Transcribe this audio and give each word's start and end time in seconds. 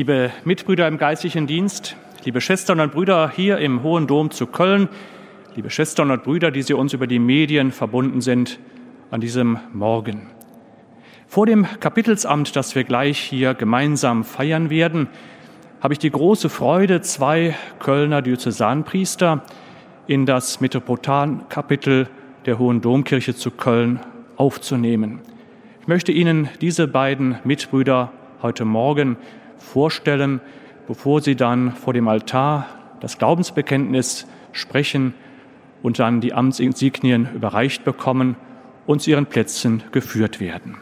Liebe 0.00 0.30
Mitbrüder 0.44 0.88
im 0.88 0.96
geistlichen 0.96 1.46
Dienst, 1.46 1.94
liebe 2.24 2.40
Schwestern 2.40 2.80
und 2.80 2.92
Brüder 2.92 3.30
hier 3.36 3.58
im 3.58 3.82
Hohen 3.82 4.06
Dom 4.06 4.30
zu 4.30 4.46
Köln, 4.46 4.88
liebe 5.56 5.68
Schwestern 5.68 6.10
und 6.10 6.22
Brüder, 6.22 6.50
die 6.50 6.62
Sie 6.62 6.72
uns 6.72 6.94
über 6.94 7.06
die 7.06 7.18
Medien 7.18 7.70
verbunden 7.70 8.22
sind 8.22 8.58
an 9.10 9.20
diesem 9.20 9.58
Morgen. 9.74 10.28
Vor 11.26 11.44
dem 11.44 11.66
Kapitelsamt, 11.80 12.56
das 12.56 12.74
wir 12.74 12.84
gleich 12.84 13.18
hier 13.18 13.52
gemeinsam 13.52 14.24
feiern 14.24 14.70
werden, 14.70 15.06
habe 15.82 15.92
ich 15.92 15.98
die 15.98 16.10
große 16.10 16.48
Freude, 16.48 17.02
zwei 17.02 17.54
Kölner 17.78 18.22
Diözesanpriester 18.22 19.44
in 20.06 20.24
das 20.24 20.62
Metropolitankapitel 20.62 22.08
der 22.46 22.58
Hohen 22.58 22.80
Domkirche 22.80 23.34
zu 23.34 23.50
Köln 23.50 24.00
aufzunehmen. 24.38 25.20
Ich 25.82 25.88
möchte 25.88 26.10
Ihnen 26.10 26.48
diese 26.62 26.88
beiden 26.88 27.36
Mitbrüder 27.44 28.12
heute 28.40 28.64
Morgen 28.64 29.18
vorstellen, 29.60 30.40
bevor 30.86 31.20
sie 31.20 31.36
dann 31.36 31.72
vor 31.72 31.92
dem 31.92 32.08
Altar 32.08 32.66
das 33.00 33.18
Glaubensbekenntnis 33.18 34.26
sprechen 34.52 35.14
und 35.82 35.98
dann 35.98 36.20
die 36.20 36.32
Amtsinsignien 36.32 37.28
überreicht 37.34 37.84
bekommen 37.84 38.36
und 38.86 39.00
zu 39.00 39.10
ihren 39.10 39.26
Plätzen 39.26 39.82
geführt 39.92 40.40
werden. 40.40 40.76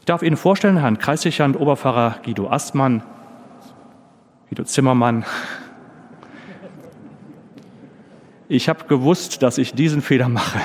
Ich 0.00 0.06
darf 0.06 0.22
Ihnen 0.22 0.36
vorstellen, 0.36 0.78
Herrn 0.78 0.98
Kreisdechant 0.98 1.58
Oberpfarrer 1.58 2.16
Guido 2.24 2.48
Astmann, 2.50 3.02
Guido 4.48 4.64
Zimmermann. 4.64 5.24
Ich 8.48 8.68
habe 8.68 8.84
gewusst, 8.84 9.42
dass 9.42 9.58
ich 9.58 9.72
diesen 9.72 10.02
Fehler 10.02 10.28
mache. 10.28 10.60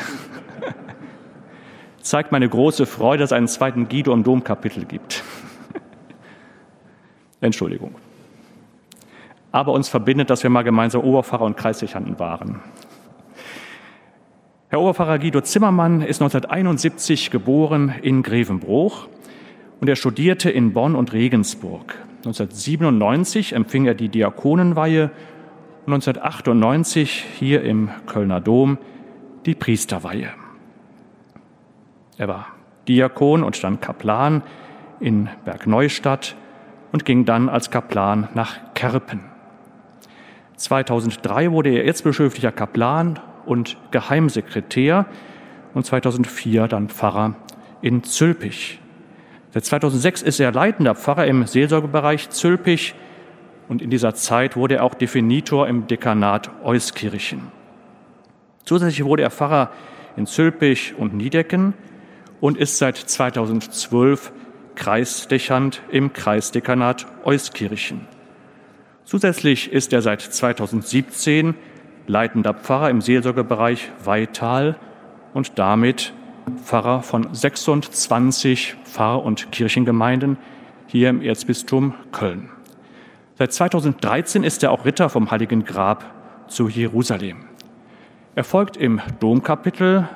Zeigt 2.02 2.32
meine 2.32 2.50
große 2.50 2.86
Freude, 2.86 3.22
dass 3.22 3.30
es 3.32 3.38
einen 3.38 3.48
zweiten 3.48 3.88
Guido 3.88 4.12
im 4.12 4.24
Domkapitel 4.24 4.86
gibt. 4.86 5.24
Entschuldigung. 7.42 7.96
Aber 9.52 9.72
uns 9.74 9.90
verbindet, 9.90 10.30
dass 10.30 10.44
wir 10.44 10.50
mal 10.50 10.64
gemeinsam 10.64 11.02
Oberpfarrer 11.02 11.46
und 11.46 11.58
Kreisdechanten 11.58 12.20
waren. 12.20 12.62
Herr 14.70 14.82
Oberpfarrer 14.82 15.20
Guido 15.20 15.42
Zimmermann 15.42 16.02
ist 16.02 16.22
1971 16.22 17.32
geboren 17.32 17.94
in 18.02 18.22
Grevenbruch 18.22 19.08
und 19.80 19.88
er 19.88 19.96
studierte 19.96 20.50
in 20.50 20.74
Bonn 20.74 20.96
und 20.96 21.14
Regensburg. 21.14 21.96
1997 22.26 23.54
empfing 23.54 23.86
er 23.86 23.94
die 23.94 24.10
Diakonenweihe 24.10 25.12
und 25.86 25.94
1998 25.94 27.24
hier 27.40 27.64
im 27.64 27.90
Kölner 28.08 28.42
Dom 28.42 28.78
die 29.46 29.56
Priesterweihe. 29.56 30.32
Er 32.18 32.28
war 32.28 32.48
Diakon 32.90 33.44
und 33.44 33.64
dann 33.64 33.80
Kaplan 33.80 34.44
in 35.00 35.30
Bergneustadt 35.46 36.36
und 36.92 37.06
ging 37.06 37.26
dann 37.26 37.50
als 37.50 37.72
Kaplan 37.72 38.30
nach 38.34 38.74
Kerpen. 38.74 39.22
2003 40.56 41.52
wurde 41.52 41.70
er 41.70 41.86
erzbischöflicher 41.86 42.52
Kaplan 42.52 43.20
und 43.46 43.78
Geheimsekretär 43.92 45.06
und 45.74 45.86
2004 45.86 46.68
dann 46.68 46.90
Pfarrer 46.90 47.36
in 47.82 48.04
Zülpich. 48.04 48.80
Seit 49.54 49.66
2006 49.66 50.22
ist 50.24 50.40
er 50.40 50.52
leitender 50.52 50.96
Pfarrer 50.96 51.28
im 51.28 51.46
Seelsorgebereich 51.46 52.30
Zülpich 52.30 52.96
und 53.70 53.82
in 53.82 53.90
dieser 53.90 54.16
Zeit 54.16 54.56
wurde 54.56 54.76
er 54.76 54.84
auch 54.84 54.96
Definitor 54.96 55.68
im 55.68 55.88
Dekanat 55.88 56.50
Euskirchen. 56.64 57.52
Zusätzlich 58.66 59.06
wurde 59.06 59.24
er 59.24 59.32
Pfarrer 59.32 59.72
in 60.16 60.26
Zülpich 60.26 60.96
und 60.98 61.14
Niedecken 61.14 61.74
und 62.42 62.58
ist 62.58 62.78
seit 62.78 62.98
2012 62.98 64.32
Kreisdechant 64.78 65.82
im 65.92 66.14
Kreisdekanat 66.14 67.08
Euskirchen. 67.26 68.08
Zusätzlich 69.04 69.74
ist 69.74 69.92
er 69.92 70.02
seit 70.02 70.22
2017 70.22 71.56
leitender 72.06 72.54
Pfarrer 72.54 72.90
im 72.92 73.02
Seelsorgebereich 73.02 73.92
Weital 74.06 74.78
und 75.34 75.58
damit 75.60 76.14
Pfarrer 76.64 77.02
von 77.02 77.28
26 77.34 78.76
Pfarr- 78.86 79.24
und 79.24 79.52
Kirchengemeinden 79.52 80.38
hier 80.86 81.10
im 81.10 81.22
Erzbistum 81.22 81.96
Köln. 82.12 82.50
Seit 83.38 83.54
2013 83.54 84.44
ist 84.44 84.64
er 84.64 84.72
auch 84.72 84.86
Ritter 84.86 85.10
vom 85.10 85.32
Heiligen 85.32 85.66
Grab 85.66 86.06
zu 86.48 86.70
Jerusalem. 86.70 87.46
Er 88.36 88.44
folgt 88.44 88.78
im 88.78 89.02
Domkapitel 89.20 90.08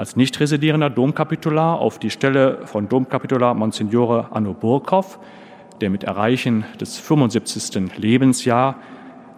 als 0.00 0.16
nicht 0.16 0.40
residierender 0.40 0.88
Domkapitular 0.88 1.78
auf 1.78 1.98
die 1.98 2.08
Stelle 2.08 2.60
von 2.64 2.88
Domkapitular 2.88 3.52
Monsignore 3.52 4.28
Anno 4.30 4.54
Burkhoff, 4.54 5.18
der 5.82 5.90
mit 5.90 6.04
Erreichen 6.04 6.64
des 6.80 6.98
75. 6.98 7.98
Lebensjahr 7.98 8.76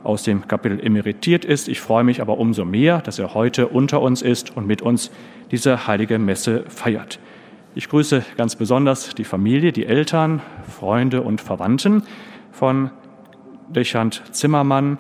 aus 0.05 0.23
dem 0.23 0.47
Kapitel 0.47 0.79
emeritiert 0.79 1.45
ist. 1.45 1.67
Ich 1.67 1.81
freue 1.81 2.05
mich 2.05 2.21
aber 2.21 2.39
umso 2.39 2.65
mehr, 2.65 3.01
dass 3.01 3.19
er 3.19 3.35
heute 3.35 3.67
unter 3.67 4.01
uns 4.01 4.23
ist 4.23 4.57
und 4.57 4.69
mit 4.69 4.83
uns 4.83 5.11
diese 5.51 5.89
heilige 5.89 6.21
Messe 6.21 6.63
feiert. 6.69 7.19
Ich 7.75 7.89
grüße 7.89 8.25
ganz 8.37 8.55
besonders 8.55 9.17
die 9.17 9.25
Familie, 9.25 9.73
die 9.73 9.87
Eltern, 9.87 10.43
Freunde 10.69 11.23
und 11.23 11.41
Verwandten 11.41 12.05
von 12.53 12.93
Dechant 13.69 14.23
Zimmermann 14.31 14.99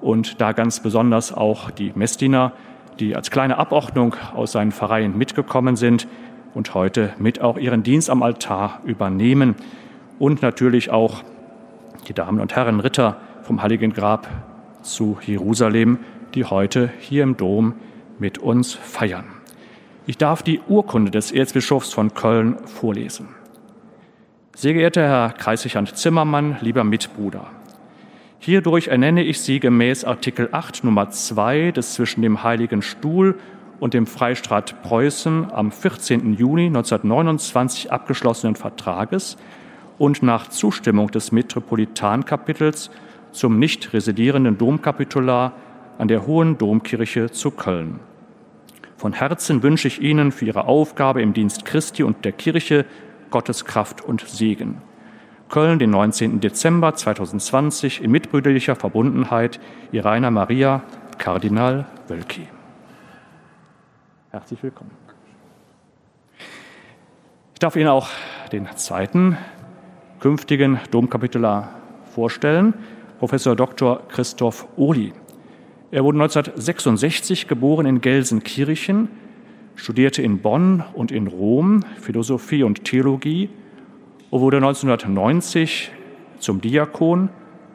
und 0.00 0.40
da 0.40 0.52
ganz 0.52 0.80
besonders 0.80 1.34
auch 1.34 1.70
die 1.70 1.92
Messdiener, 1.94 2.52
die 3.00 3.16
als 3.16 3.30
kleine 3.30 3.58
Abordnung 3.58 4.14
aus 4.34 4.52
seinen 4.52 4.72
Pfarreien 4.72 5.16
mitgekommen 5.16 5.76
sind 5.76 6.06
und 6.54 6.74
heute 6.74 7.14
mit 7.18 7.40
auch 7.40 7.58
ihren 7.58 7.82
Dienst 7.82 8.10
am 8.10 8.22
Altar 8.22 8.80
übernehmen. 8.84 9.54
Und 10.18 10.42
natürlich 10.42 10.90
auch 10.90 11.22
die 12.08 12.12
Damen 12.12 12.40
und 12.40 12.54
Herren 12.54 12.80
Ritter 12.80 13.16
vom 13.42 13.62
Heiligen 13.62 13.92
Grab 13.92 14.28
zu 14.82 15.18
Jerusalem, 15.24 15.98
die 16.34 16.44
heute 16.44 16.90
hier 17.00 17.22
im 17.22 17.36
Dom 17.36 17.74
mit 18.18 18.38
uns 18.38 18.74
feiern. 18.74 19.24
Ich 20.06 20.18
darf 20.18 20.42
die 20.42 20.60
Urkunde 20.68 21.10
des 21.10 21.32
Erzbischofs 21.32 21.92
von 21.92 22.14
Köln 22.14 22.56
vorlesen. 22.66 23.28
Sehr 24.54 24.74
geehrter 24.74 25.02
Herr 25.02 25.32
Kreisrichand 25.32 25.96
Zimmermann, 25.96 26.56
lieber 26.60 26.84
Mitbruder, 26.84 27.46
Hierdurch 28.44 28.88
ernenne 28.88 29.22
ich 29.22 29.40
sie 29.40 29.60
gemäß 29.60 30.04
Artikel 30.04 30.48
8 30.50 30.82
Nummer 30.82 31.10
2 31.10 31.70
des 31.70 31.94
zwischen 31.94 32.22
dem 32.22 32.42
Heiligen 32.42 32.82
Stuhl 32.82 33.38
und 33.78 33.94
dem 33.94 34.04
Freistaat 34.04 34.82
Preußen 34.82 35.52
am 35.52 35.70
14. 35.70 36.34
Juni 36.34 36.66
1929 36.66 37.92
abgeschlossenen 37.92 38.56
Vertrages 38.56 39.36
und 39.96 40.24
nach 40.24 40.48
Zustimmung 40.48 41.12
des 41.12 41.30
Metropolitankapitels 41.30 42.90
zum 43.30 43.60
nicht 43.60 43.92
residierenden 43.92 44.58
Domkapitular 44.58 45.52
an 45.98 46.08
der 46.08 46.26
Hohen 46.26 46.58
Domkirche 46.58 47.30
zu 47.30 47.52
Köln. 47.52 48.00
Von 48.96 49.12
Herzen 49.12 49.62
wünsche 49.62 49.86
ich 49.86 50.02
Ihnen 50.02 50.32
für 50.32 50.46
Ihre 50.46 50.64
Aufgabe 50.64 51.22
im 51.22 51.32
Dienst 51.32 51.64
Christi 51.64 52.02
und 52.02 52.24
der 52.24 52.32
Kirche 52.32 52.86
Gottes 53.30 53.64
Kraft 53.64 54.04
und 54.04 54.22
Segen. 54.22 54.78
Köln, 55.52 55.78
den 55.78 55.90
19. 55.90 56.40
Dezember 56.40 56.94
2020 56.94 58.02
in 58.02 58.10
mitbrüderlicher 58.10 58.74
Verbundenheit 58.74 59.60
Rainer 59.92 60.30
Maria 60.30 60.82
Kardinal 61.18 61.84
Wölki. 62.08 62.48
Herzlich 64.30 64.62
willkommen. 64.62 64.92
Ich 67.52 67.58
darf 67.60 67.76
Ihnen 67.76 67.88
auch 67.88 68.08
den 68.50 68.66
zweiten 68.76 69.36
künftigen 70.20 70.80
Domkapitular 70.90 71.68
vorstellen, 72.14 72.72
Professor 73.18 73.54
Dr. 73.54 74.08
Christoph 74.08 74.66
Ohli. 74.76 75.12
Er 75.90 76.02
wurde 76.02 76.16
1966 76.16 77.46
geboren 77.46 77.84
in 77.84 78.00
Gelsenkirchen, 78.00 79.10
studierte 79.76 80.22
in 80.22 80.38
Bonn 80.38 80.82
und 80.94 81.12
in 81.12 81.26
Rom 81.26 81.84
Philosophie 82.00 82.62
und 82.62 82.84
Theologie 82.84 83.50
und 84.32 84.40
wurde 84.40 84.56
1990 84.56 85.92
zum 86.38 86.62
Diakon, 86.62 87.28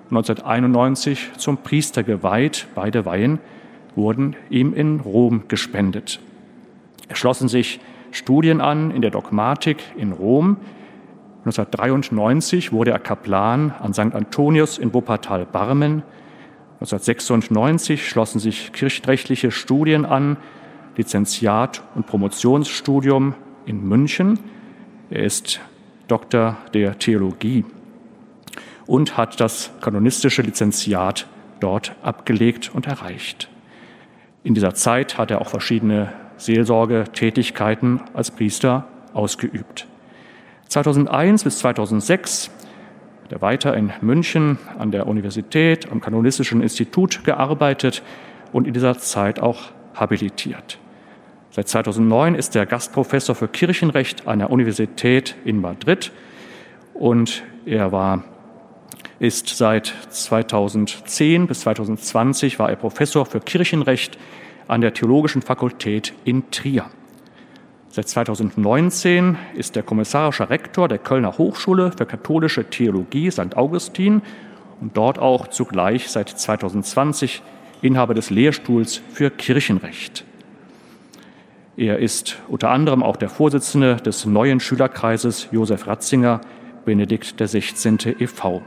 1991 0.09 1.33
zum 1.37 1.57
Priester 1.57 2.01
geweiht. 2.01 2.65
Beide 2.73 3.05
Weihen 3.05 3.37
wurden 3.95 4.35
ihm 4.49 4.73
in 4.73 4.99
Rom 4.99 5.43
gespendet. 5.47 6.19
Es 7.09 7.19
schlossen 7.19 7.47
sich 7.47 7.79
Studien 8.09 8.59
an 8.59 8.89
in 8.89 9.03
der 9.03 9.11
Dogmatik 9.11 9.77
in 9.97 10.11
Rom. 10.11 10.57
1993 11.45 12.73
wurde 12.73 12.89
er 12.89 12.99
Kaplan 12.99 13.71
an 13.79 13.93
St. 13.93 14.15
Antonius 14.15 14.79
in 14.79 14.95
Wuppertal-Barmen. 14.95 16.01
1996 16.79 18.09
schlossen 18.09 18.39
sich 18.39 18.73
kirchenrechtliche 18.73 19.51
Studien 19.51 20.05
an, 20.05 20.37
Lizenziat 20.95 21.83
und 21.93 22.07
Promotionsstudium 22.07 23.35
in 23.67 23.87
München. 23.87 24.39
Er 25.11 25.23
ist 25.23 25.61
Doktor 26.07 26.57
der 26.73 26.97
Theologie. 26.99 27.65
und 28.87 29.17
hat 29.17 29.39
das 29.39 29.69
kanonistische 29.81 30.41
Lizenziat 30.41 31.27
dort 31.59 31.95
abgelegt 32.01 32.71
und 32.73 32.87
erreicht. 32.87 33.49
In 34.43 34.53
dieser 34.53 34.73
Zeit 34.73 35.17
hat 35.17 35.29
er 35.29 35.41
auch 35.41 35.49
verschiedene 35.49 36.13
Seelsorgetätigkeiten 36.37 38.01
als 38.13 38.31
Priester 38.31 38.87
ausgeübt. 39.13 39.87
2001 40.69 41.43
bis 41.43 41.59
2006 41.59 42.49
hat 43.23 43.31
er 43.33 43.41
weiter 43.41 43.75
in 43.75 43.91
München 44.01 44.57
an 44.79 44.91
der 44.91 45.07
Universität, 45.07 45.91
am 45.91 45.99
Kanonistischen 45.99 46.61
Institut 46.61 47.23
gearbeitet 47.23 48.03
und 48.53 48.67
in 48.67 48.73
dieser 48.73 48.97
Zeit 48.97 49.41
auch 49.41 49.71
habilitiert. 49.95 50.79
Seit 51.57 51.69
2009 51.69 52.35
ist 52.35 52.55
er 52.55 52.67
Gastprofessor 52.67 53.33
für 53.33 53.47
Kirchenrecht 53.47 54.27
an 54.27 54.37
der 54.37 54.51
Universität 54.51 55.33
in 55.43 55.59
Madrid 55.59 56.11
und 56.93 57.41
er 57.65 57.91
war 57.91 58.23
ist 59.17 59.57
seit 59.57 59.91
2010 60.11 61.47
bis 61.47 61.61
2020 61.61 62.59
war 62.59 62.69
er 62.69 62.75
Professor 62.75 63.25
für 63.25 63.39
Kirchenrecht 63.39 64.19
an 64.67 64.81
der 64.81 64.93
Theologischen 64.93 65.41
Fakultät 65.41 66.13
in 66.25 66.51
Trier. 66.51 66.85
Seit 67.89 68.07
2019 68.07 69.35
ist 69.55 69.75
er 69.75 69.81
kommissarischer 69.81 70.51
Rektor 70.51 70.87
der 70.87 70.99
Kölner 70.99 71.39
Hochschule 71.39 71.91
für 71.91 72.05
katholische 72.05 72.69
Theologie 72.69 73.31
St. 73.31 73.57
Augustin 73.57 74.21
und 74.79 74.95
dort 74.95 75.17
auch 75.17 75.47
zugleich 75.47 76.07
seit 76.07 76.29
2020 76.29 77.41
Inhaber 77.81 78.13
des 78.13 78.29
Lehrstuhls 78.29 79.01
für 79.11 79.31
Kirchenrecht. 79.31 80.26
Er 81.77 82.00
ist 82.00 82.39
unter 82.48 82.72
anderem 82.72 83.03
auch 83.03 83.17
der 83.17 83.29
Vorsitzende 83.29 83.98
des 83.98 84.25
neuen 84.25 84.60
Schülerkreises 84.60 85.50
Josef 85.51 85.86
Ratzinger, 85.86 86.41
Benedikt 86.86 87.38
XVI. 87.38 88.15
e.V. 88.17 88.63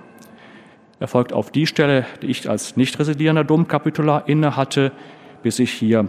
Er 1.01 1.09
folgt 1.09 1.33
auf 1.33 1.51
die 1.51 1.67
Stelle, 1.67 2.07
die 2.23 2.29
ich 2.29 2.49
als 2.49 2.77
nicht 2.77 3.01
residierender 3.01 3.43
Domkapitular 3.43 4.29
innehatte, 4.29 4.93
bis 5.43 5.59
ich 5.59 5.73
hier 5.73 6.07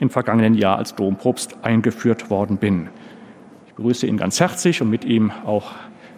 im 0.00 0.10
vergangenen 0.10 0.54
Jahr 0.54 0.76
als 0.76 0.96
Dompropst 0.96 1.58
eingeführt 1.62 2.30
worden 2.30 2.56
bin. 2.56 2.88
Ich 3.68 3.74
begrüße 3.74 4.08
ihn 4.08 4.16
ganz 4.16 4.40
herzlich 4.40 4.82
und 4.82 4.90
mit 4.90 5.04
ihm 5.04 5.30
auch 5.46 5.70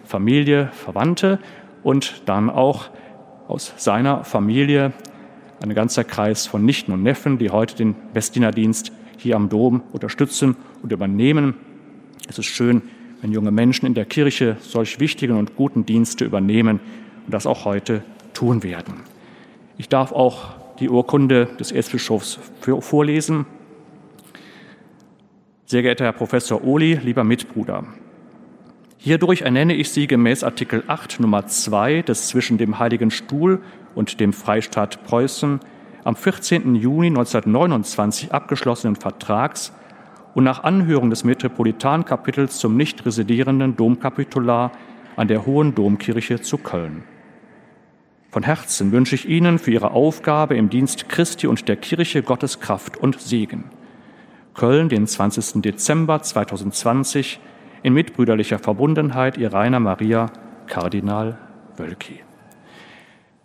Familie, 0.03 0.69
Verwandte 0.73 1.37
und 1.83 2.23
dann 2.25 2.49
auch 2.49 2.89
aus 3.47 3.71
seiner 3.77 4.23
Familie 4.23 4.93
ein 5.61 5.75
ganzer 5.75 6.03
Kreis 6.03 6.47
von 6.47 6.65
Nichten 6.65 6.91
und 6.91 7.03
Neffen, 7.03 7.37
die 7.37 7.51
heute 7.51 7.75
den 7.75 7.95
Westdienerdienst 8.13 8.96
hier 9.17 9.35
am 9.35 9.49
Dom 9.49 9.81
unterstützen 9.91 10.55
und 10.81 10.91
übernehmen. 10.91 11.55
Es 12.29 12.39
ist 12.39 12.45
schön, 12.45 12.81
wenn 13.21 13.31
junge 13.31 13.51
Menschen 13.51 13.85
in 13.85 13.93
der 13.93 14.05
Kirche 14.05 14.57
solch 14.61 14.99
wichtigen 14.99 15.37
und 15.37 15.55
guten 15.55 15.85
Dienste 15.85 16.25
übernehmen 16.25 16.79
und 17.25 17.33
das 17.33 17.45
auch 17.45 17.65
heute 17.65 18.03
tun 18.33 18.63
werden. 18.63 19.01
Ich 19.77 19.89
darf 19.89 20.11
auch 20.11 20.55
die 20.79 20.89
Urkunde 20.89 21.47
des 21.59 21.71
Erzbischofs 21.71 22.39
vorlesen. 22.79 23.45
Sehr 25.65 25.81
geehrter 25.81 26.05
Herr 26.05 26.13
Professor 26.13 26.63
Ohli, 26.63 26.95
lieber 27.03 27.23
Mitbruder, 27.23 27.83
hierdurch 28.97 29.41
ernenne 29.41 29.73
ich 29.73 29.89
Sie 29.89 30.07
gemäß 30.07 30.43
Artikel 30.43 30.83
8 30.87 31.19
Nummer 31.19 31.47
2 31.47 32.03
des 32.03 32.27
zwischen 32.27 32.57
dem 32.57 32.79
Heiligen 32.79 33.11
Stuhl 33.11 33.61
und 33.95 34.19
dem 34.19 34.33
Freistaat 34.33 35.03
Preußen 35.03 35.59
am 36.07 36.15
14. 36.15 36.75
Juni 36.75 37.07
1929 37.07 38.31
abgeschlossenen 38.33 38.95
Vertrags 38.95 39.73
und 40.35 40.45
nach 40.45 40.63
Anhörung 40.63 41.09
des 41.09 41.25
Metropolitankapitels 41.25 42.59
zum 42.59 42.77
nicht 42.77 43.05
residierenden 43.05 43.75
Domkapitular 43.75 44.71
an 45.17 45.27
der 45.27 45.45
Hohen 45.45 45.75
Domkirche 45.75 46.39
zu 46.39 46.59
Köln. 46.59 47.03
Von 48.31 48.43
Herzen 48.43 48.93
wünsche 48.93 49.15
ich 49.15 49.27
Ihnen 49.27 49.59
für 49.59 49.71
Ihre 49.71 49.91
Aufgabe 49.91 50.55
im 50.55 50.69
Dienst 50.69 51.09
Christi 51.09 51.45
und 51.45 51.67
der 51.67 51.75
Kirche 51.75 52.23
Gottes 52.23 52.61
Kraft 52.61 52.95
und 52.95 53.19
Segen. 53.19 53.65
Köln, 54.53 54.87
den 54.87 55.07
20. 55.07 55.61
Dezember 55.61 56.21
2020, 56.21 57.41
in 57.83 57.91
mitbrüderlicher 57.91 58.59
Verbundenheit, 58.59 59.37
Ihr 59.37 59.51
Rainer 59.51 59.81
Maria, 59.81 60.27
Kardinal 60.67 61.37
Wölki. 61.75 62.26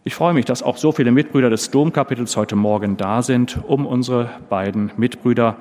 Ich 0.04 0.16
freue 0.16 0.34
mich, 0.34 0.46
dass 0.46 0.64
auch 0.64 0.78
so 0.78 0.90
viele 0.90 1.12
Mitbrüder 1.12 1.48
des 1.48 1.70
Domkapitels 1.70 2.36
heute 2.36 2.56
Morgen 2.56 2.96
da 2.96 3.22
sind, 3.22 3.60
um 3.68 3.86
unsere 3.86 4.30
beiden 4.48 4.90
Mitbrüder 4.96 5.56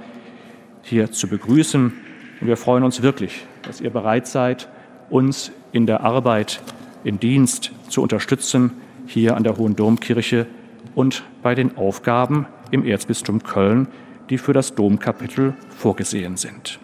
hier 0.81 1.11
zu 1.11 1.27
begrüßen. 1.27 1.93
Und 2.41 2.47
wir 2.47 2.57
freuen 2.57 2.83
uns 2.83 3.03
wirklich, 3.03 3.45
dass 3.61 3.81
ihr 3.81 3.91
bereit 3.91 4.25
seid, 4.25 4.67
uns 5.11 5.51
in 5.73 5.85
der 5.85 6.01
Arbeit, 6.01 6.59
im 7.03 7.19
Dienst 7.19 7.71
zu 7.87 8.01
unterstützen, 8.01 8.71
hier 9.05 9.37
an 9.37 9.43
der 9.43 9.57
Hohen 9.57 9.75
Domkirche 9.75 10.47
und 10.95 11.23
bei 11.43 11.53
den 11.53 11.77
Aufgaben 11.77 12.47
im 12.71 12.83
Erzbistum 12.83 13.43
Köln, 13.43 13.89
die 14.31 14.39
für 14.39 14.53
das 14.53 14.73
Domkapitel 14.73 15.53
vorgesehen 15.69 16.35
sind. 16.35 16.79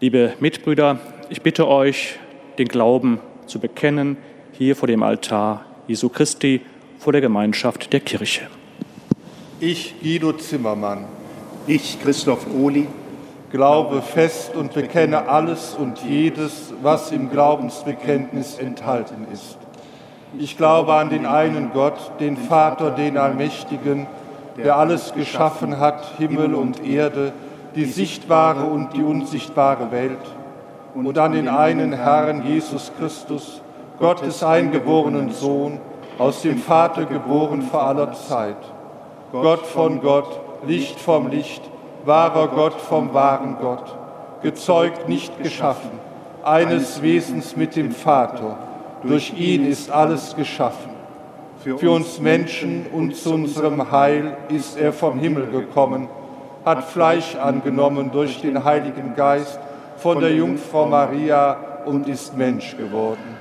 Liebe 0.00 0.34
Mitbrüder, 0.38 1.00
ich 1.28 1.42
bitte 1.42 1.66
euch, 1.66 2.20
den 2.56 2.68
Glauben 2.68 3.18
zu 3.46 3.58
bekennen, 3.58 4.16
hier 4.52 4.76
vor 4.76 4.86
dem 4.86 5.02
Altar 5.02 5.64
Jesu 5.88 6.08
Christi, 6.08 6.60
vor 7.00 7.12
der 7.12 7.20
Gemeinschaft 7.20 7.92
der 7.92 7.98
Kirche. 7.98 8.42
Ich, 9.58 9.96
Guido 10.00 10.34
Zimmermann. 10.34 11.06
Ich, 11.66 12.00
Christoph 12.00 12.46
Ohli. 12.56 12.86
Glaube 13.50 14.00
fest 14.00 14.54
und 14.54 14.72
bekenne 14.72 15.28
alles 15.28 15.74
und 15.74 16.04
jedes, 16.04 16.72
was 16.80 17.10
im 17.10 17.28
Glaubensbekenntnis 17.28 18.56
enthalten 18.56 19.26
ist. 19.32 19.58
Ich 20.38 20.56
glaube 20.56 20.94
an 20.94 21.10
den 21.10 21.26
einen 21.26 21.72
Gott, 21.72 22.12
den 22.20 22.36
Vater, 22.36 22.92
den 22.92 23.18
Allmächtigen, 23.18 24.06
der 24.56 24.76
alles 24.76 25.12
geschaffen 25.12 25.80
hat, 25.80 26.18
Himmel 26.18 26.54
und 26.54 26.86
Erde, 26.86 27.32
die 27.78 27.84
sichtbare 27.84 28.64
und 28.64 28.92
die 28.94 29.04
unsichtbare 29.04 29.92
Welt 29.92 30.18
und 30.96 31.16
an 31.16 31.30
den 31.30 31.46
einen 31.46 31.92
Herrn 31.92 32.44
Jesus 32.44 32.90
Christus, 32.98 33.62
Gottes 34.00 34.42
eingeborenen 34.42 35.30
Sohn, 35.30 35.78
aus 36.18 36.42
dem 36.42 36.58
Vater 36.58 37.04
geboren 37.04 37.62
vor 37.62 37.84
aller 37.84 38.12
Zeit. 38.14 38.56
Gott 39.30 39.64
von 39.64 40.00
Gott, 40.00 40.40
Licht 40.66 40.98
vom 40.98 41.28
Licht, 41.28 41.62
wahrer 42.04 42.48
Gott 42.48 42.80
vom 42.80 43.14
wahren 43.14 43.58
Gott, 43.60 43.94
gezeugt, 44.42 45.08
nicht 45.08 45.40
geschaffen, 45.40 45.92
eines 46.42 47.00
Wesens 47.00 47.54
mit 47.54 47.76
dem 47.76 47.92
Vater. 47.92 48.58
Durch 49.04 49.38
ihn 49.38 49.64
ist 49.64 49.88
alles 49.88 50.34
geschaffen. 50.34 50.90
Für 51.58 51.92
uns 51.92 52.18
Menschen 52.18 52.86
und 52.92 53.14
zu 53.14 53.34
unserem 53.34 53.92
Heil 53.92 54.36
ist 54.48 54.76
er 54.76 54.92
vom 54.92 55.20
Himmel 55.20 55.46
gekommen 55.46 56.08
hat 56.68 56.84
Fleisch 56.84 57.34
angenommen 57.34 58.10
durch 58.12 58.42
den 58.42 58.62
Heiligen 58.62 59.14
Geist 59.16 59.58
von 59.96 60.20
der 60.20 60.34
Jungfrau 60.34 60.84
Maria 60.84 61.56
und 61.86 62.06
ist 62.06 62.36
Mensch 62.36 62.76
geworden. 62.76 63.36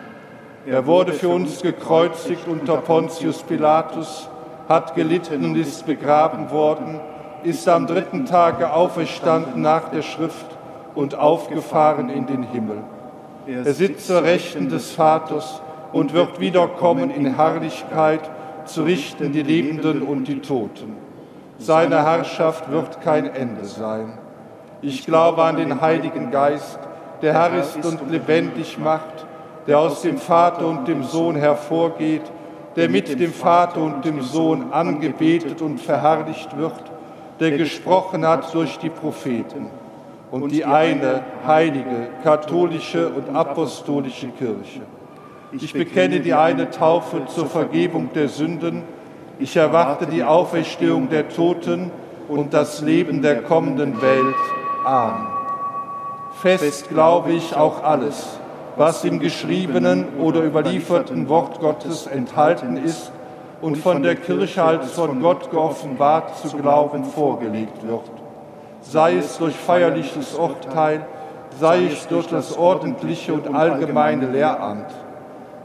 Er 0.65 0.85
wurde 0.85 1.11
für 1.11 1.27
uns 1.27 1.61
gekreuzigt 1.61 2.47
unter 2.47 2.77
Pontius 2.77 3.43
Pilatus, 3.43 4.29
hat 4.69 4.95
gelitten 4.95 5.43
und 5.43 5.57
ist 5.57 5.85
begraben 5.85 6.51
worden, 6.51 7.01
ist 7.43 7.67
am 7.67 7.85
dritten 7.85 8.25
Tage 8.25 8.71
auferstanden 8.71 9.61
nach 9.61 9.89
der 9.89 10.03
Schrift 10.03 10.47
und 10.95 11.15
aufgefahren 11.15 12.09
in 12.09 12.27
den 12.27 12.43
Himmel. 12.43 12.77
Er 13.45 13.73
sitzt 13.73 14.07
zur 14.07 14.23
Rechten 14.23 14.69
des 14.69 14.91
Vaters 14.91 15.61
und 15.91 16.13
wird 16.13 16.39
wiederkommen 16.39 17.11
in 17.11 17.35
Herrlichkeit 17.35 18.21
zu 18.63 18.83
richten 18.83 19.33
die 19.33 19.43
Lebenden 19.43 20.01
und 20.01 20.29
die 20.29 20.39
Toten. 20.39 21.06
Seine 21.59 22.03
Herrschaft 22.03 22.71
wird 22.71 23.01
kein 23.01 23.25
Ende 23.25 23.65
sein. 23.65 24.17
Ich 24.81 25.05
glaube 25.05 25.43
an 25.43 25.57
den 25.57 25.81
Heiligen 25.81 26.31
Geist, 26.31 26.79
der 27.21 27.33
Herr 27.33 27.59
ist 27.59 27.83
und 27.83 28.11
lebendig 28.11 28.77
macht, 28.77 29.25
der 29.65 29.79
aus 29.79 30.01
dem 30.01 30.17
Vater 30.17 30.67
und 30.67 30.87
dem 30.87 31.03
Sohn 31.03 31.35
hervorgeht, 31.35 32.21
der 32.75 32.89
mit 32.89 33.19
dem 33.19 33.33
Vater 33.33 33.81
und 33.81 34.05
dem 34.05 34.21
Sohn 34.21 34.71
angebetet 34.71 35.61
und 35.61 35.79
verherrlicht 35.79 36.55
wird, 36.57 36.91
der 37.39 37.51
gesprochen 37.51 38.25
hat 38.25 38.53
durch 38.53 38.77
die 38.77 38.89
Propheten. 38.89 39.71
und 40.31 40.51
die 40.51 40.65
eine 40.65 41.23
heilige, 41.45 42.09
katholische 42.23 43.09
und 43.09 43.35
apostolische 43.35 44.27
Kirche. 44.29 44.81
Ich 45.53 45.71
bekenne 45.71 46.19
die 46.19 46.33
eine 46.33 46.69
Taufe 46.69 47.25
zur 47.27 47.45
Vergebung 47.45 48.09
der 48.13 48.27
Sünden. 48.27 48.83
Ich 49.39 49.55
erwarte 49.55 50.07
die 50.07 50.23
Auferstehung 50.23 51.09
der 51.09 51.29
Toten 51.29 51.91
und 52.27 52.53
das 52.53 52.81
Leben 52.81 53.21
der 53.21 53.43
kommenden 53.43 54.01
Welt. 54.01 54.35
Amen. 54.85 55.27
Fest 56.41 56.89
glaube 56.89 57.31
ich 57.31 57.55
auch 57.55 57.83
alles, 57.83 58.39
was 58.75 59.03
im 59.03 59.19
geschriebenen 59.19 60.05
oder 60.19 60.43
überlieferten 60.43 61.29
Wort 61.29 61.59
Gottes 61.59 62.07
enthalten 62.07 62.77
ist 62.77 63.11
und 63.61 63.77
von 63.77 64.03
der 64.03 64.15
Kirche 64.15 64.63
als 64.63 64.91
von 64.91 65.21
Gott 65.21 65.49
geoffenbart 65.49 66.37
zu 66.37 66.55
glauben 66.55 67.03
vorgelegt 67.05 67.87
wird 67.87 68.09
sei 68.91 69.17
es 69.17 69.37
durch 69.37 69.55
feierliches 69.55 70.35
Urteil, 70.35 71.05
sei 71.59 71.85
es 71.85 72.07
durch 72.07 72.27
das 72.27 72.57
ordentliche 72.57 73.33
und 73.33 73.53
allgemeine 73.53 74.27
Lehramt. 74.27 74.91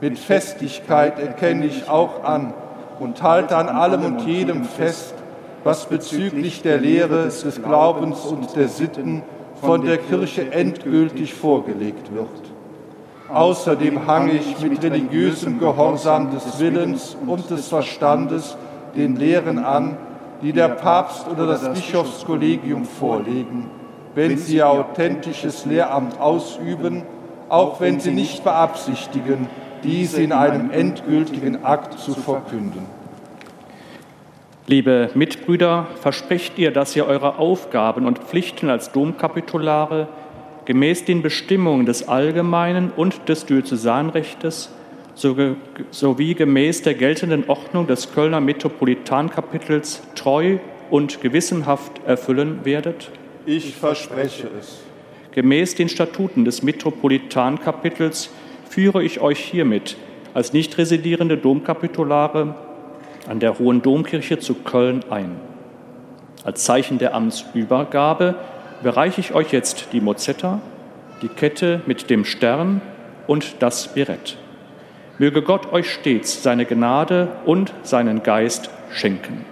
Mit 0.01 0.19
Festigkeit 0.19 1.19
erkenne 1.19 1.67
ich 1.67 1.89
auch 1.89 2.25
an 2.25 2.55
und 3.03 3.23
halte 3.23 3.57
an 3.57 3.69
allem 3.69 4.05
und 4.05 4.21
jedem 4.27 4.65
fest, 4.65 5.15
was 5.65 5.87
bezüglich 5.87 6.63
der 6.63 6.79
Lehre, 6.79 7.25
des 7.25 7.61
Glaubens 7.63 8.25
und 8.25 8.55
der 8.55 8.69
Sitten 8.69 9.23
von 9.61 9.85
der 9.85 9.99
Kirche 9.99 10.53
endgültig 10.53 11.35
vorgelegt 11.35 12.15
wird. 12.15 12.29
Außerdem 13.33 14.07
hange 14.07 14.33
ich 14.33 14.61
mit 14.61 14.83
religiösem 14.83 15.59
Gehorsam 15.59 16.31
des 16.31 16.61
Willens 16.61 17.17
und 17.27 17.51
des 17.51 17.69
Verstandes 17.69 18.57
den 18.97 19.17
Lehren 19.17 19.59
an, 19.59 19.97
die 20.43 20.53
der 20.53 20.69
Papst 20.69 21.27
oder 21.29 21.47
das 21.47 21.69
Bischofskollegium 21.73 22.85
vorlegen, 22.85 23.71
wenn 24.15 24.37
sie 24.37 24.57
ihr 24.57 24.69
authentisches 24.69 25.65
Lehramt 25.65 26.21
ausüben, 26.21 27.03
auch 27.49 27.81
wenn 27.81 28.01
sie 28.01 28.11
nicht 28.11 28.45
beabsichtigen, 28.45 29.49
diese 29.83 30.23
in 30.23 30.33
einem 30.33 30.71
endgültigen 30.71 31.65
Akt 31.65 31.99
zu 31.99 32.15
verkünden. 32.15 32.87
Liebe 34.67 35.11
Mitbrüder, 35.15 35.89
versprecht 36.01 36.59
ihr, 36.59 36.71
dass 36.71 36.95
ihr 36.95 37.07
eure 37.07 37.39
Aufgaben 37.39 38.07
und 38.07 38.21
Pflichten 38.21 38.71
als 38.71 38.93
Domkapitulare 38.93 40.09
gemäß 40.65 41.05
den 41.05 41.23
Bestimmungen 41.23 41.85
des 41.85 42.09
allgemeinen 42.09 42.93
und 42.95 43.29
des 43.29 43.47
Diözesanrechtes 43.47 44.71
sowie 45.15 46.35
gemäß 46.35 46.83
der 46.83 46.95
geltenden 46.95 47.49
Ordnung 47.49 47.87
des 47.87 48.13
Kölner 48.15 48.41
Metropolitankapitels 48.41 50.03
treu 50.15 50.59
und 50.91 51.21
gewissenhaft 51.21 52.01
erfüllen 52.07 52.61
werdet? 52.65 53.11
Ich 53.45 53.75
verspreche 53.75 54.49
es. 54.59 54.79
Gemäß 55.33 55.75
den 55.75 55.89
Statuten 55.89 56.45
des 56.45 56.63
Metropolitankapitels 56.63 58.31
führe 58.73 59.03
ich 59.03 59.21
euch 59.21 59.39
hiermit 59.39 59.99
als 60.33 60.55
nicht 60.55 60.79
residierende 60.79 61.37
Domkapitulare 61.37 62.55
an 63.29 63.39
der 63.39 63.59
Hohen 63.59 63.83
Domkirche 63.83 64.39
zu 64.39 64.55
Köln 64.55 65.05
ein. 65.11 65.37
Als 66.43 66.65
Zeichen 66.65 66.97
der 66.97 67.15
Amtsübergabe 67.15 68.35
bereiche 68.83 69.21
ich 69.21 69.35
euch 69.35 69.53
jetzt 69.53 69.89
die 69.93 70.01
Mozetta, 70.01 70.61
die 71.21 71.29
Kette 71.29 71.83
mit 71.85 72.09
dem 72.09 72.25
Stern 72.25 72.81
und 73.27 73.57
das 73.59 73.93
Birett. 73.93 74.39
Möge 75.19 75.43
Gott 75.43 75.71
euch 75.71 75.91
stets 75.91 76.43
seine 76.43 76.65
Gnade 76.65 77.29
und 77.45 77.75
seinen 77.83 78.23
Geist 78.23 78.71
schenken. 78.91 79.52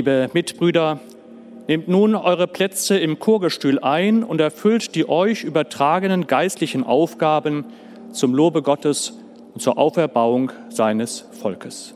Liebe 0.00 0.30
Mitbrüder, 0.32 0.98
nehmt 1.68 1.86
nun 1.86 2.14
eure 2.14 2.46
Plätze 2.46 2.96
im 2.96 3.18
Chorgestühl 3.18 3.78
ein 3.80 4.24
und 4.24 4.40
erfüllt 4.40 4.94
die 4.94 5.06
euch 5.06 5.44
übertragenen 5.44 6.26
geistlichen 6.26 6.84
Aufgaben 6.84 7.66
zum 8.10 8.34
Lobe 8.34 8.62
Gottes 8.62 9.18
und 9.52 9.60
zur 9.60 9.76
Auferbauung 9.76 10.52
seines 10.70 11.26
Volkes. 11.42 11.92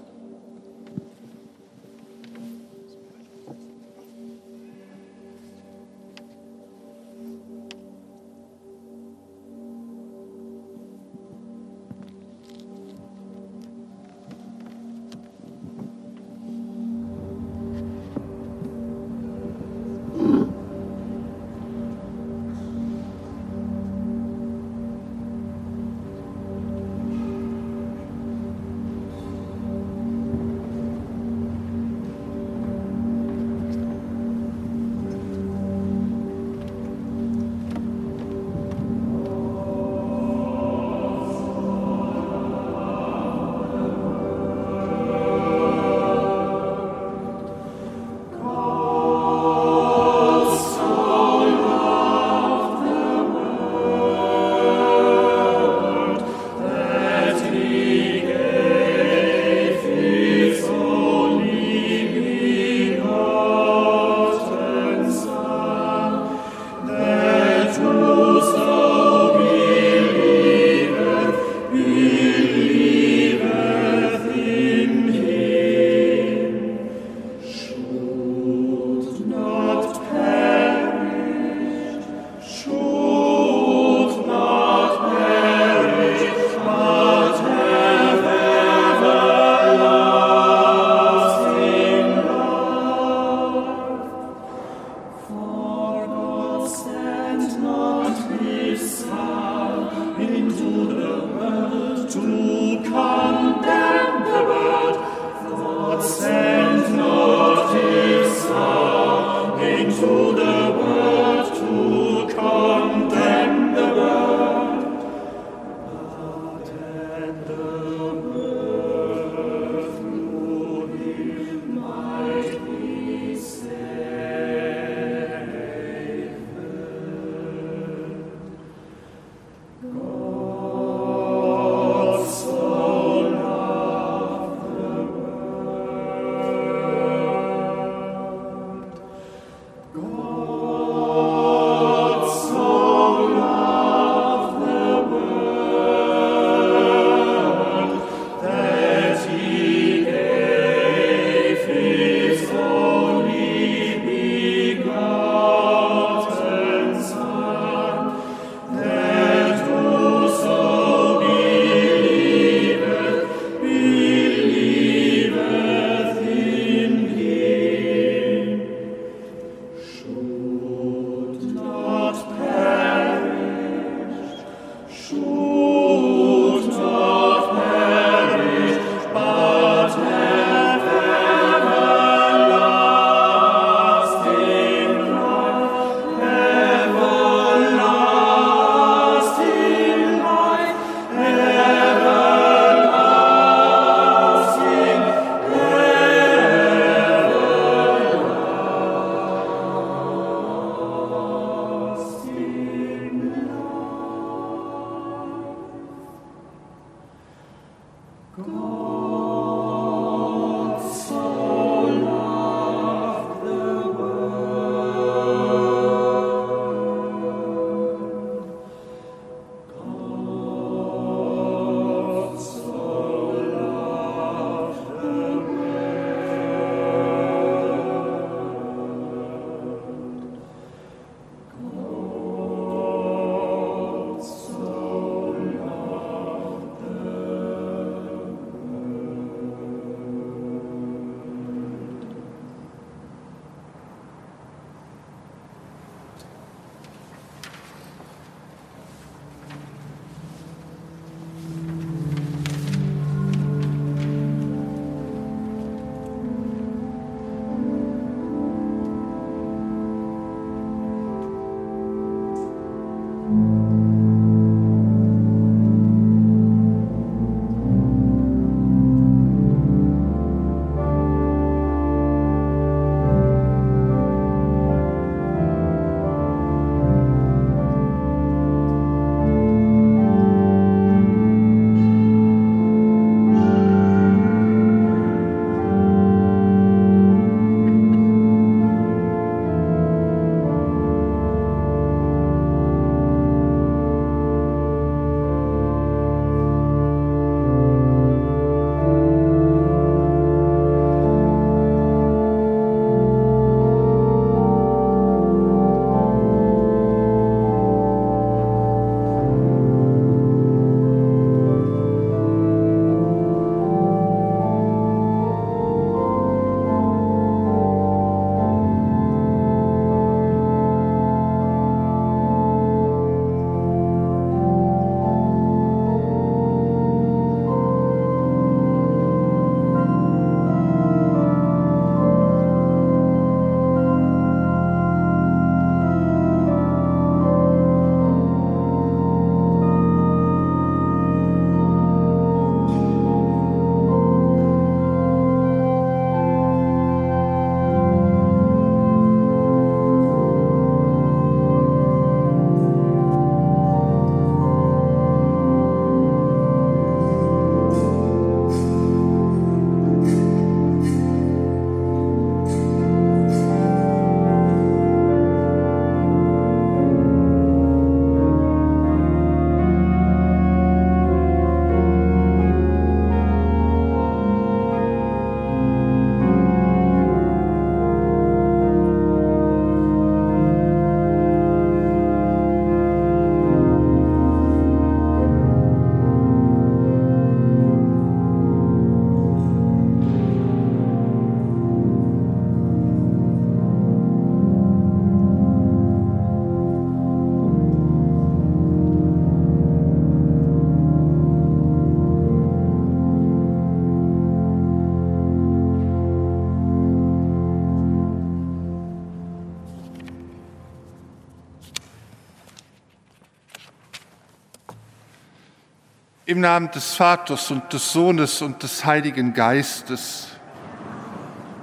Im 416.27 416.41
Namen 416.41 416.71
des 416.71 416.95
Vaters 416.95 417.51
und 417.51 417.71
des 417.71 417.93
Sohnes 417.93 418.41
und 418.41 418.63
des 418.63 418.87
Heiligen 418.87 419.35
Geistes. 419.35 420.29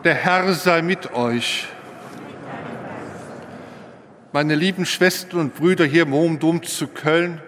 Der 0.04 0.14
Herr 0.14 0.54
sei 0.54 0.84
mit 0.84 1.16
euch. 1.16 1.66
Meine 4.32 4.54
lieben 4.54 4.86
Schwestern 4.86 5.40
und 5.40 5.56
Brüder 5.56 5.84
hier 5.86 6.04
im 6.04 6.14
Hohen 6.14 6.38
Dom 6.38 6.62
zu 6.62 6.88
Köln, 6.88 7.42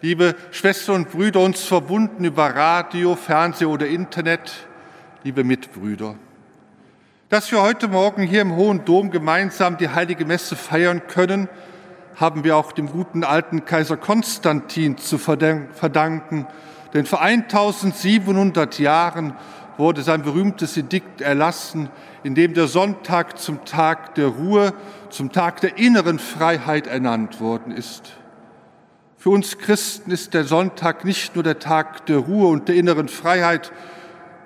liebe 0.00 0.36
Schwestern 0.52 0.94
und 0.94 1.10
Brüder, 1.10 1.40
uns 1.40 1.64
verbunden 1.64 2.24
über 2.24 2.54
Radio, 2.54 3.16
Fernsehen 3.16 3.66
oder 3.66 3.88
Internet, 3.88 4.52
liebe 5.24 5.42
Mitbrüder. 5.42 6.14
Dass 7.30 7.50
wir 7.50 7.60
heute 7.62 7.88
Morgen 7.88 8.22
hier 8.22 8.42
im 8.42 8.54
Hohen 8.54 8.84
Dom 8.84 9.10
gemeinsam 9.10 9.76
die 9.76 9.88
heilige 9.88 10.24
Messe 10.24 10.54
feiern 10.54 11.02
können, 11.08 11.48
haben 12.18 12.42
wir 12.42 12.56
auch 12.56 12.72
dem 12.72 12.90
guten 12.90 13.22
alten 13.22 13.64
Kaiser 13.64 13.96
Konstantin 13.96 14.98
zu 14.98 15.18
verdanken, 15.18 16.46
denn 16.92 17.06
vor 17.06 17.20
1700 17.20 18.78
Jahren 18.78 19.34
wurde 19.76 20.02
sein 20.02 20.22
berühmtes 20.22 20.76
Edikt 20.76 21.20
erlassen, 21.20 21.88
in 22.24 22.34
dem 22.34 22.54
der 22.54 22.66
Sonntag 22.66 23.38
zum 23.38 23.64
Tag 23.64 24.16
der 24.16 24.26
Ruhe, 24.26 24.74
zum 25.10 25.30
Tag 25.30 25.60
der 25.60 25.78
inneren 25.78 26.18
Freiheit 26.18 26.88
ernannt 26.88 27.40
worden 27.40 27.70
ist. 27.70 28.14
Für 29.16 29.30
uns 29.30 29.58
Christen 29.58 30.10
ist 30.10 30.34
der 30.34 30.44
Sonntag 30.44 31.04
nicht 31.04 31.36
nur 31.36 31.44
der 31.44 31.60
Tag 31.60 32.06
der 32.06 32.18
Ruhe 32.18 32.48
und 32.48 32.68
der 32.68 32.74
inneren 32.74 33.08
Freiheit, 33.08 33.72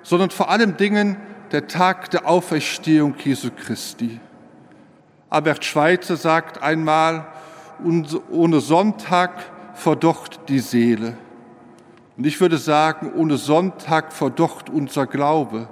sondern 0.03 0.29
vor 0.29 0.49
allem 0.49 0.77
Dingen 0.77 1.17
der 1.51 1.67
Tag 1.67 2.11
der 2.11 2.27
Auferstehung 2.27 3.15
Jesu 3.23 3.49
Christi. 3.55 4.19
Albert 5.29 5.65
Schweitzer 5.65 6.17
sagt 6.17 6.61
einmal, 6.61 7.27
ohne 8.31 8.59
Sonntag 8.59 9.31
verdocht 9.73 10.41
die 10.49 10.59
Seele. 10.59 11.17
Und 12.17 12.27
ich 12.27 12.39
würde 12.39 12.57
sagen, 12.57 13.11
ohne 13.15 13.37
Sonntag 13.37 14.13
verdocht 14.13 14.69
unser 14.69 15.07
Glaube. 15.07 15.67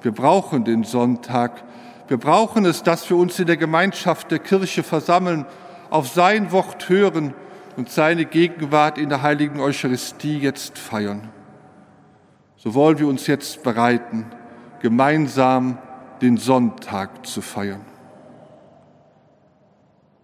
Wir 0.00 0.12
brauchen 0.12 0.64
den 0.64 0.84
Sonntag. 0.84 1.64
Wir 2.08 2.18
brauchen 2.18 2.64
es, 2.64 2.82
dass 2.82 3.08
wir 3.10 3.16
uns 3.16 3.38
in 3.38 3.46
der 3.46 3.56
Gemeinschaft 3.56 4.30
der 4.30 4.38
Kirche 4.38 4.82
versammeln, 4.82 5.46
auf 5.90 6.08
sein 6.08 6.52
Wort 6.52 6.88
hören 6.88 7.34
und 7.76 7.90
seine 7.90 8.24
Gegenwart 8.24 8.98
in 8.98 9.08
der 9.08 9.22
heiligen 9.22 9.60
Eucharistie 9.60 10.38
jetzt 10.38 10.78
feiern. 10.78 11.30
So 12.56 12.74
wollen 12.74 12.98
wir 12.98 13.08
uns 13.08 13.26
jetzt 13.26 13.62
bereiten, 13.62 14.26
gemeinsam 14.80 15.78
den 16.20 16.36
Sonntag 16.36 17.26
zu 17.26 17.42
feiern. 17.42 17.91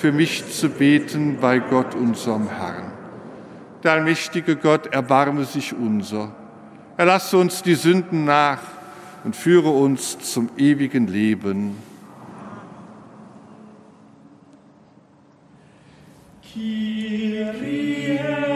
für 0.00 0.12
mich 0.12 0.50
zu 0.50 0.70
beten 0.70 1.36
bei 1.42 1.58
Gott, 1.58 1.94
unserem 1.94 2.48
Herrn. 2.48 2.90
Der 3.82 3.92
allmächtige 3.92 4.56
Gott 4.56 4.86
erbarme 4.94 5.44
sich 5.44 5.74
unser. 5.74 6.34
Erlasse 6.96 7.36
uns 7.36 7.62
die 7.62 7.74
Sünden 7.74 8.24
nach 8.24 8.62
und 9.24 9.36
führe 9.36 9.68
uns 9.68 10.18
zum 10.18 10.48
ewigen 10.56 11.06
Leben. 11.06 11.76
Kyrie. 16.50 18.49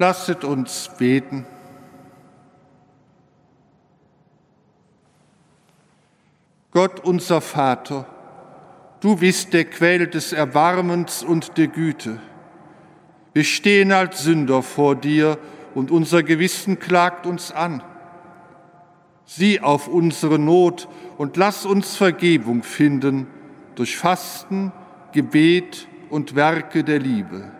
Lasset 0.00 0.44
uns 0.44 0.90
beten. 0.96 1.44
Gott 6.70 7.00
unser 7.00 7.42
Vater, 7.42 8.06
du 9.00 9.16
bist 9.16 9.52
der 9.52 9.66
Quell 9.66 10.06
des 10.06 10.32
Erbarmens 10.32 11.22
und 11.22 11.58
der 11.58 11.66
Güte. 11.66 12.18
Wir 13.34 13.44
stehen 13.44 13.92
als 13.92 14.22
Sünder 14.22 14.62
vor 14.62 14.96
dir 14.96 15.36
und 15.74 15.90
unser 15.90 16.22
Gewissen 16.22 16.78
klagt 16.78 17.26
uns 17.26 17.52
an. 17.52 17.82
Sieh 19.26 19.60
auf 19.60 19.86
unsere 19.86 20.38
Not 20.38 20.88
und 21.18 21.36
lass 21.36 21.66
uns 21.66 21.94
Vergebung 21.96 22.62
finden 22.62 23.26
durch 23.74 23.98
Fasten, 23.98 24.72
Gebet 25.12 25.88
und 26.08 26.34
Werke 26.34 26.84
der 26.84 27.00
Liebe. 27.00 27.59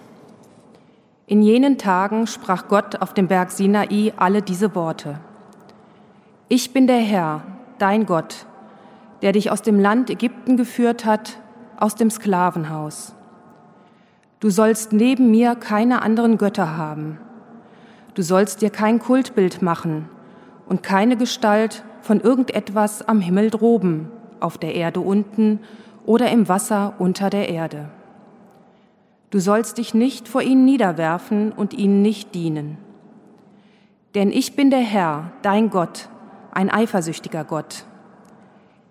In 1.31 1.41
jenen 1.41 1.77
Tagen 1.77 2.27
sprach 2.27 2.67
Gott 2.67 3.01
auf 3.01 3.13
dem 3.13 3.29
Berg 3.29 3.51
Sinai 3.51 4.11
alle 4.17 4.41
diese 4.41 4.75
Worte. 4.75 5.21
Ich 6.49 6.73
bin 6.73 6.87
der 6.87 6.97
Herr, 6.97 7.43
dein 7.79 8.05
Gott, 8.05 8.45
der 9.21 9.31
dich 9.31 9.49
aus 9.49 9.61
dem 9.61 9.79
Land 9.79 10.09
Ägypten 10.09 10.57
geführt 10.57 11.05
hat, 11.05 11.37
aus 11.77 11.95
dem 11.95 12.09
Sklavenhaus. 12.09 13.15
Du 14.41 14.49
sollst 14.49 14.91
neben 14.91 15.31
mir 15.31 15.55
keine 15.55 16.01
anderen 16.01 16.37
Götter 16.37 16.75
haben. 16.75 17.17
Du 18.13 18.23
sollst 18.23 18.61
dir 18.61 18.69
kein 18.69 18.99
Kultbild 18.99 19.61
machen 19.61 20.09
und 20.67 20.83
keine 20.83 21.15
Gestalt 21.15 21.85
von 22.01 22.19
irgendetwas 22.19 23.07
am 23.07 23.21
Himmel 23.21 23.51
droben, 23.51 24.11
auf 24.41 24.57
der 24.57 24.75
Erde 24.75 24.99
unten 24.99 25.61
oder 26.05 26.29
im 26.29 26.49
Wasser 26.49 26.95
unter 26.99 27.29
der 27.29 27.47
Erde. 27.47 27.87
Du 29.31 29.39
sollst 29.39 29.77
dich 29.77 29.93
nicht 29.93 30.27
vor 30.27 30.41
ihnen 30.41 30.65
niederwerfen 30.65 31.53
und 31.53 31.73
ihnen 31.73 32.01
nicht 32.01 32.35
dienen. 32.35 32.77
Denn 34.13 34.29
ich 34.29 34.57
bin 34.57 34.69
der 34.69 34.79
Herr, 34.79 35.31
dein 35.41 35.69
Gott, 35.69 36.09
ein 36.51 36.69
eifersüchtiger 36.69 37.45
Gott. 37.45 37.85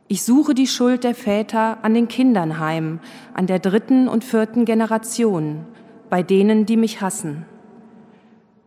Ich 0.09 0.23
suche 0.23 0.55
die 0.55 0.67
Schuld 0.67 1.05
der 1.05 1.15
Väter 1.15 1.79
an 1.83 1.93
den 1.93 2.09
Kindern 2.09 2.59
heim, 2.59 3.01
an 3.35 3.47
der 3.47 3.59
dritten 3.59 4.09
und 4.09 4.25
vierten 4.25 4.65
Generation, 4.65 5.67
bei 6.09 6.23
denen, 6.23 6.65
die 6.65 6.79
mich 6.79 7.03
hassen. 7.03 7.45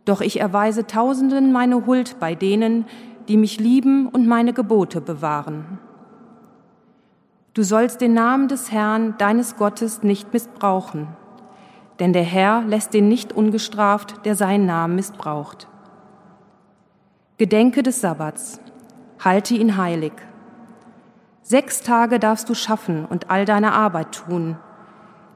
Doch 0.06 0.22
ich 0.22 0.40
erweise 0.40 0.86
Tausenden 0.86 1.52
meine 1.52 1.88
Huld 1.88 2.18
bei 2.20 2.36
denen, 2.36 2.86
die 3.28 3.38
mich 3.38 3.60
lieben 3.60 4.08
und 4.10 4.28
meine 4.28 4.54
Gebote 4.54 5.02
bewahren. 5.02 5.80
Du 7.56 7.64
sollst 7.64 8.00
den 8.00 8.14
Namen 8.14 8.48
des 8.48 8.72
Herrn, 8.72 9.16
deines 9.18 9.56
Gottes, 9.56 10.04
nicht 10.04 10.34
missbrauchen, 10.34 11.08
denn 12.04 12.12
der 12.12 12.24
Herr 12.24 12.64
lässt 12.64 12.94
den 12.94 13.08
nicht 13.08 13.32
ungestraft, 13.32 14.26
der 14.26 14.36
seinen 14.36 14.66
Namen 14.66 14.98
missbraucht. 14.98 15.70
Gedenke 17.38 17.82
des 17.82 18.02
Sabbats, 18.02 18.60
halte 19.24 19.54
ihn 19.54 19.78
heilig. 19.78 20.12
Sechs 21.44 21.82
Tage 21.82 22.20
darfst 22.20 22.50
du 22.50 22.56
schaffen 22.56 23.06
und 23.06 23.32
all 23.32 23.46
deine 23.46 23.72
Arbeit 23.72 24.12
tun. 24.12 24.58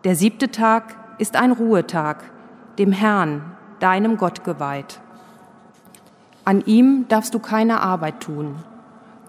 Der 0.03 0.17
siebte 0.17 0.51
Tag 0.51 0.97
ist 1.19 1.37
ein 1.37 1.53
Ruhetag, 1.53 2.25
dem 2.77 2.91
Herrn, 2.91 3.43
deinem 3.79 4.17
Gott 4.17 4.43
geweiht. 4.43 4.99
An 6.43 6.59
ihm 6.65 7.05
darfst 7.07 7.33
du 7.33 7.39
keine 7.39 7.79
Arbeit 7.79 8.19
tun. 8.19 8.57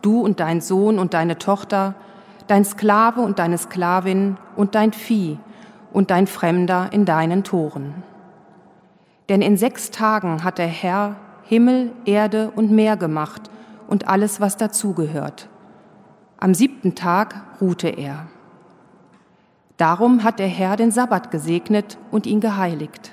Du 0.03 0.23
und 0.23 0.41
dein 0.41 0.61
Sohn 0.61 0.99
und 0.99 1.15
deine 1.15 1.39
Tochter, 1.39 1.95
dein 2.49 2.65
Sklave 2.65 3.21
und 3.21 3.39
deine 3.39 3.59
Sklavin 3.59 4.39
und 4.57 4.75
dein 4.75 4.93
Vieh 4.93 5.39
und 5.93 6.11
dein 6.11 6.27
Fremder 6.27 6.89
in 6.93 7.05
deinen 7.05 7.45
Toren. 7.45 8.03
Denn 9.29 9.43
in 9.43 9.57
sechs 9.57 9.91
Tagen 9.91 10.45
hat 10.45 10.59
der 10.59 10.67
Herr 10.67 11.17
Himmel, 11.45 11.93
Erde 12.05 12.51
und 12.55 12.71
Meer 12.71 12.97
gemacht 12.97 13.51
und 13.87 14.09
alles, 14.09 14.41
was 14.41 14.57
dazugehört 14.57 15.49
am 16.39 16.55
siebten 16.55 16.95
Tag 16.95 17.43
ruhte 17.61 17.89
er. 17.89 18.29
Darum 19.77 20.23
hat 20.23 20.39
der 20.39 20.47
Herr 20.47 20.77
den 20.77 20.91
Sabbat 20.91 21.31
gesegnet 21.31 21.99
und 22.11 22.27
ihn 22.27 22.41
geheiligt. 22.41 23.13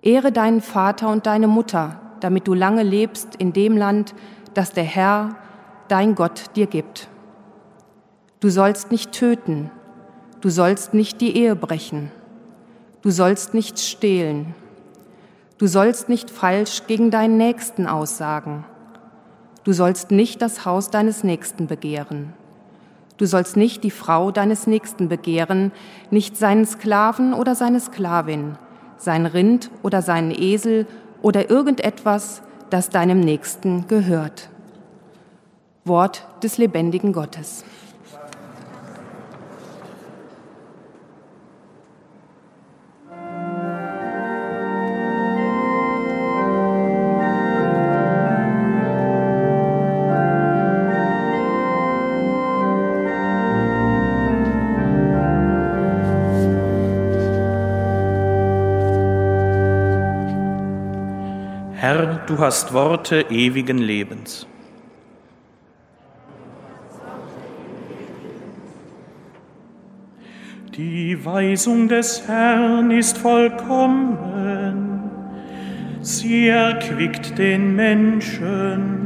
Ehre 0.00 0.30
deinen 0.30 0.60
Vater 0.60 1.08
und 1.08 1.26
deine 1.26 1.48
Mutter, 1.48 2.00
damit 2.20 2.46
du 2.46 2.54
lange 2.54 2.84
lebst 2.84 3.34
in 3.36 3.52
dem 3.52 3.76
Land, 3.76 4.14
das 4.54 4.72
der 4.72 4.84
Herr, 4.84 5.34
dein 5.88 6.14
Gott, 6.14 6.56
dir 6.56 6.66
gibt. 6.66 7.08
Du 8.38 8.48
sollst 8.48 8.92
nicht 8.92 9.12
töten, 9.12 9.70
du 10.46 10.50
sollst 10.50 10.94
nicht 10.94 11.20
die 11.20 11.36
Ehe 11.36 11.56
brechen, 11.56 12.12
du 13.02 13.10
sollst 13.10 13.52
nicht 13.52 13.80
stehlen, 13.80 14.54
du 15.58 15.66
sollst 15.66 16.08
nicht 16.08 16.30
falsch 16.30 16.82
gegen 16.86 17.10
deinen 17.10 17.36
Nächsten 17.36 17.88
aussagen 17.88 18.64
Du 19.66 19.72
sollst 19.72 20.12
nicht 20.12 20.42
das 20.42 20.64
Haus 20.64 20.90
deines 20.90 21.24
Nächsten 21.24 21.66
begehren. 21.66 22.34
Du 23.16 23.26
sollst 23.26 23.56
nicht 23.56 23.82
die 23.82 23.90
Frau 23.90 24.30
deines 24.30 24.68
Nächsten 24.68 25.08
begehren, 25.08 25.72
nicht 26.12 26.36
seinen 26.36 26.64
Sklaven 26.64 27.34
oder 27.34 27.56
seine 27.56 27.80
Sklavin, 27.80 28.58
sein 28.96 29.26
Rind 29.26 29.72
oder 29.82 30.02
seinen 30.02 30.30
Esel 30.30 30.86
oder 31.20 31.50
irgendetwas, 31.50 32.42
das 32.70 32.90
deinem 32.90 33.18
Nächsten 33.18 33.88
gehört. 33.88 34.50
Wort 35.84 36.28
des 36.44 36.58
lebendigen 36.58 37.12
Gottes. 37.12 37.64
Du 62.36 62.42
hast 62.42 62.74
Worte 62.74 63.24
ewigen 63.30 63.78
Lebens. 63.78 64.46
Die 70.76 71.24
Weisung 71.24 71.88
des 71.88 72.28
Herrn 72.28 72.90
ist 72.90 73.16
vollkommen, 73.16 75.10
sie 76.02 76.48
erquickt 76.48 77.38
den 77.38 77.74
Menschen. 77.74 79.00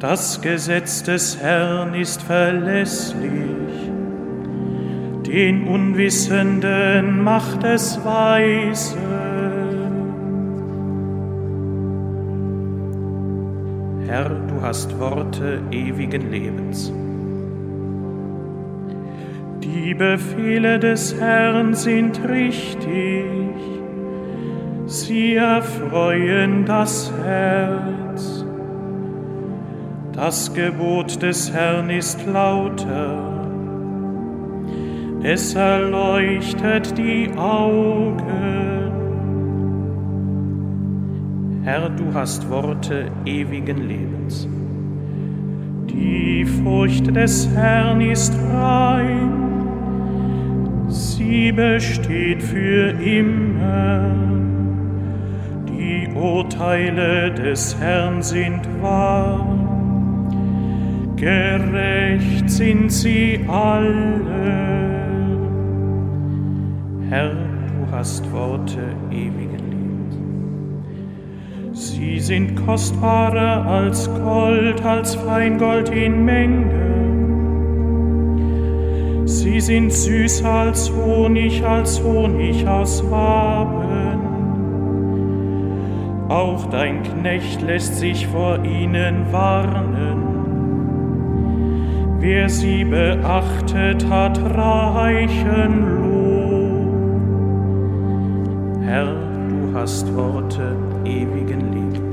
Das 0.00 0.40
Gesetz 0.40 1.04
des 1.04 1.40
Herrn 1.40 1.94
ist 1.94 2.20
verlässlich, 2.20 3.30
den 5.24 5.68
Unwissenden 5.68 7.22
macht 7.22 7.62
es 7.62 8.04
weise. 8.04 9.05
Herr, 14.06 14.28
du 14.28 14.62
hast 14.62 14.96
Worte 15.00 15.60
ewigen 15.72 16.30
Lebens. 16.30 16.92
Die 19.60 19.94
Befehle 19.94 20.78
des 20.78 21.18
Herrn 21.18 21.74
sind 21.74 22.20
richtig, 22.28 23.24
sie 24.86 25.34
erfreuen 25.34 26.64
das 26.64 27.12
Herz. 27.24 28.44
Das 30.12 30.54
Gebot 30.54 31.20
des 31.20 31.52
Herrn 31.52 31.90
ist 31.90 32.24
lauter, 32.26 33.36
es 35.22 35.54
erleuchtet 35.54 36.96
die 36.96 37.28
Augen. 37.36 38.75
Herr, 41.66 41.88
du 41.88 42.14
hast 42.14 42.48
Worte 42.48 43.10
ewigen 43.24 43.88
Lebens. 43.88 44.46
Die 45.90 46.44
Furcht 46.44 47.16
des 47.16 47.48
Herrn 47.56 48.00
ist 48.00 48.32
rein, 48.52 49.32
sie 50.86 51.50
besteht 51.50 52.40
für 52.40 52.90
immer. 53.02 54.14
Die 55.68 56.08
Urteile 56.14 57.32
des 57.32 57.76
Herrn 57.80 58.22
sind 58.22 58.60
wahr, 58.80 59.44
gerecht 61.16 62.48
sind 62.48 62.92
sie 62.92 63.40
alle. 63.48 64.20
Herr, 67.08 67.30
du 67.34 67.90
hast 67.90 68.30
Worte 68.30 68.94
ewigen 69.10 69.34
Lebens. 69.34 69.45
Sind 72.26 72.56
kostbarer 72.66 73.64
als 73.66 74.10
Gold, 74.24 74.84
als 74.84 75.14
Feingold 75.14 75.90
in 75.90 76.24
Menge. 76.24 76.96
Sie 79.26 79.60
sind 79.60 79.92
süßer 79.92 80.50
als 80.50 80.90
Honig, 80.92 81.64
als 81.64 82.02
Honig 82.02 82.66
aus 82.66 83.08
Waben. 83.08 84.18
Auch 86.28 86.66
dein 86.66 87.04
Knecht 87.04 87.62
lässt 87.62 87.94
sich 87.94 88.26
vor 88.26 88.58
ihnen 88.64 89.32
warnen. 89.32 90.24
Wer 92.18 92.48
sie 92.48 92.84
beachtet, 92.84 94.04
hat 94.10 94.40
reichen 94.56 95.84
Lohn. 96.00 97.20
Herr, 98.82 99.14
du 99.48 99.78
hast 99.78 100.12
Worte 100.16 100.74
ewigen 101.04 101.72
Lebens. 101.72 102.05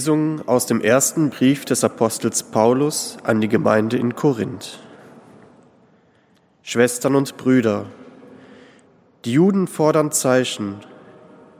Lesung 0.00 0.48
aus 0.48 0.64
dem 0.64 0.80
ersten 0.80 1.28
Brief 1.28 1.66
des 1.66 1.84
Apostels 1.84 2.42
Paulus 2.42 3.18
an 3.22 3.42
die 3.42 3.48
Gemeinde 3.48 3.98
in 3.98 4.16
Korinth. 4.16 4.78
Schwestern 6.62 7.14
und 7.16 7.36
Brüder, 7.36 7.84
die 9.26 9.32
Juden 9.32 9.66
fordern 9.66 10.10
Zeichen, 10.10 10.76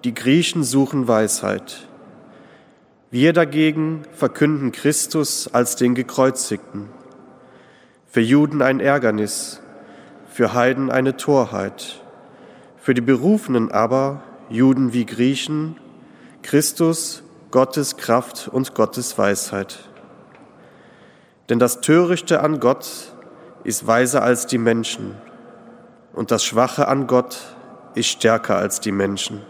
die 0.05 0.15
Griechen 0.15 0.65
suchen 0.65 1.07
Weisheit. 1.07 1.87
Wir 3.11 3.35
dagegen 3.35 4.05
verkünden 4.13 4.73
Christus 4.73 5.53
als 5.53 5.77
den 5.77 5.95
Gekreuzigten. 5.95 6.89
Für 8.07 8.23
Juden 8.23 8.63
ein 8.63 8.81
Ärgernis, 8.81 9.61
für 10.31 10.55
Heiden 10.55 10.91
eine 10.91 11.19
Torheit, 11.19 12.01
für 12.79 12.95
die 12.95 13.03
Berufenen 13.03 13.71
aber, 13.71 14.23
Juden 14.49 14.95
wie 14.95 15.05
Griechen, 15.05 15.77
Christus, 16.41 17.23
Gottes 17.51 17.97
Kraft 17.97 18.49
und 18.49 18.75
Gottes 18.75 19.19
Weisheit. 19.19 19.79
Denn 21.49 21.59
das 21.59 21.81
Törichte 21.81 22.41
an 22.41 22.61
Gott 22.61 23.13
ist 23.65 23.87
weiser 23.87 24.23
als 24.23 24.47
die 24.47 24.59
Menschen 24.59 25.17
und 26.13 26.31
das 26.31 26.45
Schwache 26.45 26.89
an 26.89 27.07
Gott 27.07 27.39
ist 27.95 28.09
stärker 28.09 28.57
als 28.57 28.81
die 28.81 28.93
Menschen. 28.93 29.43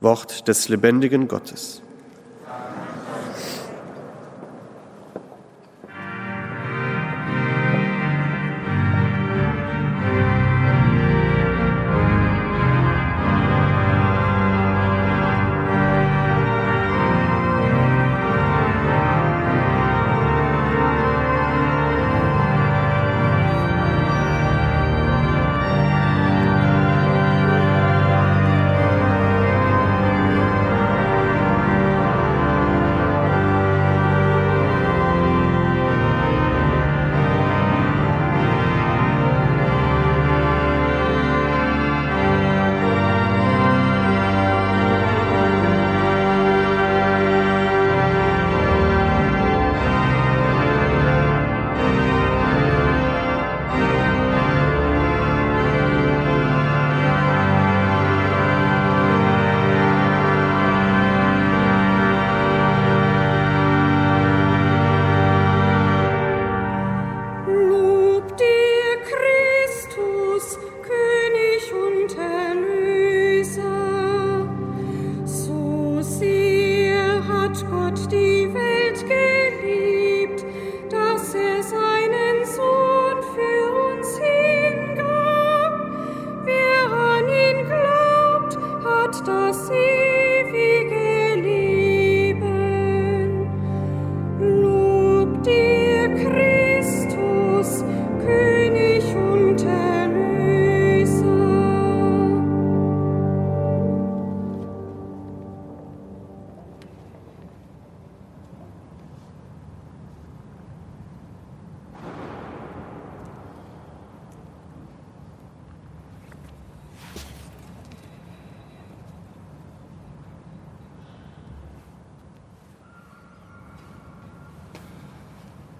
Wort 0.00 0.48
des 0.48 0.68
lebendigen 0.68 1.28
Gottes. 1.28 1.82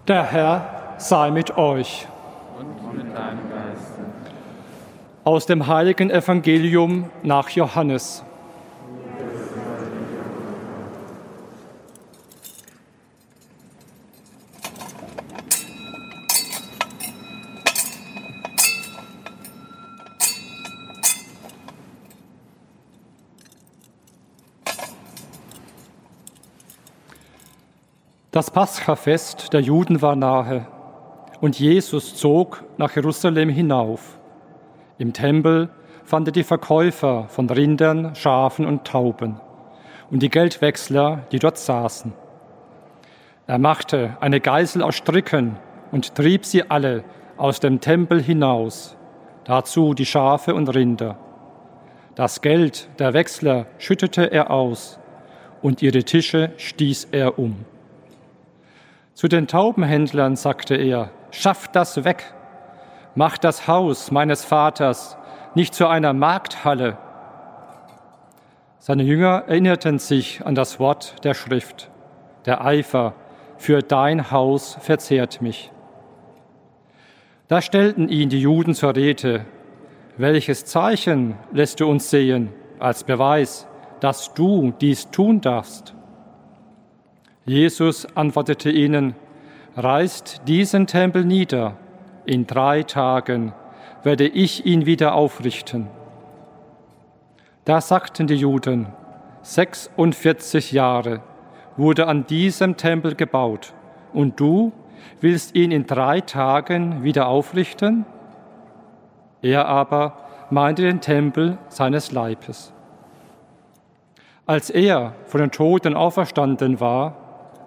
Der 0.08 0.24
Herr 0.24 0.94
sei 0.96 1.30
mit 1.30 1.58
euch. 1.58 2.08
Und 2.58 2.96
mit 2.96 3.14
deinem 3.14 3.40
Geist. 3.50 3.92
Aus 5.22 5.44
dem 5.44 5.66
heiligen 5.66 6.10
Evangelium 6.10 7.10
nach 7.22 7.50
Johannes. 7.50 8.24
Das 28.38 28.52
Paschafest 28.52 29.52
der 29.52 29.62
Juden 29.62 30.00
war 30.00 30.14
nahe 30.14 30.68
und 31.40 31.58
Jesus 31.58 32.14
zog 32.14 32.62
nach 32.76 32.94
Jerusalem 32.94 33.48
hinauf. 33.48 34.20
Im 34.96 35.12
Tempel 35.12 35.70
fand 36.04 36.28
er 36.28 36.32
die 36.32 36.44
Verkäufer 36.44 37.26
von 37.30 37.50
Rindern, 37.50 38.14
Schafen 38.14 38.64
und 38.64 38.84
Tauben 38.84 39.40
und 40.12 40.22
die 40.22 40.28
Geldwechsler, 40.28 41.26
die 41.32 41.40
dort 41.40 41.58
saßen. 41.58 42.12
Er 43.48 43.58
machte 43.58 44.16
eine 44.20 44.38
Geißel 44.38 44.84
aus 44.84 44.94
Stricken 44.94 45.56
und 45.90 46.14
trieb 46.14 46.44
sie 46.44 46.70
alle 46.70 47.02
aus 47.38 47.58
dem 47.58 47.80
Tempel 47.80 48.22
hinaus, 48.22 48.96
dazu 49.42 49.94
die 49.94 50.06
Schafe 50.06 50.54
und 50.54 50.72
Rinder. 50.72 51.18
Das 52.14 52.40
Geld 52.40 52.88
der 53.00 53.14
Wechsler 53.14 53.66
schüttete 53.78 54.30
er 54.30 54.52
aus 54.52 55.00
und 55.60 55.82
ihre 55.82 56.04
Tische 56.04 56.52
stieß 56.56 57.08
er 57.10 57.36
um. 57.40 57.64
Zu 59.18 59.26
den 59.26 59.48
Taubenhändlern 59.48 60.36
sagte 60.36 60.76
er, 60.76 61.10
schafft 61.32 61.74
das 61.74 62.04
weg, 62.04 62.32
macht 63.16 63.42
das 63.42 63.66
Haus 63.66 64.12
meines 64.12 64.44
Vaters 64.44 65.18
nicht 65.56 65.74
zu 65.74 65.88
einer 65.88 66.12
Markthalle. 66.12 66.96
Seine 68.78 69.02
Jünger 69.02 69.42
erinnerten 69.48 69.98
sich 69.98 70.46
an 70.46 70.54
das 70.54 70.78
Wort 70.78 71.16
der 71.24 71.34
Schrift, 71.34 71.90
der 72.46 72.64
Eifer 72.64 73.14
für 73.56 73.82
dein 73.82 74.30
Haus 74.30 74.78
verzehrt 74.80 75.42
mich. 75.42 75.72
Da 77.48 77.60
stellten 77.60 78.08
ihn 78.08 78.28
die 78.28 78.40
Juden 78.40 78.72
zur 78.72 78.94
Rede, 78.94 79.44
welches 80.16 80.64
Zeichen 80.64 81.34
lässt 81.50 81.80
du 81.80 81.88
uns 81.90 82.08
sehen 82.08 82.50
als 82.78 83.02
Beweis, 83.02 83.66
dass 83.98 84.32
du 84.34 84.72
dies 84.80 85.10
tun 85.10 85.40
darfst? 85.40 85.96
Jesus 87.48 88.06
antwortete 88.14 88.70
ihnen, 88.70 89.14
reißt 89.74 90.42
diesen 90.46 90.86
Tempel 90.86 91.24
nieder, 91.24 91.78
in 92.26 92.46
drei 92.46 92.82
Tagen 92.82 93.54
werde 94.02 94.28
ich 94.28 94.66
ihn 94.66 94.84
wieder 94.84 95.14
aufrichten. 95.14 95.88
Da 97.64 97.80
sagten 97.80 98.26
die 98.26 98.34
Juden, 98.34 98.88
46 99.40 100.72
Jahre 100.72 101.22
wurde 101.78 102.06
an 102.06 102.26
diesem 102.26 102.76
Tempel 102.76 103.14
gebaut, 103.14 103.72
und 104.12 104.38
du 104.38 104.72
willst 105.22 105.54
ihn 105.54 105.70
in 105.70 105.86
drei 105.86 106.20
Tagen 106.20 107.02
wieder 107.02 107.28
aufrichten? 107.28 108.04
Er 109.40 109.66
aber 109.66 110.18
meinte 110.50 110.82
den 110.82 111.00
Tempel 111.00 111.56
seines 111.70 112.12
Leibes. 112.12 112.74
Als 114.44 114.68
er 114.68 115.14
von 115.24 115.40
den 115.40 115.50
Toten 115.50 115.94
auferstanden 115.94 116.78
war, 116.80 117.17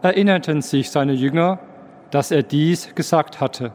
erinnerten 0.01 0.61
sich 0.61 0.89
seine 0.89 1.13
Jünger, 1.13 1.59
dass 2.09 2.31
er 2.31 2.43
dies 2.43 2.93
gesagt 2.95 3.39
hatte, 3.39 3.71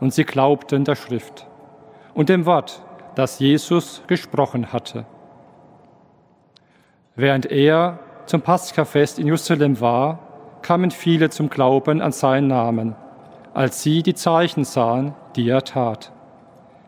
und 0.00 0.14
sie 0.14 0.24
glaubten 0.24 0.84
der 0.84 0.94
Schrift 0.94 1.46
und 2.14 2.28
dem 2.28 2.46
Wort, 2.46 2.82
das 3.14 3.40
Jesus 3.40 4.02
gesprochen 4.06 4.72
hatte. 4.72 5.04
Während 7.16 7.46
er 7.46 7.98
zum 8.26 8.42
Paschafest 8.42 9.18
in 9.18 9.26
Jerusalem 9.26 9.80
war, 9.80 10.20
kamen 10.62 10.90
viele 10.90 11.30
zum 11.30 11.50
Glauben 11.50 12.00
an 12.00 12.12
seinen 12.12 12.48
Namen, 12.48 12.94
als 13.54 13.82
sie 13.82 14.02
die 14.02 14.14
Zeichen 14.14 14.64
sahen, 14.64 15.14
die 15.34 15.48
er 15.48 15.64
tat. 15.64 16.12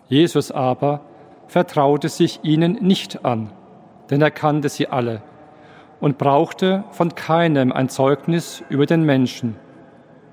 Jesus 0.07 0.53
aber 0.53 1.01
vertraute 1.49 2.09
sich 2.09 2.41
ihnen 2.45 2.75
nicht 2.75 3.25
an, 3.25 3.51
denn 4.11 4.23
er 4.23 4.31
kannte 4.31 4.69
sie 4.69 4.87
alle 4.87 5.23
und 6.01 6.19
brauchte 6.19 6.85
von 6.91 7.15
keinem 7.15 7.73
ein 7.73 7.89
Zeugnis 7.89 8.65
über 8.69 8.87
den 8.87 9.05
Menschen, 9.05 9.57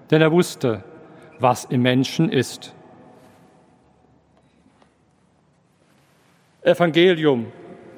denn 0.10 0.22
er 0.22 0.32
wusste, 0.32 0.84
was 1.40 1.66
im 1.66 1.82
Menschen 1.82 2.30
ist. 2.30 2.74
Evangelium 6.62 7.48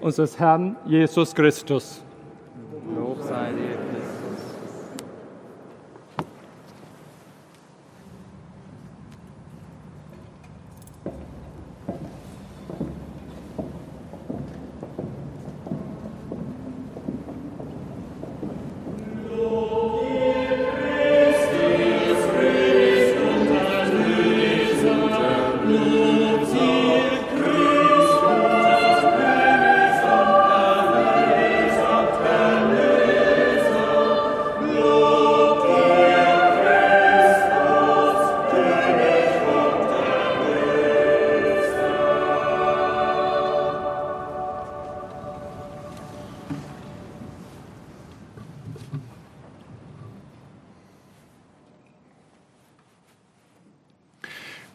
unseres 0.02 0.40
Herrn 0.40 0.76
Jesus 0.86 1.34
Christus. 1.34 2.04
Lob 2.96 3.22
sei 3.22 3.52
dir, 3.52 3.79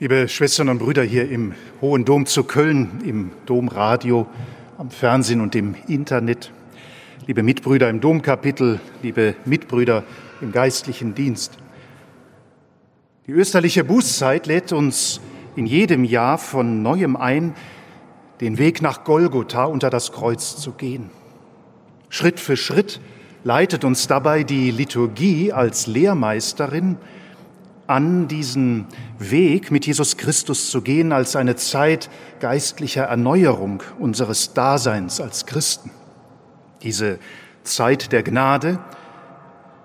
Liebe 0.04 0.28
Schwestern 0.28 0.68
und 0.68 0.80
Brüder 0.80 1.02
hier 1.02 1.30
im 1.30 1.54
Hohen 1.80 2.04
Dom 2.04 2.26
zu 2.26 2.44
Köln, 2.44 3.00
im 3.06 3.30
Domradio, 3.46 4.26
am 4.76 4.90
Fernsehen 4.90 5.40
und 5.40 5.54
im 5.54 5.76
Internet, 5.88 6.52
liebe 7.26 7.42
Mitbrüder 7.42 7.88
im 7.88 8.02
Domkapitel, 8.02 8.80
liebe 9.02 9.34
Mitbrüder 9.46 10.04
im 10.42 10.52
geistlichen 10.52 11.14
Dienst. 11.14 11.56
Die 13.26 13.32
österliche 13.32 13.82
Bußzeit 13.82 14.46
lädt 14.46 14.74
uns 14.74 15.22
in 15.56 15.64
jedem 15.64 16.04
Jahr 16.04 16.36
von 16.36 16.82
neuem 16.82 17.16
ein, 17.16 17.54
den 18.42 18.58
Weg 18.58 18.82
nach 18.82 19.04
Golgotha 19.04 19.64
unter 19.64 19.88
das 19.88 20.12
Kreuz 20.12 20.58
zu 20.58 20.72
gehen. 20.72 21.08
Schritt 22.10 22.40
für 22.40 22.58
Schritt 22.58 23.00
leitet 23.42 23.84
uns 23.84 24.06
dabei 24.06 24.42
die 24.42 24.70
Liturgie 24.70 25.50
als 25.50 25.86
Lehrmeisterin 25.86 26.98
an, 27.86 28.28
diesen 28.28 28.86
Weg 29.18 29.70
mit 29.70 29.86
Jesus 29.86 30.16
Christus 30.16 30.70
zu 30.70 30.82
gehen 30.82 31.12
als 31.12 31.36
eine 31.36 31.56
Zeit 31.56 32.10
geistlicher 32.40 33.04
Erneuerung 33.04 33.82
unseres 33.98 34.54
Daseins 34.54 35.20
als 35.20 35.46
Christen. 35.46 35.90
Diese 36.82 37.18
Zeit 37.62 38.12
der 38.12 38.22
Gnade 38.22 38.78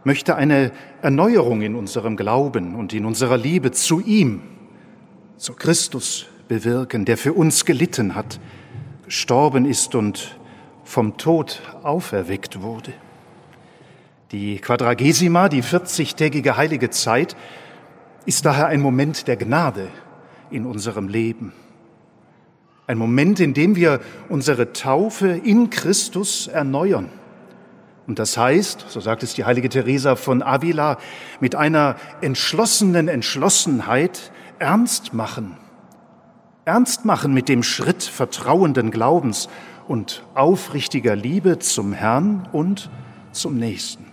möchte 0.04 0.36
eine 0.36 0.72
Erneuerung 1.02 1.62
in 1.62 1.76
unserem 1.76 2.18
Glauben 2.18 2.76
und 2.76 2.94
in 2.94 3.06
unserer 3.06 3.38
Liebe 3.38 3.72
zu 3.72 4.00
ihm, 4.00 4.42
zu 5.38 5.54
Christus 5.54 6.28
bewirken, 6.48 7.06
der 7.06 7.18
für 7.18 7.34
uns 7.34 7.66
gelitten 7.66 8.16
hat, 8.16 8.40
gestorben 9.06 9.66
ist 9.66 9.96
und 9.96 10.38
vom 10.84 11.18
Tod 11.18 11.62
auferweckt 11.84 12.62
wurde. 12.62 12.94
Die 14.32 14.60
Quadragesima, 14.60 15.50
die 15.50 15.64
40-tägige 15.64 16.58
heilige 16.58 16.90
Zeit, 16.90 17.36
ist 18.26 18.46
daher 18.46 18.68
ein 18.68 18.82
Moment 18.82 19.28
der 19.28 19.38
Gnade 19.38 19.88
in 20.52 20.66
unserem 20.66 21.08
Leben. 21.08 21.54
Ein 22.88 22.98
Moment, 22.98 23.40
in 23.40 23.54
dem 23.54 23.76
wir 23.76 24.00
unsere 24.30 24.74
Taufe 24.74 25.30
in 25.30 25.70
Christus 25.70 26.48
erneuern. 26.48 27.10
Und 28.08 28.18
das 28.18 28.36
heißt, 28.36 28.86
so 28.90 29.00
sagt 29.00 29.22
es 29.22 29.36
die 29.36 29.46
heilige 29.46 29.70
Teresa 29.70 30.16
von 30.16 30.42
Avila, 30.42 30.98
mit 31.40 31.54
einer 31.54 31.96
entschlossenen 32.22 33.08
Entschlossenheit 33.08 34.32
ernst 34.58 35.14
machen. 35.14 35.58
Ernst 36.66 37.06
machen 37.06 37.34
mit 37.34 37.48
dem 37.48 37.62
Schritt 37.62 38.02
vertrauenden 38.02 38.90
Glaubens 38.90 39.50
und 39.88 40.24
aufrichtiger 40.34 41.16
Liebe 41.16 41.60
zum 41.60 41.94
Herrn 41.94 42.50
und 42.52 42.90
zum 43.32 43.58
Nächsten. 43.58 44.09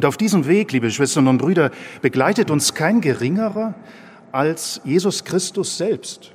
Und 0.00 0.06
auf 0.06 0.16
diesem 0.16 0.46
Weg, 0.46 0.72
liebe 0.72 0.90
Schwestern 0.90 1.28
und 1.28 1.36
Brüder, 1.36 1.70
begleitet 2.00 2.50
uns 2.50 2.72
kein 2.72 3.02
geringerer 3.02 3.74
als 4.32 4.80
Jesus 4.82 5.24
Christus 5.24 5.76
selbst, 5.76 6.32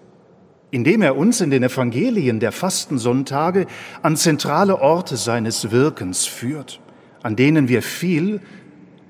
indem 0.69 1.01
er 1.01 1.17
uns 1.17 1.41
in 1.41 1.49
den 1.49 1.63
Evangelien 1.63 2.39
der 2.39 2.51
Fastensonntage 2.51 3.65
an 4.03 4.17
zentrale 4.17 4.79
Orte 4.79 5.17
seines 5.17 5.71
Wirkens 5.71 6.27
führt, 6.27 6.79
an 7.23 7.35
denen 7.35 7.67
wir 7.67 7.81
viel 7.81 8.39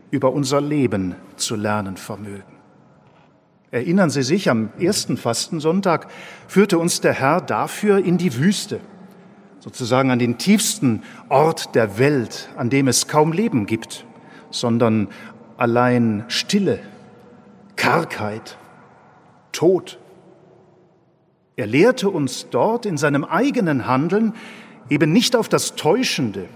über 0.10 0.32
unser 0.32 0.62
Leben 0.62 1.16
zu 1.36 1.58
lernen 1.58 1.98
vermögen. 1.98 2.56
Erinnern 3.72 4.10
Sie 4.10 4.24
sich, 4.24 4.50
am 4.50 4.70
ersten 4.80 5.18
Fastensonntag 5.18 6.08
führte 6.48 6.80
uns 6.80 7.02
der 7.02 7.12
Herr 7.12 7.42
dafür 7.42 7.98
in 7.98 8.18
die 8.18 8.38
Wüste, 8.38 8.80
sozusagen 9.60 10.12
an 10.12 10.20
den 10.20 10.38
tiefsten 10.38 11.04
Ort 11.28 11.76
der 11.76 11.98
Welt, 11.98 12.48
an 12.56 12.70
dem 12.70 12.88
es 12.88 13.10
kaum 13.10 13.34
Leben 13.34 13.66
gibt 13.66 14.05
sondern 14.60 15.10
allein 15.58 16.26
Stille, 16.28 16.80
Kargheit, 17.76 18.58
Tod. 19.52 20.00
Er 21.56 21.68
lehrte 21.68 22.10
uns 22.10 22.48
dort 22.50 22.86
in 22.86 22.98
seinem 22.98 23.24
eigenen 23.24 23.88
Handeln 23.88 24.34
eben 24.90 25.12
nicht 25.12 25.36
auf 25.36 25.48
das 25.48 25.76
Täuschende 25.76 26.48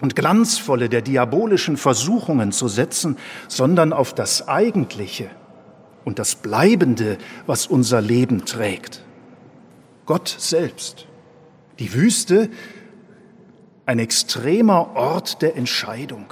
und 0.00 0.14
Glanzvolle 0.14 0.88
der 0.88 1.02
diabolischen 1.02 1.76
Versuchungen 1.76 2.52
zu 2.52 2.68
setzen, 2.68 3.16
sondern 3.48 3.92
auf 3.92 4.14
das 4.14 4.46
Eigentliche 4.46 5.30
und 6.04 6.18
das 6.18 6.36
Bleibende, 6.36 7.18
was 7.46 7.66
unser 7.66 8.00
Leben 8.00 8.44
trägt. 8.44 9.02
Gott 10.04 10.28
selbst. 10.38 11.06
Die 11.78 11.92
Wüste, 11.92 12.48
ein 13.86 13.98
extremer 13.98 14.94
Ort 14.94 15.42
der 15.42 15.56
Entscheidung. 15.56 16.26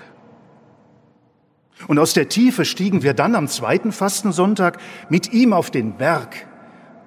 Und 1.88 1.98
aus 1.98 2.14
der 2.14 2.28
Tiefe 2.28 2.64
stiegen 2.64 3.02
wir 3.02 3.14
dann 3.14 3.34
am 3.34 3.48
zweiten 3.48 3.92
Fastensonntag 3.92 4.78
mit 5.08 5.32
ihm 5.32 5.52
auf 5.52 5.70
den 5.70 5.96
Berg, 5.96 6.46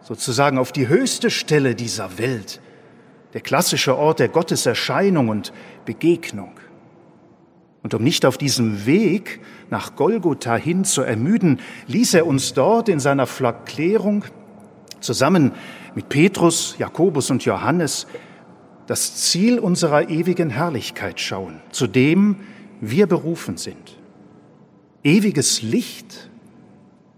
sozusagen 0.02 0.58
auf 0.58 0.72
die 0.72 0.88
höchste 0.88 1.30
Stelle 1.30 1.74
dieser 1.74 2.18
Welt, 2.18 2.62
der 3.34 3.42
klassische 3.42 3.98
Ort 3.98 4.20
der 4.20 4.30
Gotteserscheinung 4.30 5.30
und 5.30 5.54
Begegnung. 5.86 6.52
Und 7.82 7.94
um 7.94 8.04
nicht 8.04 8.26
auf 8.26 8.38
diesem 8.38 8.86
Weg 8.86 9.40
nach 9.70 9.96
Golgotha 9.96 10.56
hin 10.58 10.84
zu 10.84 11.02
ermüden, 11.02 11.62
ließ 11.88 12.16
er 12.16 12.28
uns 12.28 12.54
dort 12.54 12.90
in 12.90 13.00
seiner 13.00 13.28
Verklärung 13.28 14.26
zusammen 15.00 15.54
mit 15.96 16.10
Petrus, 16.10 16.76
Jakobus 16.78 17.32
und 17.32 17.46
Johannes 17.46 18.08
das 18.88 19.16
Ziel 19.16 19.60
unserer 19.60 20.10
ewigen 20.10 20.50
Herrlichkeit 20.50 21.20
schauen, 21.20 21.62
zu 21.72 21.88
dem 21.88 22.38
wir 22.82 23.08
berufen 23.08 23.58
sind 23.58 23.97
ewiges 25.08 25.62
Licht 25.62 26.30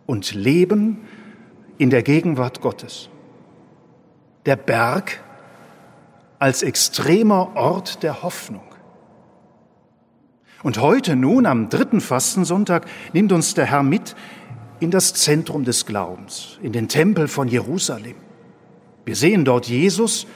und 0.06 0.36
Leben 0.36 1.00
in 1.80 1.90
der 1.90 2.04
Gegenwart 2.04 2.62
Gottes. 2.62 3.10
Der 4.46 4.56
Berg 4.56 5.20
als 6.38 6.62
extremer 6.62 7.56
Ort 7.56 8.04
der 8.04 8.22
Hoffnung. 8.22 8.62
Und 10.62 10.80
heute 10.80 11.16
nun, 11.16 11.48
am 11.48 11.70
dritten 11.70 12.00
Fastensonntag, 12.00 12.86
nimmt 13.14 13.32
uns 13.32 13.56
der 13.56 13.66
Herr 13.66 13.82
mit 13.82 14.16
in 14.80 14.92
das 14.92 15.16
Zentrum 15.16 15.64
des 15.64 15.86
Glaubens, 15.86 16.60
in 16.62 16.74
den 16.74 16.90
Tempel 16.90 17.28
von 17.28 17.48
Jerusalem. 17.48 18.16
Wir 19.04 19.16
sehen 19.16 19.46
dort 19.46 19.68
Jesus, 19.68 20.28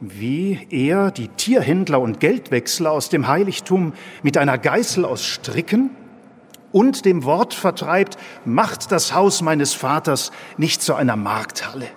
wie 0.00 0.66
er 0.70 1.10
die 1.10 1.28
Tierhändler 1.28 2.00
und 2.00 2.20
Geldwechsler 2.20 2.92
aus 2.92 3.08
dem 3.08 3.28
Heiligtum 3.28 3.94
mit 4.22 4.36
einer 4.36 4.58
Geißel 4.58 5.04
aus 5.06 5.24
Stricken 5.24 5.90
und 6.72 7.04
dem 7.04 7.24
Wort 7.24 7.54
vertreibt, 7.54 8.18
macht 8.44 8.92
das 8.92 9.14
Haus 9.14 9.42
meines 9.42 9.72
Vaters 9.74 10.30
nicht 10.56 10.82
zu 10.82 10.94
einer 10.94 11.16
Markthalle. 11.16 11.88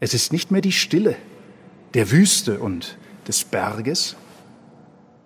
Es 0.00 0.14
ist 0.14 0.32
nicht 0.32 0.50
mehr 0.50 0.60
die 0.60 0.72
Stille 0.72 1.16
der 1.94 2.10
Wüste 2.10 2.58
und 2.58 2.98
des 3.26 3.44
Berges, 3.44 4.16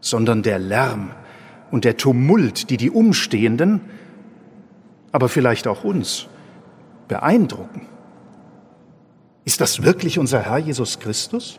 sondern 0.00 0.42
der 0.42 0.58
Lärm 0.58 1.10
und 1.70 1.84
der 1.84 1.96
Tumult, 1.96 2.70
die 2.70 2.76
die 2.76 2.90
Umstehenden, 2.90 3.80
aber 5.12 5.28
vielleicht 5.28 5.66
auch 5.66 5.84
uns 5.84 6.28
beeindrucken 7.08 7.88
Ist 9.44 9.60
das 9.60 9.82
wirklich 9.82 10.18
unser 10.20 10.42
Herr 10.42 10.58
Jesus 10.58 11.00
Christus? 11.00 11.58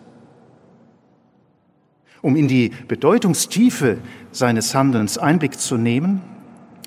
Um 2.22 2.36
in 2.36 2.48
die 2.48 2.72
Bedeutungstiefe 2.88 3.98
seines 4.32 4.76
Handelns 4.76 5.18
Einblick 5.18 5.60
zu 5.60 5.78
nehmen, 5.78 6.22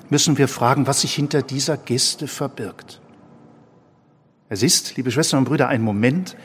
müssen 0.09 0.37
wir 0.37 0.47
fragen, 0.47 0.87
was 0.87 1.01
sich 1.01 1.13
hinter 1.13 1.41
dieser 1.41 1.77
Geste 1.77 2.27
verbirgt. 2.27 3.01
Es 4.47 4.63
ist, 4.63 4.95
liebe 4.95 5.11
Schwestern 5.11 5.39
und 5.39 5.45
Brüder, 5.45 5.67
ein 5.67 5.81
Moment, 5.81 6.37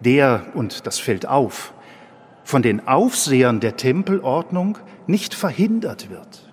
der, 0.00 0.46
und 0.54 0.86
das 0.86 0.98
fällt 0.98 1.26
auf, 1.26 1.74
von 2.44 2.62
den 2.62 2.86
Aufsehern 2.86 3.60
der 3.60 3.76
Tempelordnung 3.76 4.78
nicht 5.06 5.34
verhindert 5.34 6.10
wird. 6.10 6.52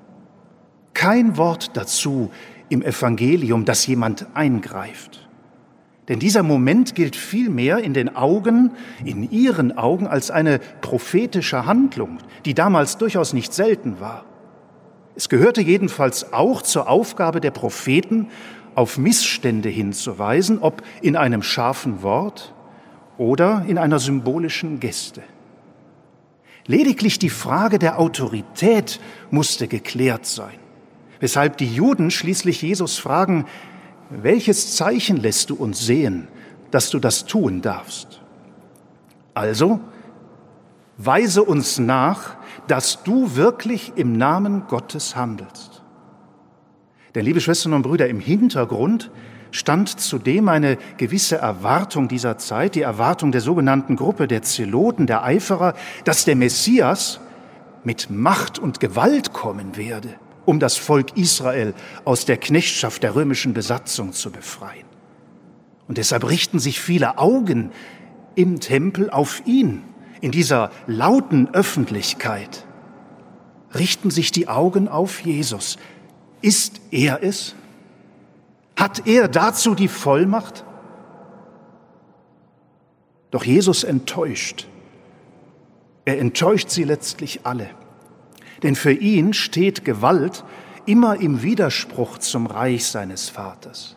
Kein 0.93 1.37
Wort 1.37 1.77
dazu 1.77 2.31
im 2.67 2.81
Evangelium, 2.81 3.65
dass 3.65 3.87
jemand 3.87 4.27
eingreift. 4.35 5.28
Denn 6.09 6.19
dieser 6.19 6.41
Moment 6.41 6.95
gilt 6.95 7.15
vielmehr 7.15 7.77
in 7.77 7.93
den 7.93 8.15
Augen, 8.15 8.71
in 9.05 9.29
ihren 9.31 9.77
Augen, 9.77 10.07
als 10.07 10.31
eine 10.31 10.59
prophetische 10.81 11.67
Handlung, 11.67 12.17
die 12.45 12.55
damals 12.55 12.97
durchaus 12.97 13.31
nicht 13.33 13.53
selten 13.53 13.99
war. 13.99 14.25
Es 15.15 15.29
gehörte 15.29 15.61
jedenfalls 15.61 16.33
auch 16.33 16.63
zur 16.63 16.89
Aufgabe 16.89 17.41
der 17.41 17.51
Propheten, 17.51 18.27
auf 18.73 18.97
Missstände 18.97 19.69
hinzuweisen, 19.69 20.59
ob 20.59 20.81
in 21.01 21.15
einem 21.15 21.43
scharfen 21.43 22.01
Wort 22.01 22.53
oder 23.17 23.65
in 23.67 23.77
einer 23.77 23.99
symbolischen 23.99 24.79
Geste. 24.79 25.21
Lediglich 26.65 27.19
die 27.19 27.29
Frage 27.29 27.77
der 27.77 27.99
Autorität 27.99 28.99
musste 29.31 29.67
geklärt 29.67 30.25
sein, 30.25 30.57
weshalb 31.19 31.57
die 31.57 31.67
Juden 31.67 32.11
schließlich 32.11 32.61
Jesus 32.61 32.97
fragen, 32.97 33.45
welches 34.09 34.75
Zeichen 34.75 35.17
lässt 35.17 35.49
du 35.49 35.55
uns 35.55 35.85
sehen, 35.85 36.27
dass 36.71 36.89
du 36.89 36.99
das 36.99 37.25
tun 37.25 37.61
darfst? 37.61 38.21
Also, 39.33 39.79
weise 40.97 41.43
uns 41.43 41.79
nach, 41.79 42.35
dass 42.67 43.03
du 43.03 43.35
wirklich 43.35 43.93
im 43.95 44.13
Namen 44.13 44.67
Gottes 44.67 45.15
handelst. 45.15 45.83
Denn, 47.15 47.25
liebe 47.25 47.41
Schwestern 47.41 47.73
und 47.73 47.83
Brüder, 47.83 48.07
im 48.07 48.19
Hintergrund 48.19 49.11
stand 49.51 49.99
zudem 49.99 50.47
eine 50.49 50.77
gewisse 50.97 51.37
Erwartung 51.37 52.07
dieser 52.07 52.37
Zeit, 52.37 52.75
die 52.75 52.81
Erwartung 52.81 53.31
der 53.31 53.41
sogenannten 53.41 53.95
Gruppe 53.95 54.27
der 54.27 54.43
Zeloten, 54.43 55.07
der 55.07 55.23
Eiferer, 55.23 55.73
dass 56.03 56.25
der 56.25 56.35
Messias 56.35 57.19
mit 57.83 58.09
Macht 58.11 58.59
und 58.59 58.79
Gewalt 58.79 59.33
kommen 59.33 59.77
werde 59.77 60.15
um 60.49 60.59
das 60.59 60.77
Volk 60.77 61.15
Israel 61.15 61.75
aus 62.05 62.25
der 62.25 62.37
Knechtschaft 62.37 63.03
der 63.03 63.13
römischen 63.13 63.53
Besatzung 63.53 64.13
zu 64.13 64.31
befreien. 64.31 64.87
Und 65.87 65.99
deshalb 65.99 66.27
richten 66.27 66.57
sich 66.57 66.79
viele 66.79 67.19
Augen 67.19 67.71
im 68.33 68.59
Tempel 68.59 69.11
auf 69.11 69.43
ihn, 69.45 69.83
in 70.21 70.31
dieser 70.31 70.71
lauten 70.87 71.53
Öffentlichkeit. 71.53 72.65
Richten 73.75 74.09
sich 74.09 74.31
die 74.31 74.47
Augen 74.47 74.87
auf 74.87 75.19
Jesus. 75.21 75.77
Ist 76.41 76.81
er 76.89 77.21
es? 77.21 77.53
Hat 78.75 79.05
er 79.05 79.27
dazu 79.27 79.75
die 79.75 79.87
Vollmacht? 79.87 80.65
Doch 83.29 83.43
Jesus 83.43 83.83
enttäuscht. 83.83 84.67
Er 86.05 86.17
enttäuscht 86.17 86.71
sie 86.71 86.85
letztlich 86.85 87.41
alle. 87.43 87.69
Denn 88.63 88.75
für 88.75 88.91
ihn 88.91 89.33
steht 89.33 89.85
Gewalt 89.85 90.43
immer 90.85 91.19
im 91.19 91.43
Widerspruch 91.43 92.17
zum 92.17 92.45
Reich 92.45 92.85
seines 92.85 93.29
Vaters. 93.29 93.95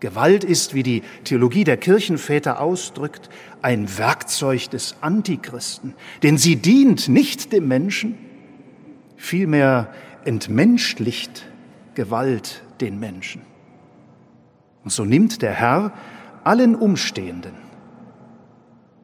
Gewalt 0.00 0.42
ist, 0.42 0.74
wie 0.74 0.82
die 0.82 1.02
Theologie 1.22 1.62
der 1.62 1.76
Kirchenväter 1.76 2.60
ausdrückt, 2.60 3.30
ein 3.62 3.98
Werkzeug 3.98 4.68
des 4.70 4.96
Antichristen, 5.00 5.94
denn 6.24 6.38
sie 6.38 6.56
dient 6.56 7.08
nicht 7.08 7.52
dem 7.52 7.68
Menschen, 7.68 8.18
vielmehr 9.16 9.92
entmenschlicht 10.24 11.46
Gewalt 11.94 12.64
den 12.80 12.98
Menschen. 12.98 13.42
Und 14.82 14.90
so 14.90 15.04
nimmt 15.04 15.40
der 15.40 15.52
Herr 15.52 15.92
allen 16.42 16.74
Umstehenden 16.74 17.54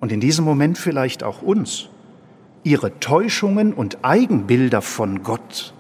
und 0.01 0.11
in 0.11 0.19
diesem 0.19 0.45
Moment 0.45 0.79
vielleicht 0.79 1.23
auch 1.23 1.43
uns 1.43 1.89
ihre 2.65 2.99
Täuschungen 3.01 3.73
und 3.73 4.05
Eigenbilder 4.05 4.83
von 4.83 5.23
Gott, 5.23 5.75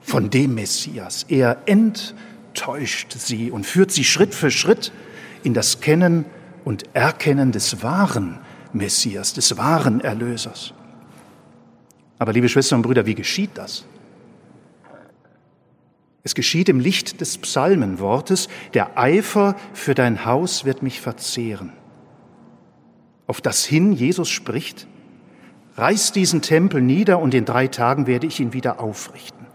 von 0.00 0.30
dem 0.30 0.54
Messias. 0.54 1.24
Er 1.28 1.62
enttäuscht 1.66 3.12
sie 3.12 3.50
und 3.50 3.66
führt 3.66 3.90
sie 3.90 4.04
Schritt 4.04 4.34
für 4.34 4.50
Schritt 4.50 4.92
in 5.42 5.54
das 5.54 5.80
Kennen 5.80 6.24
und 6.64 6.84
Erkennen 6.94 7.52
des 7.52 7.82
wahren 7.82 8.38
Messias, 8.72 9.34
des 9.34 9.56
wahren 9.56 10.00
Erlösers. 10.00 10.74
Aber 12.18 12.32
liebe 12.32 12.48
Schwestern 12.48 12.78
und 12.78 12.82
Brüder, 12.82 13.06
wie 13.06 13.14
geschieht 13.14 13.50
das? 13.54 13.84
Es 16.22 16.34
geschieht 16.34 16.70
im 16.70 16.80
Licht 16.80 17.20
des 17.20 17.36
Psalmenwortes, 17.36 18.48
der 18.72 18.98
Eifer 18.98 19.56
für 19.74 19.94
dein 19.94 20.24
Haus 20.24 20.64
wird 20.64 20.82
mich 20.82 21.00
verzehren. 21.00 21.72
Auf 23.26 23.42
das 23.42 23.64
hin 23.64 23.92
Jesus 23.92 24.30
spricht, 24.30 24.86
reiß 25.76 26.12
diesen 26.12 26.42
Tempel 26.42 26.80
nieder 26.80 27.18
und 27.18 27.34
in 27.34 27.44
drei 27.44 27.68
Tagen 27.68 28.06
werde 28.06 28.26
ich 28.26 28.40
ihn 28.40 28.52
wieder 28.52 28.80
aufrichten. 28.80 29.46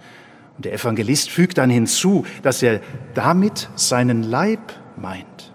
Und 0.57 0.65
der 0.65 0.73
Evangelist 0.73 1.29
fügt 1.29 1.57
dann 1.57 1.69
hinzu, 1.69 2.25
dass 2.43 2.61
er 2.61 2.81
damit 3.13 3.69
seinen 3.75 4.23
Leib 4.23 4.73
meint. 4.97 5.53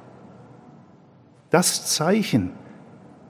Das 1.51 1.87
Zeichen, 1.95 2.53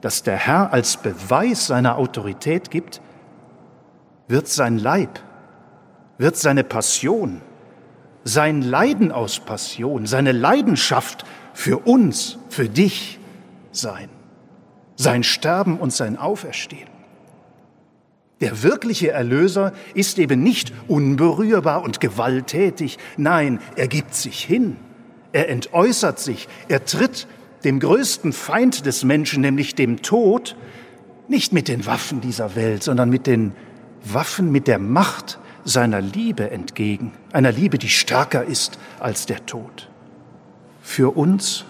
das 0.01 0.23
der 0.23 0.37
Herr 0.37 0.73
als 0.73 0.97
Beweis 0.97 1.67
seiner 1.67 1.99
Autorität 1.99 2.71
gibt, 2.71 3.01
wird 4.29 4.49
sein 4.49 4.79
Leib, 4.79 5.21
wird 6.17 6.37
seine 6.37 6.65
Passion, 6.65 7.43
sein 8.23 8.63
Leiden 8.63 9.13
aus 9.13 9.41
Passion, 9.41 10.07
seine 10.07 10.33
Leidenschaft 10.33 11.25
für 11.53 11.79
uns, 11.79 12.39
für 12.49 12.69
dich 12.69 13.19
sein, 13.73 14.09
sein 14.97 15.23
Sterben 15.25 15.79
und 15.79 15.93
sein 15.93 16.17
Auferstehen. 16.17 16.94
Der 18.41 18.63
wirkliche 18.63 19.11
Erlöser 19.11 19.73
ist 19.95 20.19
eben 20.19 20.43
nicht 20.43 20.73
unberührbar 20.89 21.83
und 21.83 22.01
gewalttätig. 22.01 22.99
Nein, 23.17 23.61
er 23.77 23.89
gibt 23.89 24.15
sich 24.15 24.43
hin. 24.43 24.77
Er 25.33 25.49
entäußert 25.49 26.19
sich. 26.19 26.49
Er 26.69 26.85
tritt 26.85 27.27
dem 27.65 27.81
größten 27.81 28.33
Feind 28.33 28.87
des 28.87 29.05
Menschen, 29.05 29.41
nämlich 29.41 29.75
dem 29.75 30.03
Tod, 30.03 30.57
nicht 31.29 31.53
mit 31.53 31.69
den 31.69 31.87
Waffen 31.87 32.21
dieser 32.21 32.55
Welt, 32.55 32.83
sondern 32.83 33.09
mit 33.09 33.27
den 33.27 33.53
Waffen, 34.05 34.53
mit 34.53 34.67
der 34.67 34.79
Macht 34.79 35.39
seiner 35.65 36.01
Liebe 36.01 36.51
entgegen. 36.51 37.13
Einer 37.33 37.53
Liebe, 37.53 37.79
die 37.79 37.89
stärker 37.89 38.45
ist 38.45 38.79
als 39.01 39.27
der 39.27 39.47
Tod. 39.47 39.89
Für 40.83 41.17
uns, 41.17 41.65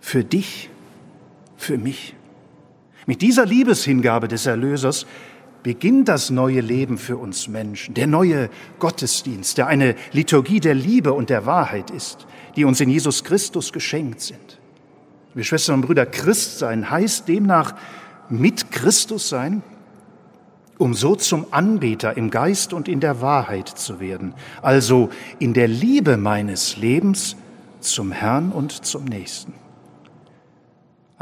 für 0.00 0.22
dich, 0.22 0.70
für 1.56 1.78
mich. 1.78 2.14
Mit 3.06 3.22
dieser 3.22 3.46
Liebeshingabe 3.46 4.28
des 4.28 4.46
Erlösers 4.46 5.06
beginnt 5.62 6.08
das 6.08 6.30
neue 6.30 6.60
Leben 6.60 6.98
für 6.98 7.16
uns 7.16 7.48
Menschen, 7.48 7.94
der 7.94 8.06
neue 8.06 8.50
Gottesdienst, 8.78 9.58
der 9.58 9.66
eine 9.66 9.94
Liturgie 10.12 10.60
der 10.60 10.74
Liebe 10.74 11.12
und 11.12 11.30
der 11.30 11.46
Wahrheit 11.46 11.90
ist, 11.90 12.26
die 12.56 12.64
uns 12.64 12.80
in 12.80 12.90
Jesus 12.90 13.24
Christus 13.24 13.72
geschenkt 13.72 14.20
sind. 14.20 14.60
Liebe 15.34 15.44
Schwestern 15.44 15.76
und 15.76 15.86
Brüder, 15.86 16.06
Christ 16.06 16.58
sein 16.58 16.90
heißt 16.90 17.28
demnach 17.28 17.74
mit 18.28 18.70
Christus 18.70 19.28
sein, 19.28 19.62
um 20.78 20.94
so 20.94 21.14
zum 21.14 21.46
Anbeter 21.50 22.16
im 22.16 22.30
Geist 22.30 22.72
und 22.72 22.88
in 22.88 23.00
der 23.00 23.20
Wahrheit 23.20 23.68
zu 23.68 24.00
werden, 24.00 24.34
also 24.62 25.10
in 25.38 25.54
der 25.54 25.68
Liebe 25.68 26.16
meines 26.16 26.76
Lebens 26.76 27.36
zum 27.80 28.12
Herrn 28.12 28.50
und 28.52 28.84
zum 28.84 29.04
Nächsten. 29.04 29.61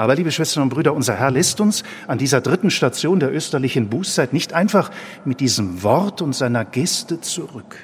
Aber, 0.01 0.14
liebe 0.14 0.32
Schwestern 0.32 0.62
und 0.62 0.70
Brüder, 0.70 0.94
unser 0.94 1.14
Herr 1.14 1.30
lässt 1.30 1.61
uns 1.61 1.82
an 2.07 2.16
dieser 2.16 2.40
dritten 2.40 2.70
Station 2.70 3.20
der 3.20 3.34
österlichen 3.34 3.90
Bußzeit 3.90 4.32
nicht 4.32 4.55
einfach 4.55 4.90
mit 5.26 5.40
diesem 5.40 5.82
Wort 5.82 6.22
und 6.22 6.34
seiner 6.34 6.64
Geste 6.64 7.20
zurück. 7.20 7.76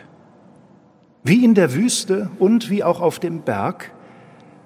Wie 1.25 1.45
in 1.45 1.55
der 1.55 1.75
Wüste 1.75 2.31
und 2.39 2.71
wie 2.71 2.83
auch 2.83 3.03
auf 3.03 3.19
dem 3.19 3.43
Berg 3.43 3.93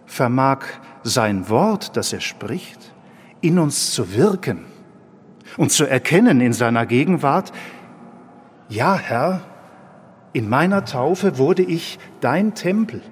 vermag 0.06 0.60
sein 1.02 1.48
Wort, 1.48 1.96
das 1.96 2.12
er 2.12 2.20
spricht, 2.20 2.94
in 3.40 3.58
uns 3.58 3.94
zu 3.94 4.14
wirken 4.14 4.64
und 5.56 5.72
zu 5.72 5.86
erkennen 5.86 6.40
in 6.40 6.52
seiner 6.52 6.86
Gegenwart, 6.86 7.50
ja 8.68 8.94
Herr, 8.94 9.40
in 10.32 10.48
meiner 10.48 10.84
Taufe 10.84 11.36
wurde 11.36 11.64
ich 11.64 11.98
dein 12.20 12.54
Tempel. 12.54 13.02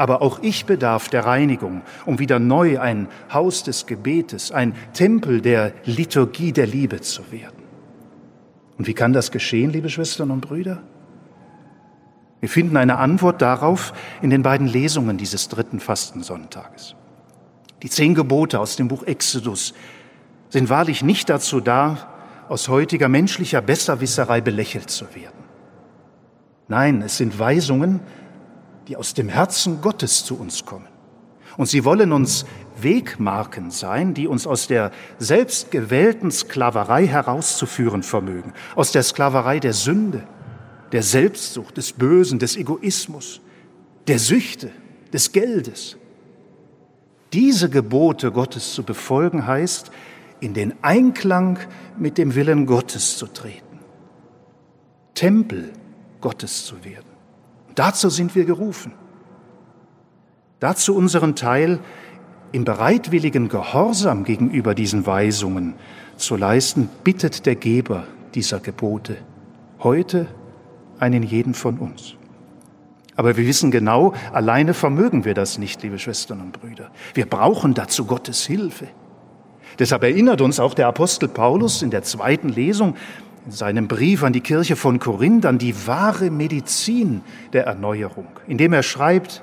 Aber 0.00 0.22
auch 0.22 0.38
ich 0.40 0.64
bedarf 0.64 1.10
der 1.10 1.26
Reinigung, 1.26 1.82
um 2.06 2.18
wieder 2.18 2.38
neu 2.38 2.80
ein 2.80 3.06
Haus 3.30 3.64
des 3.64 3.84
Gebetes, 3.84 4.50
ein 4.50 4.74
Tempel 4.94 5.42
der 5.42 5.74
Liturgie 5.84 6.52
der 6.52 6.66
Liebe 6.66 7.02
zu 7.02 7.30
werden. 7.30 7.62
Und 8.78 8.86
wie 8.86 8.94
kann 8.94 9.12
das 9.12 9.30
geschehen, 9.30 9.70
liebe 9.70 9.90
Schwestern 9.90 10.30
und 10.30 10.40
Brüder? 10.40 10.80
Wir 12.40 12.48
finden 12.48 12.78
eine 12.78 12.96
Antwort 12.96 13.42
darauf 13.42 13.92
in 14.22 14.30
den 14.30 14.42
beiden 14.42 14.66
Lesungen 14.66 15.18
dieses 15.18 15.50
dritten 15.50 15.80
Fastensonntages. 15.80 16.96
Die 17.82 17.90
zehn 17.90 18.14
Gebote 18.14 18.58
aus 18.58 18.76
dem 18.76 18.88
Buch 18.88 19.02
Exodus 19.02 19.74
sind 20.48 20.70
wahrlich 20.70 21.02
nicht 21.02 21.28
dazu 21.28 21.60
da, 21.60 22.08
aus 22.48 22.68
heutiger 22.68 23.10
menschlicher 23.10 23.60
Besserwisserei 23.60 24.40
belächelt 24.40 24.88
zu 24.88 25.14
werden. 25.14 25.44
Nein, 26.68 27.02
es 27.02 27.18
sind 27.18 27.38
Weisungen, 27.38 28.00
die 28.90 28.96
aus 28.96 29.14
dem 29.14 29.28
Herzen 29.28 29.80
Gottes 29.80 30.24
zu 30.24 30.36
uns 30.36 30.64
kommen. 30.64 30.88
Und 31.56 31.66
sie 31.66 31.84
wollen 31.84 32.12
uns 32.12 32.44
Wegmarken 32.80 33.70
sein, 33.70 34.14
die 34.14 34.26
uns 34.26 34.48
aus 34.48 34.66
der 34.66 34.90
selbstgewählten 35.20 36.32
Sklaverei 36.32 37.06
herauszuführen 37.06 38.02
vermögen, 38.02 38.52
aus 38.74 38.90
der 38.90 39.04
Sklaverei 39.04 39.60
der 39.60 39.74
Sünde, 39.74 40.26
der 40.90 41.04
Selbstsucht, 41.04 41.76
des 41.76 41.92
Bösen, 41.92 42.40
des 42.40 42.56
Egoismus, 42.56 43.40
der 44.08 44.18
Süchte, 44.18 44.72
des 45.12 45.30
Geldes. 45.30 45.96
Diese 47.32 47.70
Gebote 47.70 48.32
Gottes 48.32 48.74
zu 48.74 48.82
befolgen 48.82 49.46
heißt, 49.46 49.92
in 50.40 50.52
den 50.52 50.74
Einklang 50.82 51.60
mit 51.96 52.18
dem 52.18 52.34
Willen 52.34 52.66
Gottes 52.66 53.18
zu 53.18 53.28
treten, 53.28 53.78
Tempel 55.14 55.70
Gottes 56.20 56.66
zu 56.66 56.84
werden. 56.84 57.09
Dazu 57.80 58.10
sind 58.10 58.34
wir 58.34 58.44
gerufen. 58.44 58.92
Dazu 60.58 60.94
unseren 60.94 61.34
Teil 61.34 61.78
im 62.52 62.66
bereitwilligen 62.66 63.48
Gehorsam 63.48 64.24
gegenüber 64.24 64.74
diesen 64.74 65.06
Weisungen 65.06 65.72
zu 66.18 66.36
leisten, 66.36 66.90
bittet 67.04 67.46
der 67.46 67.54
Geber 67.54 68.04
dieser 68.34 68.60
Gebote 68.60 69.16
heute 69.82 70.26
einen 70.98 71.22
jeden 71.22 71.54
von 71.54 71.78
uns. 71.78 72.16
Aber 73.16 73.38
wir 73.38 73.46
wissen 73.46 73.70
genau, 73.70 74.12
alleine 74.30 74.74
vermögen 74.74 75.24
wir 75.24 75.32
das 75.32 75.56
nicht, 75.56 75.82
liebe 75.82 75.98
Schwestern 75.98 76.42
und 76.42 76.60
Brüder. 76.60 76.90
Wir 77.14 77.24
brauchen 77.24 77.72
dazu 77.72 78.04
Gottes 78.04 78.44
Hilfe. 78.44 78.88
Deshalb 79.78 80.02
erinnert 80.02 80.42
uns 80.42 80.60
auch 80.60 80.74
der 80.74 80.86
Apostel 80.86 81.30
Paulus 81.30 81.80
in 81.80 81.88
der 81.88 82.02
zweiten 82.02 82.50
Lesung 82.50 82.96
in 83.46 83.52
seinem 83.52 83.88
Brief 83.88 84.22
an 84.22 84.32
die 84.32 84.40
Kirche 84.40 84.76
von 84.76 84.98
Korinth 84.98 85.46
an 85.46 85.58
die 85.58 85.86
wahre 85.86 86.30
Medizin 86.30 87.22
der 87.52 87.64
Erneuerung, 87.64 88.28
indem 88.46 88.72
er 88.72 88.82
schreibt, 88.82 89.42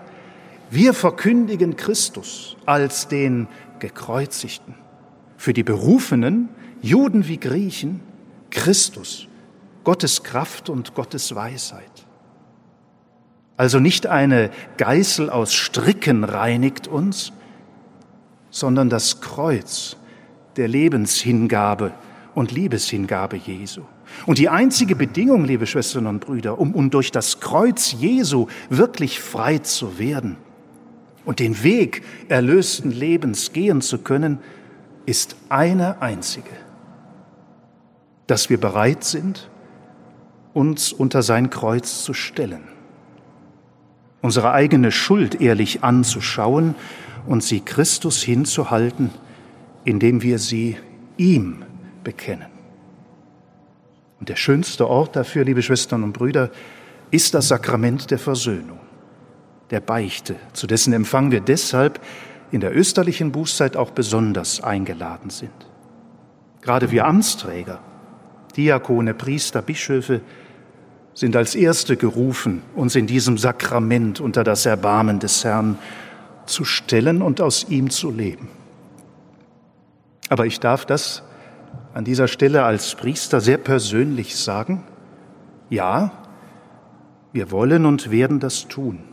wir 0.70 0.94
verkündigen 0.94 1.76
Christus 1.76 2.58
als 2.66 3.08
den 3.08 3.48
Gekreuzigten. 3.80 4.76
Für 5.38 5.54
die 5.54 5.64
Berufenen, 5.64 6.50
Juden 6.82 7.28
wie 7.28 7.38
Griechen, 7.38 8.02
Christus, 8.50 9.28
Gottes 9.84 10.24
Kraft 10.24 10.70
und 10.70 10.94
Gottes 10.94 11.34
Weisheit. 11.34 12.06
Also 13.56 13.80
nicht 13.80 14.06
eine 14.06 14.52
Geißel 14.78 15.30
aus 15.30 15.54
Stricken 15.54 16.24
reinigt 16.24 16.88
uns, 16.88 17.32
sondern 18.52 18.90
das 18.90 19.22
Kreuz 19.22 19.98
der 20.58 20.68
Lebenshingabe 20.68 21.94
und 22.38 22.52
Liebeshingabe 22.52 23.36
Jesu. 23.36 23.82
Und 24.28 24.38
die 24.38 24.48
einzige 24.48 24.96
Bedingung, 24.96 25.44
liebe 25.44 25.66
Schwestern 25.66 26.06
und 26.06 26.20
Brüder, 26.20 26.60
um, 26.60 26.76
um 26.76 26.92
durch 26.92 27.12
das 27.12 27.40
Kreuz 27.40 27.94
Jesu 27.94 28.46
wirklich 28.70 29.20
frei 29.20 29.58
zu 29.58 29.98
werden, 29.98 30.38
und 31.26 31.40
den 31.40 31.64
Weg 31.64 32.04
erlösten 32.30 32.92
Lebens 32.92 33.54
gehen 33.54 33.82
zu 33.82 33.98
können, 33.98 34.38
ist 35.08 35.36
eine 35.50 36.00
einzige, 36.00 36.52
dass 38.28 38.52
wir 38.52 38.60
bereit 38.60 39.04
sind, 39.04 39.50
uns 40.54 40.94
unter 40.94 41.24
sein 41.24 41.50
Kreuz 41.50 42.04
zu 42.04 42.14
stellen, 42.14 42.64
unsere 44.22 44.52
eigene 44.52 44.92
Schuld 44.92 45.42
ehrlich 45.42 45.84
anzuschauen 45.84 46.76
und 47.26 47.42
sie 47.42 47.62
Christus 47.62 48.22
hinzuhalten, 48.22 49.10
indem 49.86 50.22
wir 50.22 50.38
sie 50.38 50.78
ihm 51.18 51.64
bekennen. 52.08 52.48
Und 54.22 54.30
der 54.30 54.38
schönste 54.38 54.88
Ort 54.88 55.18
dafür, 55.18 55.44
liebe 55.44 55.62
Schwestern 55.62 56.04
und 56.04 56.14
Brüder, 56.14 56.52
ist 57.12 57.34
das 57.34 57.50
Sakrament 57.50 58.12
der 58.12 58.18
Versöhnung 58.18 58.80
der 59.72 59.82
Beichte, 59.82 60.38
zu 60.54 60.68
dessen 60.68 60.94
Empfang 60.94 61.32
wir 61.32 61.42
deshalb 61.42 62.00
in 62.50 62.62
der 62.62 62.74
österlichen 62.74 63.34
Bußzeit 63.34 63.76
auch 63.76 63.92
besonders 63.92 64.64
eingeladen 64.64 65.30
sind. 65.30 65.52
Gerade 66.62 66.92
wir 66.92 67.06
Amtsträger, 67.06 67.82
Diakone, 68.56 69.14
Priester, 69.14 69.62
Bischöfe 69.62 70.22
sind 71.14 71.36
als 71.36 71.56
Erste 71.56 71.98
gerufen, 71.98 72.62
uns 72.74 72.96
in 72.96 73.06
diesem 73.06 73.38
Sakrament 73.38 74.22
unter 74.22 74.46
das 74.46 74.66
Erbarmen 74.66 75.20
des 75.20 75.44
Herrn 75.44 75.78
zu 76.46 76.64
stellen 76.64 77.22
und 77.22 77.42
aus 77.42 77.66
ihm 77.68 77.90
zu 77.90 78.10
leben. 78.12 78.48
Aber 80.30 80.46
ich 80.46 80.62
darf 80.62 80.86
das 80.86 81.24
an 81.94 82.06
dieser 82.06 82.28
Stelle 82.28 82.64
als 82.64 82.96
Priester 82.96 83.42
sehr 83.42 83.58
persönlich 83.58 84.36
sagen. 84.36 84.84
Ja, 85.70 86.12
wir 87.34 87.52
wollen 87.52 87.86
und 87.86 88.12
werden 88.12 88.40
das 88.40 88.68
tun. 88.68 89.04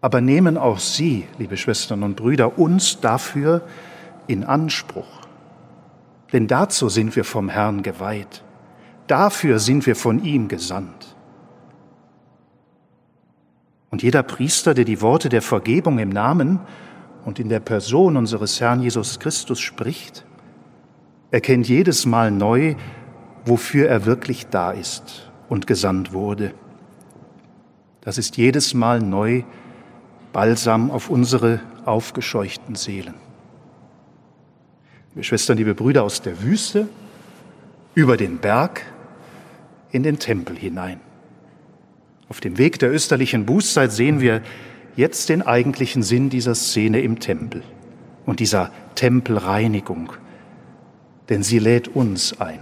Aber 0.00 0.20
nehmen 0.20 0.56
auch 0.56 0.78
Sie, 0.78 1.26
liebe 1.38 1.56
Schwestern 1.56 2.02
und 2.02 2.16
Brüder, 2.16 2.58
uns 2.58 3.00
dafür 3.00 3.62
in 4.26 4.44
Anspruch. 4.44 5.22
Denn 6.32 6.46
dazu 6.46 6.88
sind 6.88 7.16
wir 7.16 7.24
vom 7.24 7.48
Herrn 7.48 7.82
geweiht. 7.82 8.42
Dafür 9.06 9.58
sind 9.58 9.86
wir 9.86 9.96
von 9.96 10.22
ihm 10.24 10.48
gesandt. 10.48 11.16
Und 13.90 14.02
jeder 14.02 14.22
Priester, 14.22 14.74
der 14.74 14.84
die 14.84 15.00
Worte 15.00 15.28
der 15.28 15.42
Vergebung 15.42 15.98
im 15.98 16.08
Namen 16.08 16.60
und 17.24 17.38
in 17.38 17.48
der 17.48 17.60
Person 17.60 18.16
unseres 18.16 18.60
Herrn 18.60 18.82
Jesus 18.82 19.18
Christus 19.20 19.60
spricht, 19.60 20.24
erkennt 21.36 21.68
jedes 21.68 22.06
Mal 22.06 22.30
neu, 22.30 22.76
wofür 23.44 23.90
er 23.90 24.06
wirklich 24.06 24.46
da 24.46 24.70
ist 24.70 25.30
und 25.50 25.66
gesandt 25.66 26.14
wurde. 26.14 26.54
Das 28.00 28.16
ist 28.16 28.38
jedes 28.38 28.72
Mal 28.72 29.00
neu, 29.00 29.42
Balsam 30.32 30.90
auf 30.90 31.10
unsere 31.10 31.60
aufgescheuchten 31.84 32.74
Seelen. 32.74 33.12
Liebe 35.10 35.24
Schwestern, 35.24 35.58
liebe 35.58 35.74
Brüder 35.74 36.04
aus 36.04 36.22
der 36.22 36.42
Wüste, 36.42 36.88
über 37.94 38.16
den 38.16 38.38
Berg 38.38 38.80
in 39.92 40.02
den 40.02 40.18
Tempel 40.18 40.56
hinein. 40.56 41.00
Auf 42.30 42.40
dem 42.40 42.56
Weg 42.56 42.78
der 42.78 42.90
österlichen 42.90 43.44
Bußzeit 43.44 43.92
sehen 43.92 44.20
wir 44.20 44.40
jetzt 44.96 45.28
den 45.28 45.42
eigentlichen 45.42 46.02
Sinn 46.02 46.30
dieser 46.30 46.54
Szene 46.54 47.02
im 47.02 47.20
Tempel 47.20 47.62
und 48.24 48.40
dieser 48.40 48.72
Tempelreinigung, 48.94 50.14
denn 51.28 51.42
sie 51.42 51.58
lädt 51.58 51.88
uns 51.88 52.40
ein, 52.40 52.60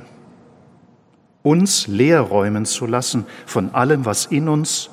uns 1.42 1.86
leer 1.86 2.20
räumen 2.20 2.64
zu 2.64 2.86
lassen 2.86 3.26
von 3.46 3.74
allem, 3.74 4.04
was 4.04 4.26
in 4.26 4.48
uns 4.48 4.90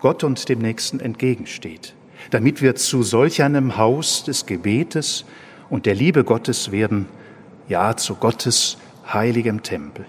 Gott 0.00 0.24
und 0.24 0.48
dem 0.48 0.60
Nächsten 0.60 1.00
entgegensteht 1.00 1.94
damit 2.30 2.62
wir 2.62 2.74
zu 2.74 3.02
solch 3.02 3.42
einem 3.42 3.76
Haus 3.76 4.24
des 4.24 4.46
Gebetes 4.46 5.24
und 5.70 5.86
der 5.86 5.94
Liebe 5.94 6.24
Gottes 6.24 6.72
werden, 6.72 7.06
ja 7.68 7.96
zu 7.96 8.14
Gottes 8.14 8.78
heiligem 9.12 9.62
Tempel. 9.62 10.04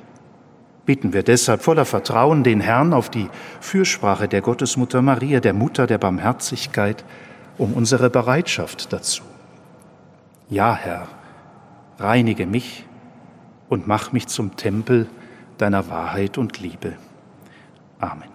Bitten 0.85 1.13
wir 1.13 1.23
deshalb 1.23 1.61
voller 1.61 1.85
Vertrauen 1.85 2.43
den 2.43 2.61
Herrn 2.61 2.93
auf 2.93 3.09
die 3.09 3.29
Fürsprache 3.59 4.27
der 4.27 4.41
Gottesmutter 4.41 5.01
Maria, 5.01 5.39
der 5.39 5.53
Mutter 5.53 5.87
der 5.87 5.97
Barmherzigkeit, 5.97 7.03
um 7.57 7.73
unsere 7.73 8.09
Bereitschaft 8.09 8.93
dazu. 8.93 9.23
Ja, 10.49 10.75
Herr, 10.75 11.07
reinige 11.97 12.45
mich 12.45 12.85
und 13.69 13.87
mach 13.87 14.11
mich 14.11 14.27
zum 14.27 14.55
Tempel 14.55 15.07
deiner 15.57 15.89
Wahrheit 15.89 16.37
und 16.37 16.59
Liebe. 16.59 16.93
Amen. 17.99 18.34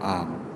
Amen. 0.00 0.46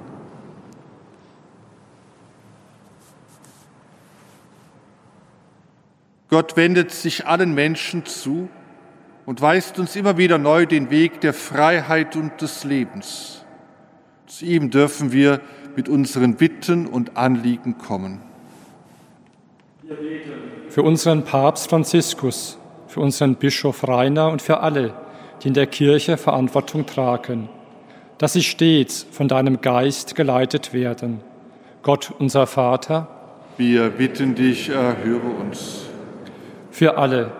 Gott 6.31 6.57
wendet 6.57 6.93
sich 6.93 7.27
allen 7.27 7.55
Menschen 7.55 8.07
zu 8.07 8.49
und 9.27 9.43
weist 9.43 9.81
uns 9.81 9.97
immer 9.97 10.17
wieder 10.17 10.39
neu 10.39 10.65
den 10.65 10.91
Weg 10.91 11.21
der 11.21 11.35
Freiheit 11.35 12.15
und 12.15 12.41
des 12.41 12.63
Lebens. 12.63 13.45
Zu 14.27 14.45
ihm 14.45 14.71
dürfen 14.71 15.11
wir 15.11 15.41
mit 15.75 15.89
unseren 15.89 16.37
Bitten 16.37 16.87
und 16.87 17.17
Anliegen 17.17 17.79
kommen. 17.79 18.21
Für 20.69 20.85
unseren 20.85 21.25
Papst 21.25 21.69
Franziskus, 21.69 22.59
für 22.87 23.01
unseren 23.01 23.35
Bischof 23.35 23.87
Rainer 23.89 24.31
und 24.31 24.41
für 24.41 24.61
alle, 24.61 24.95
die 25.43 25.49
in 25.49 25.55
der 25.55 25.67
Kirche 25.67 26.17
Verantwortung 26.17 26.87
tragen, 26.87 27.49
dass 28.21 28.35
sie 28.35 28.43
stets 28.43 29.07
von 29.11 29.29
deinem 29.29 29.63
Geist 29.63 30.15
geleitet 30.15 30.75
werden. 30.75 31.21
Gott, 31.83 32.13
unser 32.19 32.47
Vater, 32.47 33.09
wir 33.57 33.89
bitten 33.89 34.35
dich, 34.35 34.69
erhöre 34.69 35.27
uns. 35.41 35.87
Für 36.71 36.99
alle, 36.99 37.33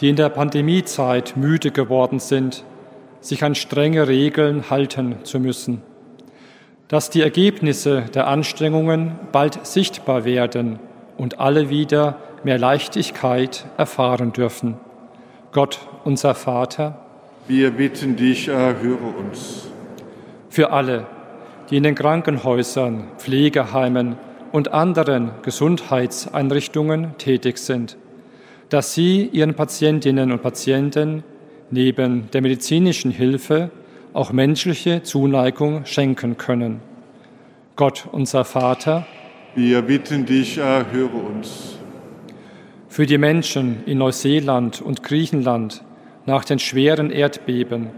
die 0.00 0.10
in 0.10 0.16
der 0.16 0.28
Pandemiezeit 0.28 1.38
müde 1.38 1.70
geworden 1.70 2.18
sind, 2.20 2.64
sich 3.22 3.42
an 3.44 3.54
strenge 3.54 4.08
Regeln 4.08 4.68
halten 4.68 5.16
zu 5.24 5.40
müssen, 5.40 5.80
dass 6.88 7.08
die 7.08 7.22
Ergebnisse 7.22 8.02
der 8.14 8.26
Anstrengungen 8.26 9.18
bald 9.32 9.66
sichtbar 9.66 10.26
werden 10.26 10.80
und 11.16 11.40
alle 11.40 11.70
wieder 11.70 12.18
mehr 12.44 12.58
Leichtigkeit 12.58 13.64
erfahren 13.78 14.34
dürfen. 14.34 14.76
Gott, 15.52 15.78
unser 16.04 16.34
Vater, 16.34 17.06
wir 17.48 17.70
bitten 17.70 18.16
dich, 18.16 18.48
erhöre 18.48 19.14
uns. 19.18 19.69
Für 20.50 20.72
alle, 20.72 21.06
die 21.70 21.76
in 21.76 21.84
den 21.84 21.94
Krankenhäusern, 21.94 23.04
Pflegeheimen 23.18 24.16
und 24.50 24.72
anderen 24.72 25.30
Gesundheitseinrichtungen 25.42 27.16
tätig 27.18 27.58
sind, 27.58 27.96
dass 28.68 28.92
sie 28.92 29.26
ihren 29.26 29.54
Patientinnen 29.54 30.32
und 30.32 30.42
Patienten 30.42 31.22
neben 31.70 32.28
der 32.32 32.42
medizinischen 32.42 33.12
Hilfe 33.12 33.70
auch 34.12 34.32
menschliche 34.32 35.04
Zuneigung 35.04 35.86
schenken 35.86 36.36
können. 36.36 36.80
Gott, 37.76 38.08
unser 38.10 38.44
Vater, 38.44 39.06
wir 39.54 39.82
bitten 39.82 40.26
dich, 40.26 40.58
erhöre 40.58 41.16
uns. 41.16 41.78
Für 42.88 43.06
die 43.06 43.18
Menschen 43.18 43.84
in 43.86 43.98
Neuseeland 43.98 44.82
und 44.82 45.04
Griechenland 45.04 45.84
nach 46.26 46.44
den 46.44 46.58
schweren 46.58 47.12
Erdbeben 47.12 47.90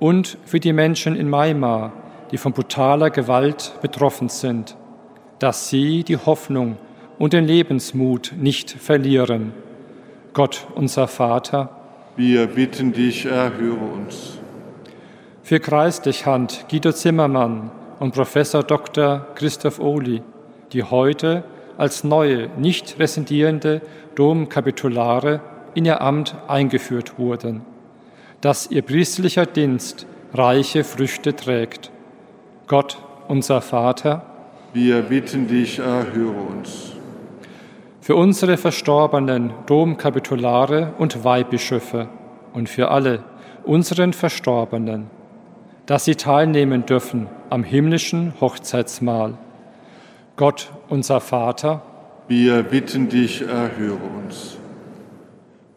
und 0.00 0.38
für 0.44 0.58
die 0.58 0.72
Menschen 0.72 1.14
in 1.14 1.30
Myanmar, 1.30 1.92
die 2.32 2.38
von 2.38 2.52
brutaler 2.52 3.10
Gewalt 3.10 3.74
betroffen 3.80 4.28
sind, 4.28 4.76
dass 5.38 5.68
sie 5.68 6.02
die 6.02 6.16
Hoffnung 6.16 6.76
und 7.18 7.32
den 7.32 7.46
Lebensmut 7.46 8.32
nicht 8.36 8.70
verlieren 8.70 9.52
Gott, 10.32 10.68
unser 10.76 11.08
Vater, 11.08 11.70
wir 12.14 12.46
bitten 12.46 12.92
dich, 12.92 13.26
erhöre 13.26 13.84
uns. 13.84 14.38
Für 15.42 15.58
Kreislichhand 15.58 16.66
Guido 16.70 16.92
Zimmermann 16.92 17.72
und 17.98 18.14
Professor 18.14 18.62
Dr. 18.62 19.26
Christoph 19.34 19.80
Ohli, 19.80 20.22
die 20.72 20.84
heute 20.84 21.42
als 21.76 22.04
neue, 22.04 22.48
nicht 22.58 23.00
residierende 23.00 23.80
Domkapitulare 24.14 25.40
in 25.74 25.84
ihr 25.84 26.00
Amt 26.00 26.36
eingeführt 26.46 27.18
wurden, 27.18 27.62
dass 28.40 28.70
ihr 28.70 28.82
priesterlicher 28.82 29.46
Dienst 29.46 30.06
reiche 30.32 30.84
Früchte 30.84 31.34
trägt. 31.34 31.90
Gott, 32.66 32.98
unser 33.28 33.60
Vater, 33.60 34.24
wir 34.72 35.02
bitten 35.02 35.48
dich, 35.48 35.78
erhöre 35.78 36.40
uns 36.40 36.90
für 38.00 38.16
unsere 38.16 38.56
verstorbenen 38.56 39.52
Domkapitulare 39.66 40.94
und 40.98 41.22
Weihbischöfe 41.22 42.08
und 42.52 42.68
für 42.68 42.90
alle 42.90 43.22
unseren 43.64 44.12
Verstorbenen, 44.12 45.06
dass 45.86 46.06
sie 46.06 46.16
teilnehmen 46.16 46.86
dürfen 46.86 47.28
am 47.50 47.62
himmlischen 47.62 48.32
Hochzeitsmahl. 48.40 49.38
Gott, 50.36 50.72
unser 50.88 51.20
Vater, 51.20 51.82
wir 52.26 52.62
bitten 52.62 53.08
dich, 53.08 53.42
erhöre 53.42 54.00
uns. 54.24 54.56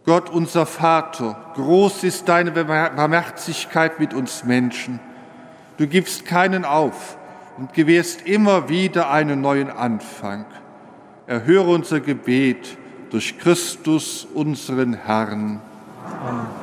Gott, 0.06 0.30
unser 0.30 0.66
Vater, 0.66 1.54
groß 1.56 2.04
ist 2.04 2.28
deine 2.28 2.52
Barmherzigkeit 2.52 4.00
mit 4.00 4.14
uns 4.14 4.44
Menschen. 4.44 5.00
Du 5.78 5.88
gibst 5.88 6.26
keinen 6.26 6.66
auf 6.66 7.18
und 7.58 7.74
gewährst 7.74 8.22
immer 8.28 8.70
wieder 8.70 9.10
einen 9.10 9.42
neuen 9.42 9.70
Anfang 9.70 10.46
erhöre 11.28 11.70
unser 11.72 12.00
Gebet 12.00 12.78
durch 13.10 13.38
Christus, 13.38 14.28
unseren 14.34 14.94
Herrn. 14.94 15.62
Amen. 16.06 16.63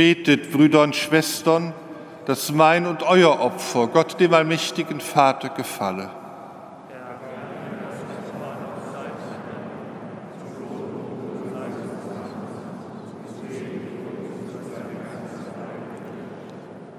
Betet, 0.00 0.50
Brüder 0.50 0.82
und 0.82 0.96
Schwestern, 0.96 1.74
dass 2.24 2.50
mein 2.50 2.86
und 2.86 3.02
euer 3.02 3.38
Opfer 3.38 3.86
Gott 3.88 4.18
dem 4.18 4.32
allmächtigen 4.32 4.98
Vater 4.98 5.50
gefalle. 5.50 6.08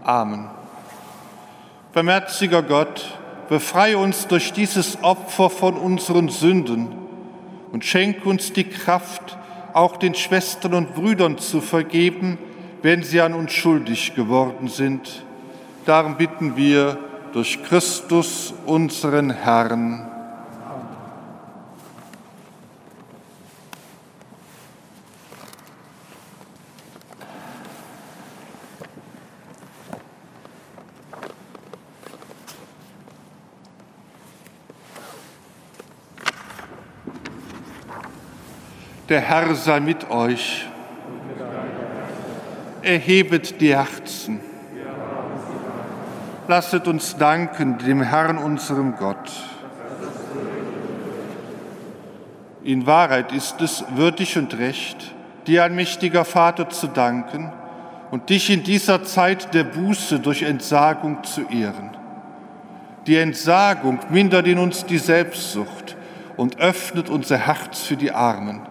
Amen. 0.04 0.52
Barmherziger 1.94 2.62
Gott, 2.62 3.18
befreie 3.50 3.98
uns 3.98 4.28
durch 4.28 4.54
dieses 4.54 5.04
Opfer 5.04 5.50
von 5.50 5.76
unseren 5.76 6.30
Sünden 6.30 6.96
und 7.72 7.84
schenke 7.84 8.30
uns 8.30 8.54
die 8.54 8.66
Kraft, 8.66 9.40
auch 9.74 9.98
den 9.98 10.14
Schwestern 10.14 10.76
und 10.76 10.94
Brüdern 10.94 11.40
zu 11.40 11.62
vergeben, 11.62 12.38
wenn 12.82 13.04
sie 13.04 13.22
an 13.22 13.34
uns 13.34 13.54
schuldig 13.54 14.16
geworden 14.16 14.68
sind. 14.68 15.24
Darum 15.86 16.18
bitten 16.18 16.56
wir 16.56 16.98
durch 17.34 17.64
Christus, 17.64 18.54
unseren 18.66 19.30
Herrn. 19.30 20.08
Der 39.10 39.20
Herr 39.20 39.54
sei 39.56 39.82
mit 39.82 40.10
euch. 40.10 40.71
Erhebet 42.92 43.62
die 43.62 43.74
Herzen. 43.74 44.42
Lasset 46.50 46.90
uns 46.90 47.16
danken 47.16 47.78
dem 47.78 48.02
Herrn, 48.02 48.38
unserem 48.38 48.98
Gott. 48.98 49.32
In 52.66 52.86
Wahrheit 52.86 53.32
ist 53.32 53.62
es 53.62 53.86
würdig 53.96 54.38
und 54.38 54.58
recht, 54.58 55.16
dir, 55.48 55.64
allmächtiger 55.64 56.26
Vater, 56.26 56.70
zu 56.70 56.88
danken 56.88 57.54
und 58.12 58.30
dich 58.30 58.50
in 58.50 58.64
dieser 58.64 59.06
Zeit 59.06 59.54
der 59.54 59.64
Buße 59.64 60.20
durch 60.20 60.42
Entsagung 60.42 61.24
zu 61.24 61.48
ehren. 61.48 61.92
Die 63.08 63.16
Entsagung 63.16 64.00
mindert 64.10 64.48
in 64.48 64.60
uns 64.60 64.86
die 64.86 64.98
Selbstsucht 64.98 65.96
und 66.36 66.60
öffnet 66.60 67.10
unser 67.10 67.38
Herz 67.38 67.84
für 67.84 67.96
die 67.96 68.12
Armen 68.12 68.62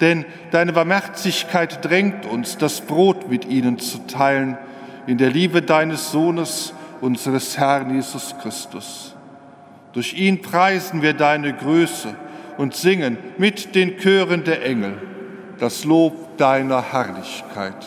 denn 0.00 0.24
deine 0.50 0.72
Barmherzigkeit 0.72 1.84
drängt 1.84 2.26
uns, 2.26 2.58
das 2.58 2.80
Brot 2.80 3.28
mit 3.28 3.44
ihnen 3.44 3.78
zu 3.78 4.06
teilen, 4.06 4.58
in 5.06 5.18
der 5.18 5.30
Liebe 5.30 5.62
deines 5.62 6.10
Sohnes, 6.10 6.74
unseres 7.00 7.58
Herrn 7.58 7.94
Jesus 7.94 8.34
Christus. 8.40 9.14
Durch 9.92 10.14
ihn 10.14 10.42
preisen 10.42 11.02
wir 11.02 11.14
deine 11.14 11.52
Größe 11.52 12.14
und 12.56 12.74
singen 12.74 13.18
mit 13.38 13.74
den 13.74 13.98
Chören 13.98 14.44
der 14.44 14.64
Engel 14.64 14.98
das 15.58 15.84
Lob 15.84 16.36
deiner 16.36 16.92
Herrlichkeit. 16.92 17.86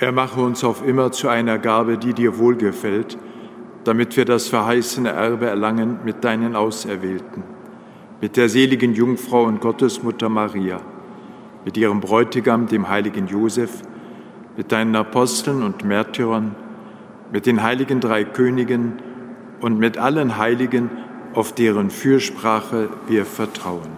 Er 0.00 0.12
mache 0.12 0.40
uns 0.40 0.62
auf 0.62 0.86
immer 0.86 1.10
zu 1.10 1.28
einer 1.28 1.58
Gabe, 1.58 1.98
die 1.98 2.12
dir 2.12 2.38
wohlgefällt, 2.38 3.18
damit 3.82 4.16
wir 4.16 4.24
das 4.24 4.46
verheißene 4.46 5.08
Erbe 5.08 5.46
erlangen 5.46 5.98
mit 6.04 6.22
deinen 6.22 6.54
Auserwählten, 6.54 7.42
mit 8.20 8.36
der 8.36 8.48
seligen 8.48 8.94
Jungfrau 8.94 9.42
und 9.42 9.60
Gottesmutter 9.60 10.28
Maria, 10.28 10.80
mit 11.64 11.76
ihrem 11.76 11.98
Bräutigam, 11.98 12.68
dem 12.68 12.88
heiligen 12.88 13.26
Josef, 13.26 13.82
mit 14.56 14.70
deinen 14.70 14.94
Aposteln 14.94 15.64
und 15.64 15.84
Märtyrern, 15.84 16.54
mit 17.32 17.46
den 17.46 17.64
heiligen 17.64 17.98
drei 17.98 18.22
Königen 18.22 18.94
und 19.60 19.80
mit 19.80 19.98
allen 19.98 20.38
Heiligen, 20.38 20.90
auf 21.34 21.52
deren 21.52 21.90
Fürsprache 21.90 22.88
wir 23.08 23.24
vertrauen. 23.24 23.97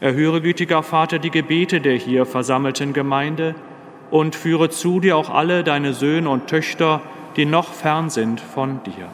Erhöre, 0.00 0.40
gütiger 0.40 0.82
Vater, 0.82 1.18
die 1.18 1.30
Gebete 1.30 1.82
der 1.82 1.94
hier 1.94 2.24
versammelten 2.24 2.94
Gemeinde 2.94 3.54
und 4.10 4.34
führe 4.34 4.70
zu 4.70 4.98
dir 4.98 5.14
auch 5.14 5.28
alle 5.28 5.62
deine 5.62 5.92
Söhne 5.92 6.30
und 6.30 6.46
Töchter, 6.46 7.02
die 7.36 7.44
noch 7.44 7.70
fern 7.70 8.08
sind 8.08 8.40
von 8.40 8.80
dir. 8.84 9.08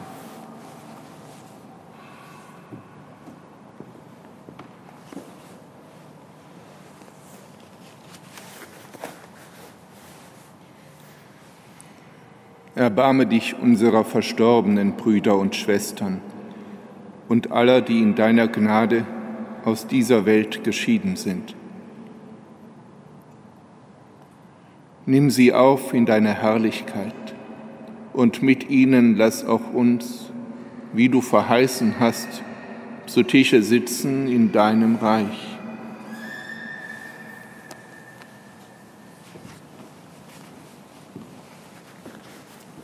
Erbarme 12.75 13.25
dich 13.25 13.59
unserer 13.59 14.05
verstorbenen 14.05 14.95
Brüder 14.95 15.35
und 15.35 15.53
Schwestern 15.53 16.21
und 17.27 17.51
aller, 17.51 17.81
die 17.81 18.01
in 18.01 18.15
deiner 18.15 18.47
Gnade 18.47 19.05
aus 19.67 19.85
dieser 19.85 20.25
Welt 20.25 20.63
geschieden 20.63 21.17
sind. 21.17 21.53
Nimm 25.05 25.29
sie 25.29 25.51
auf 25.51 25.93
in 25.93 26.05
deine 26.05 26.33
Herrlichkeit 26.33 27.13
und 28.13 28.41
mit 28.41 28.69
ihnen 28.69 29.17
lass 29.17 29.43
auch 29.43 29.73
uns, 29.73 30.31
wie 30.93 31.09
du 31.09 31.19
verheißen 31.19 31.95
hast, 31.99 32.43
zu 33.07 33.23
Tische 33.23 33.61
sitzen 33.61 34.29
in 34.29 34.53
deinem 34.53 34.95
Reich. 34.95 35.57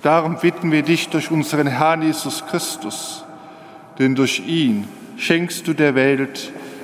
Darum 0.02 0.38
bitten 0.42 0.74
wir 0.74 0.82
dich 0.82 1.08
durch 1.08 1.32
unseren 1.32 1.68
Herrn 1.68 2.02
Jesus 2.02 2.46
Christus, 2.46 3.24
denn 4.00 4.16
durch 4.16 4.46
ihn 4.46 4.86
schenkst 5.16 5.66
du 5.66 5.74
der 5.74 5.96
Welt 5.96 6.52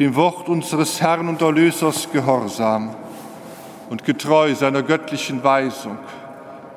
Dem 0.00 0.16
Wort 0.16 0.48
unseres 0.48 1.02
Herrn 1.02 1.28
und 1.28 1.42
Erlösers 1.42 2.08
gehorsam 2.10 2.88
und 3.90 4.02
getreu 4.02 4.54
seiner 4.54 4.82
göttlichen 4.82 5.44
Weisung, 5.44 5.98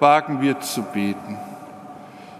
wagen 0.01 0.41
wir 0.41 0.59
zu 0.59 0.81
beten. 0.81 1.37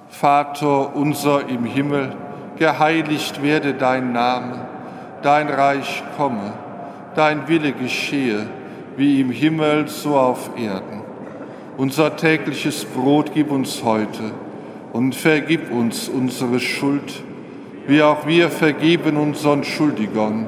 Vater 0.09 0.93
unser 0.93 1.47
im 1.47 1.63
Himmel, 1.63 2.13
geheiligt 2.57 3.41
werde 3.41 3.75
dein 3.75 4.11
Name, 4.11 4.67
dein 5.21 5.47
Reich 5.47 6.03
komme, 6.17 6.51
dein 7.15 7.47
Wille 7.47 7.71
geschehe, 7.71 8.45
wie 8.97 9.21
im 9.21 9.31
Himmel 9.31 9.87
so 9.87 10.17
auf 10.17 10.49
Erden. 10.57 11.01
Unser 11.77 12.17
tägliches 12.17 12.83
Brot 12.83 13.31
gib 13.33 13.51
uns 13.51 13.85
heute 13.85 14.31
und 14.91 15.15
vergib 15.15 15.71
uns 15.71 16.09
unsere 16.09 16.59
Schuld, 16.59 17.23
wie 17.87 18.03
auch 18.03 18.27
wir 18.27 18.49
vergeben 18.49 19.15
unseren 19.15 19.63
Schuldigern 19.63 20.47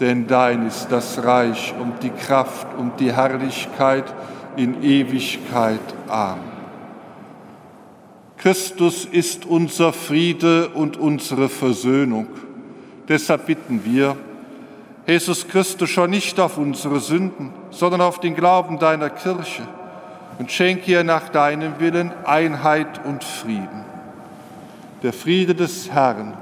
denn 0.00 0.26
dein 0.26 0.66
ist 0.66 0.88
das 0.90 1.22
Reich 1.22 1.74
und 1.78 2.02
die 2.02 2.10
Kraft 2.10 2.66
und 2.78 2.98
die 2.98 3.12
Herrlichkeit 3.12 4.12
in 4.56 4.82
Ewigkeit. 4.82 5.80
Amen. 6.08 6.50
Christus 8.38 9.04
ist 9.04 9.44
unser 9.44 9.92
Friede 9.92 10.70
und 10.70 10.96
unsere 10.96 11.50
Versöhnung. 11.50 12.26
Deshalb 13.06 13.44
bitten 13.44 13.84
wir, 13.84 14.16
Jesus 15.06 15.46
Christus, 15.46 15.90
schau 15.90 16.06
nicht 16.06 16.40
auf 16.40 16.56
unsere 16.56 17.00
Sünden, 17.00 17.50
sondern 17.70 18.00
auf 18.00 18.18
den 18.18 18.34
Glauben 18.34 18.78
deiner 18.78 19.10
Kirche 19.10 19.68
und 20.38 20.50
schenke 20.50 20.90
ihr 20.90 21.04
nach 21.04 21.28
deinem 21.28 21.78
Willen 21.80 22.12
Einheit 22.24 23.04
und 23.04 23.22
Frieden. 23.22 23.84
Der 25.02 25.12
Friede 25.12 25.54
des 25.54 25.90
Herrn 25.90 26.32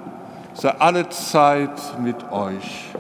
sei 0.54 0.70
alle 0.70 1.08
Zeit 1.08 2.00
mit 2.00 2.30
euch. 2.30 2.92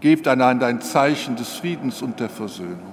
Gebt 0.00 0.26
einander 0.26 0.66
ein 0.66 0.80
Zeichen 0.80 1.36
des 1.36 1.56
Friedens 1.56 2.00
und 2.02 2.18
der 2.20 2.30
Versöhnung. 2.30 2.89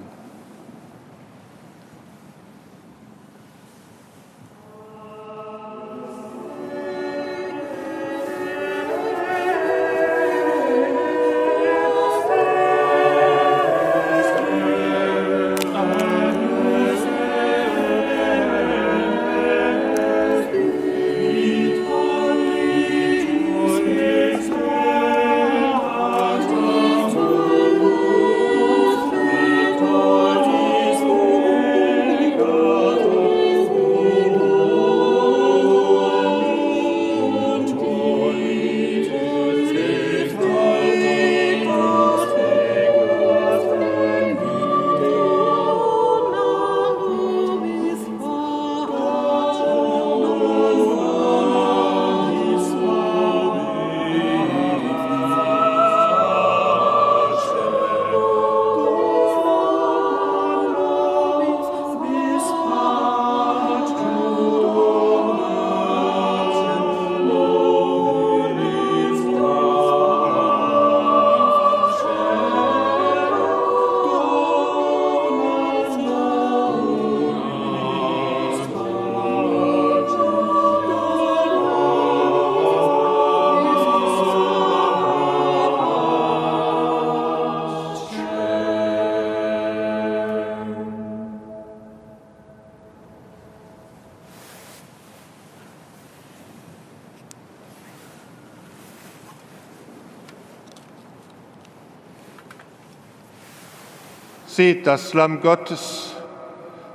Seht 104.58 104.88
das 104.88 105.14
Lamm 105.14 105.40
Gottes, 105.40 106.16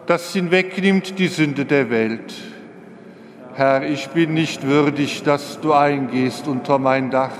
das 0.06 0.34
hinwegnimmt 0.34 1.18
die 1.18 1.30
Sünde 1.30 1.64
der 1.64 1.90
Welt. 1.90 2.34
Herr, 3.54 3.84
ich 3.84 4.10
bin 4.10 4.34
nicht 4.34 4.68
würdig, 4.68 5.24
dass 5.24 5.62
du 5.62 5.72
eingehst 5.72 6.50
unter 6.50 6.78
mein 6.78 7.10
Dach, 7.10 7.32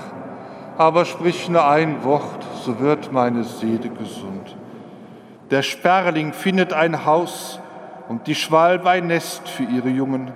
aber 0.78 1.04
sprich 1.04 1.50
nur 1.50 1.68
ein 1.68 2.04
Wort, 2.04 2.42
so 2.64 2.80
wird 2.80 3.12
meine 3.12 3.44
Seele 3.44 3.90
gesund. 3.90 4.56
Der 5.50 5.60
Sperling 5.60 6.32
findet 6.32 6.72
ein 6.72 7.04
Haus 7.04 7.60
und 8.08 8.26
die 8.26 8.34
Schwalbe 8.34 8.88
ein 8.88 9.08
Nest 9.08 9.46
für 9.46 9.64
ihre 9.64 9.90
Jungen. 9.90 10.32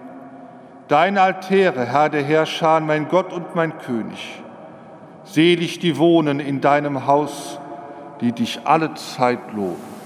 Deine 0.88 1.22
Altäre, 1.22 1.86
Herr 1.86 2.10
der 2.10 2.24
Herrscher, 2.24 2.80
mein 2.80 3.08
Gott 3.08 3.32
und 3.32 3.54
mein 3.54 3.78
König. 3.78 4.42
Selig 5.24 5.78
die 5.78 5.96
wohnen 5.96 6.40
in 6.40 6.60
deinem 6.60 7.06
Haus, 7.06 7.57
die 8.20 8.32
dich 8.32 8.60
alle 8.64 8.94
Zeit 8.94 9.52
loben. 9.52 9.97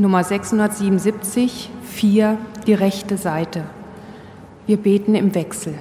Nummer 0.00 0.24
677, 0.24 1.68
4, 1.82 2.38
die 2.66 2.72
rechte 2.72 3.18
Seite. 3.18 3.64
Wir 4.66 4.78
beten 4.78 5.14
im 5.14 5.34
Wechsel. 5.34 5.74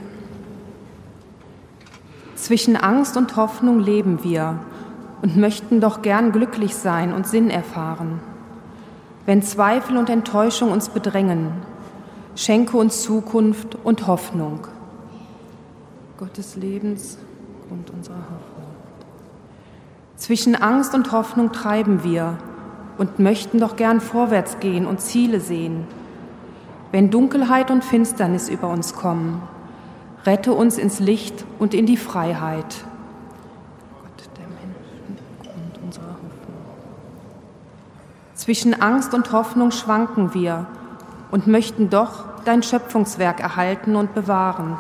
Zwischen 2.36 2.76
Angst 2.76 3.16
und 3.16 3.38
Hoffnung 3.38 3.80
leben 3.80 4.22
wir 4.22 4.60
und 5.22 5.38
möchten 5.38 5.80
doch 5.80 6.02
gern 6.02 6.34
glücklich 6.34 6.76
sein 6.76 7.14
und 7.14 7.28
Sinn 7.28 7.50
erfahren. 7.50 8.20
Wenn 9.26 9.42
Zweifel 9.42 9.96
und 9.96 10.10
Enttäuschung 10.10 10.74
uns 10.74 10.90
bedrängen, 10.90 11.52
schenke 12.36 12.76
uns 12.76 13.04
Zukunft 13.04 13.78
und 13.86 14.06
Hoffnung. 14.06 14.68
Gottes 16.18 16.58
Lebens, 16.58 17.18
Grund 17.70 17.90
unserer 17.92 18.18
Hoffnung. 18.18 18.68
Zwischen 20.18 20.58
Angst 20.58 20.94
und 20.94 21.14
Hoffnung 21.14 21.54
treiben 21.54 22.04
wir 22.04 22.38
und 23.00 23.18
möchten 23.18 23.60
doch 23.60 23.78
gern 23.78 24.02
vorwärts 24.02 24.60
gehen 24.60 24.86
und 24.86 25.00
Ziele 25.00 25.40
sehen. 25.40 25.88
Wenn 26.92 27.10
Dunkelheit 27.10 27.72
und 27.72 27.84
Finsternis 27.84 28.50
über 28.50 28.68
uns 28.68 28.94
kommen, 28.94 29.42
rette 30.26 30.54
uns 30.54 30.78
ins 30.78 31.00
Licht 31.00 31.46
und 31.60 31.74
in 31.74 31.86
die 31.86 31.98
Freiheit. 31.98 32.84
Zwischen 38.36 38.82
Angst 38.82 39.14
und 39.14 39.32
Hoffnung 39.32 39.72
schwanken 39.72 40.34
wir 40.34 40.66
und 41.32 41.48
möchten 41.48 41.90
doch 41.90 42.26
dein 42.44 42.64
Schöpfungswerk 42.64 43.40
erhalten 43.40 43.96
und 43.96 44.14
bewahren. 44.14 44.78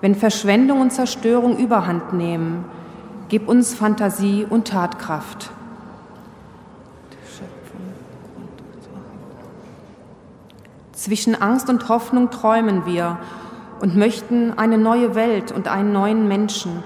Wenn 0.00 0.14
Verschwendung 0.14 0.80
und 0.80 0.92
Zerstörung 0.92 1.56
überhand 1.56 2.12
nehmen, 2.12 2.64
gib 3.28 3.48
uns 3.48 3.74
Fantasie 3.74 4.46
und 4.48 4.68
Tatkraft. 4.68 5.50
Zwischen 11.00 11.34
Angst 11.34 11.70
und 11.70 11.88
Hoffnung 11.88 12.28
träumen 12.28 12.84
wir 12.84 13.16
und 13.80 13.96
möchten 13.96 14.58
eine 14.58 14.76
neue 14.76 15.14
Welt 15.14 15.50
und 15.50 15.66
einen 15.66 15.94
neuen 15.94 16.28
Menschen. 16.28 16.82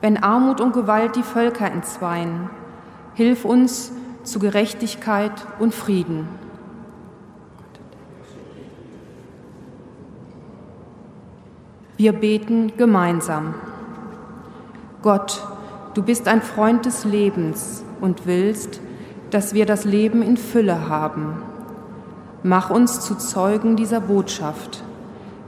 Wenn 0.00 0.20
Armut 0.20 0.60
und 0.60 0.72
Gewalt 0.72 1.14
die 1.14 1.22
Völker 1.22 1.70
entzweien, 1.70 2.50
hilf 3.14 3.44
uns 3.44 3.92
zu 4.24 4.40
Gerechtigkeit 4.40 5.30
und 5.60 5.72
Frieden. 5.72 6.26
Wir 11.96 12.14
beten 12.14 12.72
gemeinsam. 12.76 13.54
Gott, 15.02 15.40
du 15.94 16.02
bist 16.02 16.26
ein 16.26 16.42
Freund 16.42 16.84
des 16.84 17.04
Lebens 17.04 17.84
und 18.00 18.26
willst, 18.26 18.80
dass 19.30 19.54
wir 19.54 19.66
das 19.66 19.84
Leben 19.84 20.20
in 20.20 20.36
Fülle 20.36 20.88
haben. 20.88 21.53
Mach 22.46 22.68
uns 22.68 23.00
zu 23.00 23.14
Zeugen 23.14 23.74
dieser 23.74 24.00
Botschaft, 24.00 24.84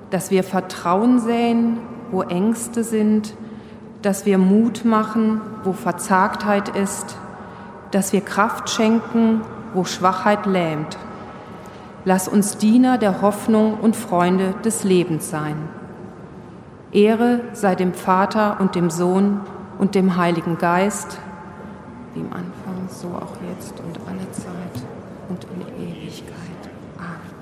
dass 0.08 0.30
wir 0.30 0.42
Vertrauen 0.42 1.20
säen, 1.20 1.76
wo 2.10 2.22
Ängste 2.22 2.84
sind, 2.84 3.34
dass 4.00 4.24
wir 4.24 4.38
Mut 4.38 4.86
machen, 4.86 5.42
wo 5.62 5.74
Verzagtheit 5.74 6.70
ist, 6.70 7.18
dass 7.90 8.14
wir 8.14 8.22
Kraft 8.22 8.70
schenken, 8.70 9.42
wo 9.74 9.84
Schwachheit 9.84 10.46
lähmt. 10.46 10.96
Lass 12.06 12.28
uns 12.28 12.56
Diener 12.56 12.96
der 12.96 13.20
Hoffnung 13.20 13.74
und 13.74 13.94
Freunde 13.94 14.54
des 14.64 14.82
Lebens 14.82 15.28
sein. 15.28 15.56
Ehre 16.92 17.40
sei 17.52 17.74
dem 17.74 17.92
Vater 17.92 18.56
und 18.58 18.74
dem 18.74 18.88
Sohn 18.88 19.42
und 19.78 19.94
dem 19.94 20.16
Heiligen 20.16 20.56
Geist, 20.56 21.18
wie 22.14 22.20
im 22.20 22.32
Anfang, 22.32 22.88
so 22.88 23.08
auch 23.08 23.36
jetzt 23.52 23.74
und 23.80 24.00
alle 24.08 24.30
Zeit 24.32 24.86
und 25.28 25.44
in 25.44 25.60
Ewigkeit. 25.90 26.36
Amen. 26.98 27.36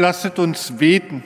Lasset 0.00 0.38
uns 0.38 0.70
beten. 0.78 1.24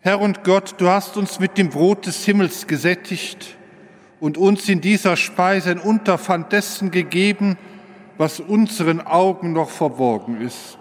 Herr 0.00 0.20
und 0.20 0.44
Gott, 0.44 0.74
du 0.76 0.86
hast 0.86 1.16
uns 1.16 1.40
mit 1.40 1.56
dem 1.56 1.70
Brot 1.70 2.04
des 2.04 2.26
Himmels 2.26 2.66
gesättigt 2.66 3.56
und 4.20 4.36
uns 4.36 4.68
in 4.68 4.82
dieser 4.82 5.16
Speise 5.16 5.70
ein 5.70 5.78
Unterpfand 5.78 6.52
dessen 6.52 6.90
gegeben, 6.90 7.56
was 8.18 8.38
unseren 8.38 9.00
Augen 9.00 9.54
noch 9.54 9.70
verborgen 9.70 10.42
ist. 10.42 10.76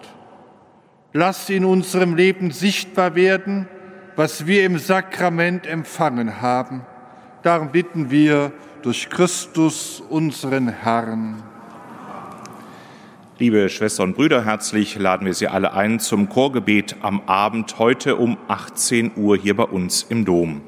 Lass 1.14 1.50
in 1.50 1.64
unserem 1.64 2.18
Leben 2.18 2.52
sichtbar 2.52 3.16
werden, 3.16 3.70
was 4.18 4.48
wir 4.48 4.66
im 4.66 4.78
Sakrament 4.78 5.66
empfangen 5.68 6.42
haben. 6.42 6.86
Darum 7.44 7.72
bitten 7.72 8.12
wir 8.12 8.52
durch 8.82 9.10
Christus, 9.10 10.02
unseren 10.02 10.68
Herrn. 10.68 11.55
Liebe 13.38 13.68
Schwestern 13.68 14.12
und 14.12 14.16
Brüder, 14.16 14.46
herzlich 14.46 14.98
laden 14.98 15.26
wir 15.26 15.34
Sie 15.34 15.50
alle 15.50 15.74
ein 15.74 16.00
zum 16.00 16.30
Chorgebet 16.30 16.96
am 17.02 17.20
Abend 17.26 17.80
heute 17.80 18.16
um 18.16 18.38
18 18.48 19.12
Uhr 19.18 19.36
hier 19.36 19.58
bei 19.58 19.66
uns 19.66 20.04
im 20.04 20.24
Dom. 20.24 20.62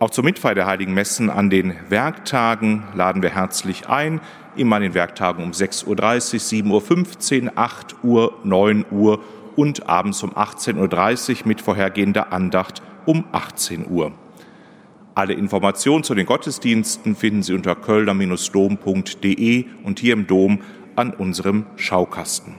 Auch 0.00 0.10
zur 0.10 0.22
Mitfeier 0.22 0.54
der 0.54 0.66
Heiligen 0.66 0.92
Messen 0.92 1.30
an 1.30 1.48
den 1.48 1.72
Werktagen 1.88 2.82
laden 2.94 3.22
wir 3.22 3.30
herzlich 3.30 3.88
ein. 3.88 4.20
Immer 4.54 4.76
an 4.76 4.82
den 4.82 4.92
Werktagen 4.92 5.42
um 5.42 5.52
6.30 5.52 5.86
Uhr, 5.86 6.80
7.15 6.82 7.44
Uhr, 7.44 7.52
8 7.54 7.96
Uhr, 8.04 8.34
9 8.44 8.84
Uhr 8.90 9.20
und 9.56 9.88
abends 9.88 10.22
um 10.22 10.34
18.30 10.34 11.40
Uhr 11.40 11.48
mit 11.48 11.62
vorhergehender 11.62 12.34
Andacht 12.34 12.82
um 13.06 13.24
18 13.32 13.88
Uhr. 13.88 14.12
Alle 15.14 15.32
Informationen 15.32 16.04
zu 16.04 16.14
den 16.14 16.26
Gottesdiensten 16.26 17.16
finden 17.16 17.42
Sie 17.42 17.54
unter 17.54 17.74
kölner-dom.de 17.74 19.64
und 19.84 20.00
hier 20.00 20.12
im 20.12 20.26
Dom 20.26 20.58
an 20.96 21.12
unserem 21.12 21.66
Schaukasten. 21.76 22.54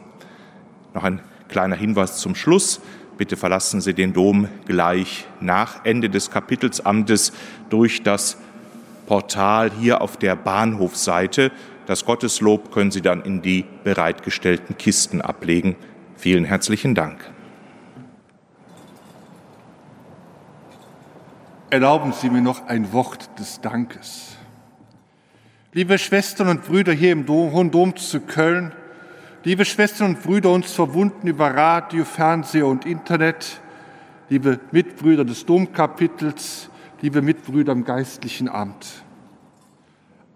Noch 0.94 1.03
ein 1.03 1.22
kleiner 1.48 1.76
Hinweis 1.76 2.18
zum 2.18 2.36
Schluss. 2.36 2.82
Bitte 3.18 3.38
verlassen 3.38 3.82
Sie 3.82 3.94
den 3.94 4.14
Dom 4.14 4.49
gleich 4.66 5.26
nach 5.40 5.86
Ende 5.86 6.10
des 6.10 6.32
Kapitelsamtes 6.32 7.32
durch 7.70 8.03
das 8.03 8.38
Portal 9.06 9.72
hier 9.72 10.02
auf 10.02 10.18
der 10.18 10.36
Bahnhofseite. 10.36 11.52
Das 11.86 12.06
Gotteslob 12.06 12.72
können 12.72 12.91
Sie 12.91 13.02
dann 13.02 13.22
in 13.22 13.41
die 13.41 13.66
bereitgestellten 13.84 14.78
Kisten 14.78 15.22
ablegen. 15.22 15.76
Vielen 16.18 16.45
herzlichen 16.45 16.95
Dank. 16.95 17.20
Erlauben 21.70 22.14
Sie 22.14 22.30
mir 22.30 22.41
noch 22.41 22.68
ein 22.68 22.91
Wort 22.94 23.40
des 23.40 23.62
Dankes. 23.62 24.35
Liebe 25.76 25.97
Schwestern 25.97 26.47
und 26.47 26.64
Brüder 26.64 26.93
hier 26.93 27.11
im 27.11 27.27
Hohen 27.27 27.69
Dom 27.69 27.97
zu 27.97 28.22
Köln, 28.22 28.72
liebe 29.43 29.65
Schwestern 29.65 30.11
und 30.11 30.23
Brüder 30.23 30.49
uns 30.52 30.72
verbunden 30.72 31.27
über 31.27 31.53
Radio, 31.53 32.06
Fernseher 32.06 32.65
und 32.65 32.85
Internet, 32.85 33.60
liebe 34.30 34.61
Mitbrüder 34.72 35.26
des 35.26 35.45
Domkapitels, 35.45 36.69
liebe 37.02 37.22
Mitbrüder 37.22 37.73
im 37.73 37.84
geistlichen 37.84 38.47
Amt. 38.47 39.03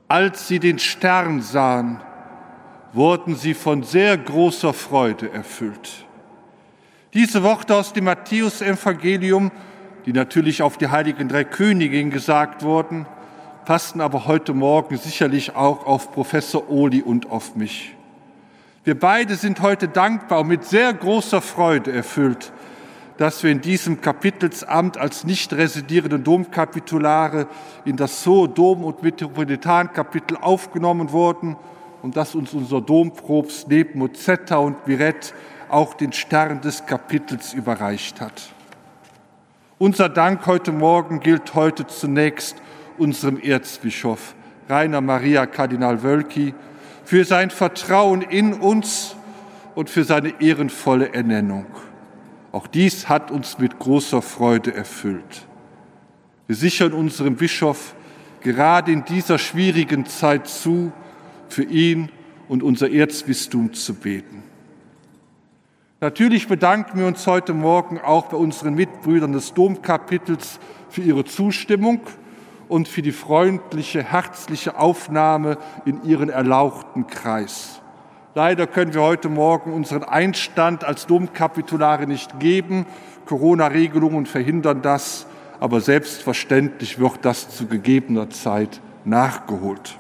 Als 0.10 0.50
sie 0.50 0.60
den 0.60 0.78
Stern 0.78 1.42
sahen, 1.42 2.02
wurden 2.92 3.38
sie 3.38 3.54
von 3.54 3.84
sehr 3.84 4.18
großer 4.18 4.74
Freude 4.74 5.32
erfüllt. 5.32 6.06
Diese 7.14 7.44
Worte 7.44 7.76
aus 7.76 7.94
dem 7.94 8.04
Matthäusevangelium, 8.04 9.54
die 10.06 10.12
natürlich 10.12 10.62
auf 10.62 10.78
die 10.78 10.90
heiligen 10.90 11.30
drei 11.30 11.46
Königin 11.46 12.10
gesagt 12.10 12.62
wurden, 12.62 13.06
passen 13.70 14.02
aber 14.02 14.26
heute 14.26 14.56
Morgen 14.56 14.98
sicherlich 14.98 15.56
auch 15.56 15.86
auf 15.86 16.12
Professor 16.12 16.72
Ohli 16.72 17.04
und 17.04 17.30
auf 17.30 17.56
mich. 17.56 17.96
Wir 18.84 19.00
beide 19.00 19.36
sind 19.36 19.62
heute 19.62 19.88
dankbar 19.88 20.40
und 20.40 20.48
mit 20.48 20.66
sehr 20.66 20.92
großer 20.92 21.40
Freude 21.40 21.92
erfüllt, 21.92 22.52
dass 23.18 23.44
wir 23.44 23.52
in 23.52 23.62
diesem 23.62 24.02
Kapitelsamt 24.02 24.98
als 24.98 25.24
nicht 25.24 25.54
residierende 25.54 26.18
Domkapitulare 26.18 27.46
in 27.86 27.96
das 27.96 28.26
Hohe 28.26 28.50
Dom- 28.50 28.84
und 28.84 29.04
Metropolitankapitel 29.04 30.38
aufgenommen 30.38 31.12
wurden 31.12 31.56
und 32.02 32.18
dass 32.18 32.34
uns 32.34 32.56
unser 32.56 32.82
Domprobst 32.82 33.68
neben 33.68 34.00
Mozetta 34.00 34.58
und 34.58 34.78
Viret 34.88 35.36
auch 35.70 35.94
den 35.94 36.12
Stern 36.12 36.62
des 36.62 36.88
Kapitels 36.88 37.54
überreicht 37.54 38.20
hat. 38.20 38.50
Unser 39.78 40.10
Dank 40.10 40.48
heute 40.48 40.72
Morgen 40.72 41.20
gilt 41.20 41.54
heute 41.54 41.86
zunächst 41.86 42.56
unserem 43.00 43.40
Erzbischof 43.40 44.36
Rainer 44.70 45.02
Maria 45.02 45.46
Kardinal 45.46 46.04
Wölki 46.04 46.54
für 47.04 47.26
sein 47.26 47.50
Vertrauen 47.50 48.22
in 48.22 48.54
uns 48.54 49.16
und 49.74 49.90
für 49.90 50.04
seine 50.04 50.42
ehrenvolle 50.42 51.14
Ernennung. 51.14 51.66
Auch 52.52 52.68
dies 52.68 53.10
hat 53.10 53.32
uns 53.32 53.58
mit 53.58 53.80
großer 53.80 54.22
Freude 54.22 54.74
erfüllt. 54.74 55.48
Wir 56.48 56.56
sichern 56.56 56.94
unserem 56.94 57.36
Bischof 57.36 57.96
gerade 58.42 58.92
in 58.92 59.06
dieser 59.06 59.38
schwierigen 59.38 60.06
Zeit 60.06 60.48
zu, 60.48 60.92
für 61.48 61.64
ihn 61.64 62.10
und 62.48 62.64
unser 62.64 62.92
Erzbistum 62.92 63.74
zu 63.74 63.96
beten. 63.96 64.44
Natürlich 66.02 66.48
bedanken 66.48 67.00
wir 67.00 67.08
uns 67.08 67.28
heute 67.28 67.54
Morgen 67.54 68.00
auch 68.00 68.28
bei 68.28 68.38
unseren 68.38 68.74
Mitbrüdern 68.74 69.34
des 69.34 69.54
Domkapitels 69.54 70.60
für 70.90 71.02
ihre 71.02 71.26
Zustimmung 71.26 72.02
und 72.70 72.88
für 72.88 73.02
die 73.02 73.12
freundliche, 73.12 74.02
herzliche 74.02 74.78
Aufnahme 74.78 75.58
in 75.86 76.04
ihren 76.04 76.30
erlauchten 76.30 77.08
Kreis. 77.08 77.82
Leider 78.36 78.68
können 78.68 78.94
wir 78.94 79.02
heute 79.02 79.28
Morgen 79.28 79.74
unseren 79.74 80.04
Einstand 80.04 80.84
als 80.86 81.08
Domkapitulare 81.08 82.08
nicht 82.08 82.40
geben. 82.40 82.86
Corona-Regelungen 83.26 84.28
verhindern 84.28 84.82
das, 84.82 85.26
aber 85.60 85.82
selbstverständlich 85.82 87.00
wird 87.00 87.18
das 87.24 87.50
zu 87.50 87.66
gegebener 87.66 88.30
Zeit 88.30 88.80
nachgeholt. 89.04 89.98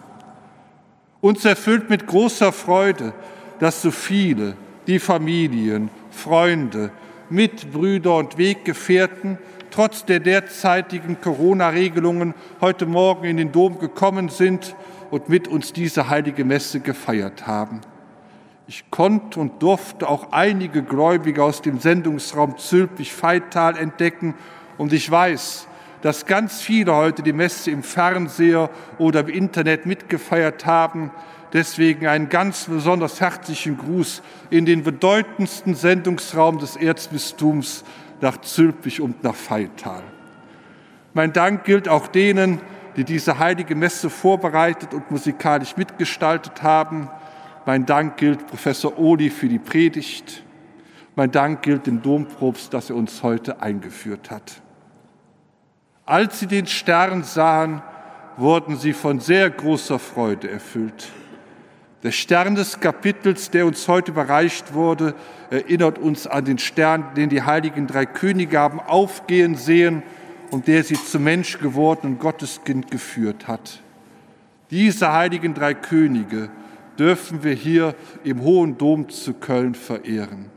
Uns 1.21 1.43
erfüllt 1.43 1.89
mit 1.89 2.07
großer 2.07 2.53
Freude, 2.53 3.13
dass 3.59 3.81
so 3.81 3.91
viele, 3.91 4.55
die 4.87 4.99
Familien, 4.99 5.89
Freunde, 6.11 6.91
Mitbrüder 7.29 8.15
und 8.15 8.37
Weggefährten 8.37 9.37
trotz 9.71 10.05
der 10.05 10.19
derzeitigen 10.19 11.19
Corona-Regelungen 11.21 12.33
heute 12.61 12.85
Morgen 12.85 13.25
in 13.25 13.37
den 13.37 13.51
Dom 13.51 13.79
gekommen 13.79 14.29
sind 14.29 14.75
und 15.11 15.29
mit 15.29 15.47
uns 15.47 15.73
diese 15.73 16.09
heilige 16.09 16.45
Messe 16.45 16.79
gefeiert 16.79 17.47
haben. 17.47 17.81
Ich 18.67 18.91
konnte 18.91 19.39
und 19.39 19.63
durfte 19.63 20.07
auch 20.07 20.31
einige 20.31 20.83
Gläubige 20.83 21.43
aus 21.43 21.61
dem 21.61 21.79
Sendungsraum 21.79 22.57
Zülpich-Feital 22.57 23.77
entdecken 23.77 24.35
und 24.77 24.93
ich 24.93 25.09
weiß, 25.09 25.67
dass 26.01 26.25
ganz 26.25 26.61
viele 26.61 26.95
heute 26.95 27.23
die 27.23 27.33
Messe 27.33 27.71
im 27.71 27.83
Fernseher 27.83 28.69
oder 28.97 29.21
im 29.21 29.29
Internet 29.29 29.85
mitgefeiert 29.85 30.65
haben. 30.65 31.11
Deswegen 31.51 32.05
einen 32.05 32.29
ganz 32.29 32.65
besonders 32.65 33.19
herzlichen 33.19 33.77
Gruß 33.77 34.21
in 34.51 34.65
den 34.65 34.83
bedeutendsten 34.83 35.73
Sendungsraum 35.73 36.59
des 36.59 36.75
Erzbistums 36.75 37.83
nach 38.21 38.41
Zülpich 38.41 39.01
und 39.01 39.23
nach 39.23 39.35
Feital. 39.35 40.03
Mein 41.13 41.33
Dank 41.33 41.63
gilt 41.63 41.87
auch 41.87 42.07
denen, 42.07 42.61
die 42.95 43.03
diese 43.03 43.39
heilige 43.39 43.75
Messe 43.75 44.09
vorbereitet 44.09 44.93
und 44.93 45.09
musikalisch 45.11 45.77
mitgestaltet 45.77 46.63
haben. 46.63 47.09
Mein 47.65 47.85
Dank 47.85 48.17
gilt 48.17 48.47
Professor 48.47 48.97
Oli 48.97 49.29
für 49.29 49.47
die 49.47 49.59
Predigt. 49.59 50.43
Mein 51.15 51.31
Dank 51.31 51.61
gilt 51.61 51.87
dem 51.87 52.01
Domprobst, 52.01 52.73
dass 52.73 52.89
er 52.89 52.95
uns 52.95 53.23
heute 53.23 53.61
eingeführt 53.61 54.31
hat. 54.31 54.61
Als 56.05 56.39
sie 56.39 56.47
den 56.47 56.65
Stern 56.65 57.23
sahen, 57.23 57.81
wurden 58.37 58.77
sie 58.77 58.93
von 58.93 59.19
sehr 59.19 59.49
großer 59.49 59.99
Freude 59.99 60.49
erfüllt. 60.49 61.09
Der 62.03 62.11
Stern 62.11 62.55
des 62.55 62.79
Kapitels, 62.79 63.49
der 63.51 63.65
uns 63.65 63.87
heute 63.87 64.11
überreicht 64.11 64.73
wurde, 64.73 65.15
erinnert 65.49 65.97
uns 65.99 66.27
an 66.27 66.45
den 66.45 66.57
Stern, 66.57 67.13
den 67.15 67.29
die 67.29 67.41
heiligen 67.41 67.87
drei 67.87 68.05
Könige 68.05 68.59
haben 68.59 68.79
aufgehen 68.79 69.55
sehen 69.55 70.03
und 70.51 70.67
der 70.67 70.83
sie 70.83 70.95
zum 70.95 71.23
Mensch 71.25 71.59
gewordenen 71.59 72.17
Gotteskind 72.17 72.89
geführt 72.89 73.47
hat. 73.47 73.81
Diese 74.71 75.11
heiligen 75.11 75.53
drei 75.53 75.73
Könige 75.73 76.49
dürfen 76.97 77.43
wir 77.43 77.53
hier 77.53 77.95
im 78.23 78.43
Hohen 78.43 78.77
Dom 78.77 79.09
zu 79.09 79.33
Köln 79.33 79.75
verehren. 79.75 80.51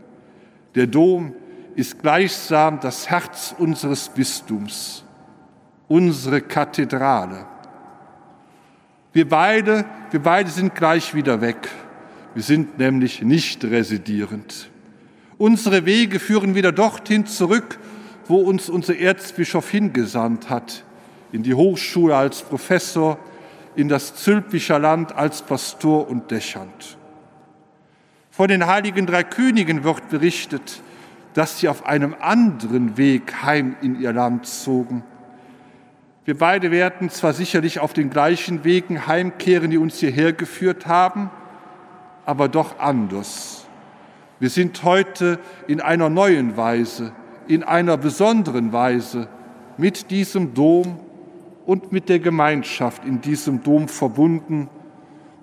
Der 0.74 0.86
Dom 0.86 1.34
ist 1.74 2.00
gleichsam 2.00 2.78
das 2.80 3.10
Herz 3.10 3.54
unseres 3.58 4.08
Bistums 4.08 5.04
unsere 5.92 6.40
Kathedrale. 6.40 7.44
Wir 9.12 9.28
beide, 9.28 9.84
wir 10.10 10.20
beide 10.20 10.50
sind 10.50 10.74
gleich 10.74 11.14
wieder 11.14 11.42
weg. 11.42 11.68
Wir 12.34 12.42
sind 12.42 12.78
nämlich 12.78 13.20
nicht 13.20 13.62
residierend. 13.62 14.70
Unsere 15.36 15.84
Wege 15.84 16.18
führen 16.18 16.54
wieder 16.54 16.72
dorthin 16.72 17.26
zurück, 17.26 17.78
wo 18.26 18.36
uns 18.36 18.70
unser 18.70 18.96
Erzbischof 18.96 19.68
hingesandt 19.68 20.48
hat, 20.48 20.84
in 21.30 21.42
die 21.42 21.52
Hochschule 21.52 22.16
als 22.16 22.40
Professor, 22.40 23.18
in 23.76 23.88
das 23.88 24.14
Zülpicher 24.14 24.78
Land 24.78 25.14
als 25.14 25.42
Pastor 25.42 26.08
und 26.08 26.30
Dächant. 26.30 26.96
Von 28.30 28.48
den 28.48 28.66
heiligen 28.66 29.04
drei 29.04 29.24
Königen 29.24 29.84
wird 29.84 30.08
berichtet, 30.08 30.80
dass 31.34 31.58
sie 31.58 31.68
auf 31.68 31.84
einem 31.84 32.14
anderen 32.18 32.96
Weg 32.96 33.42
heim 33.42 33.76
in 33.82 34.00
ihr 34.00 34.14
Land 34.14 34.46
zogen, 34.46 35.04
wir 36.24 36.38
beide 36.38 36.70
werden 36.70 37.10
zwar 37.10 37.32
sicherlich 37.32 37.80
auf 37.80 37.92
den 37.92 38.08
gleichen 38.08 38.62
Wegen 38.62 39.08
heimkehren, 39.08 39.70
die 39.70 39.78
uns 39.78 39.98
hierher 39.98 40.32
geführt 40.32 40.86
haben, 40.86 41.30
aber 42.24 42.48
doch 42.48 42.78
anders. 42.78 43.66
Wir 44.38 44.48
sind 44.48 44.84
heute 44.84 45.40
in 45.66 45.80
einer 45.80 46.08
neuen 46.08 46.56
Weise, 46.56 47.12
in 47.48 47.64
einer 47.64 47.96
besonderen 47.96 48.72
Weise 48.72 49.28
mit 49.76 50.12
diesem 50.12 50.54
Dom 50.54 51.00
und 51.66 51.90
mit 51.90 52.08
der 52.08 52.20
Gemeinschaft 52.20 53.04
in 53.04 53.20
diesem 53.20 53.64
Dom 53.64 53.88
verbunden. 53.88 54.68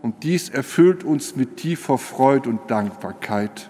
Und 0.02 0.24
dies 0.24 0.48
erfüllt 0.48 1.04
uns 1.04 1.36
mit 1.36 1.58
tiefer 1.58 1.98
Freude 1.98 2.50
und 2.50 2.72
Dankbarkeit. 2.72 3.70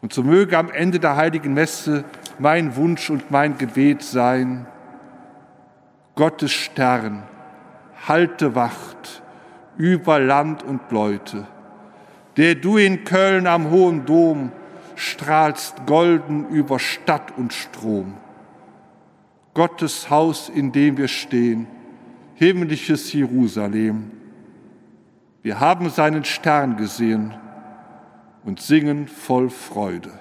Und 0.00 0.12
so 0.12 0.24
möge 0.24 0.58
am 0.58 0.68
Ende 0.68 0.98
der 0.98 1.14
heiligen 1.14 1.54
Messe 1.54 2.04
mein 2.40 2.74
Wunsch 2.74 3.08
und 3.08 3.30
mein 3.30 3.56
Gebet 3.56 4.02
sein, 4.02 4.66
Gottes 6.14 6.52
Stern, 6.52 7.22
halte 8.06 8.54
Wacht 8.54 9.22
über 9.78 10.18
Land 10.18 10.62
und 10.62 10.90
Leute, 10.90 11.46
der 12.36 12.54
du 12.54 12.76
in 12.76 13.04
Köln 13.04 13.46
am 13.46 13.70
Hohen 13.70 14.04
Dom 14.04 14.52
strahlst 14.94 15.86
golden 15.86 16.48
über 16.48 16.78
Stadt 16.78 17.36
und 17.38 17.54
Strom. 17.54 18.14
Gottes 19.54 20.10
Haus, 20.10 20.48
in 20.48 20.72
dem 20.72 20.98
wir 20.98 21.08
stehen, 21.08 21.66
himmlisches 22.34 23.12
Jerusalem. 23.12 24.10
Wir 25.42 25.60
haben 25.60 25.88
seinen 25.90 26.24
Stern 26.24 26.76
gesehen 26.76 27.34
und 28.44 28.60
singen 28.60 29.08
voll 29.08 29.48
Freude. 29.48 30.12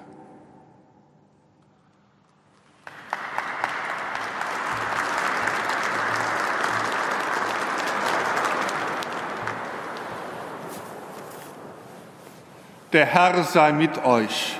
Der 12.94 13.06
Herr 13.06 13.46
sei 13.46 13.72
mit 13.72 14.04
euch. 14.04 14.58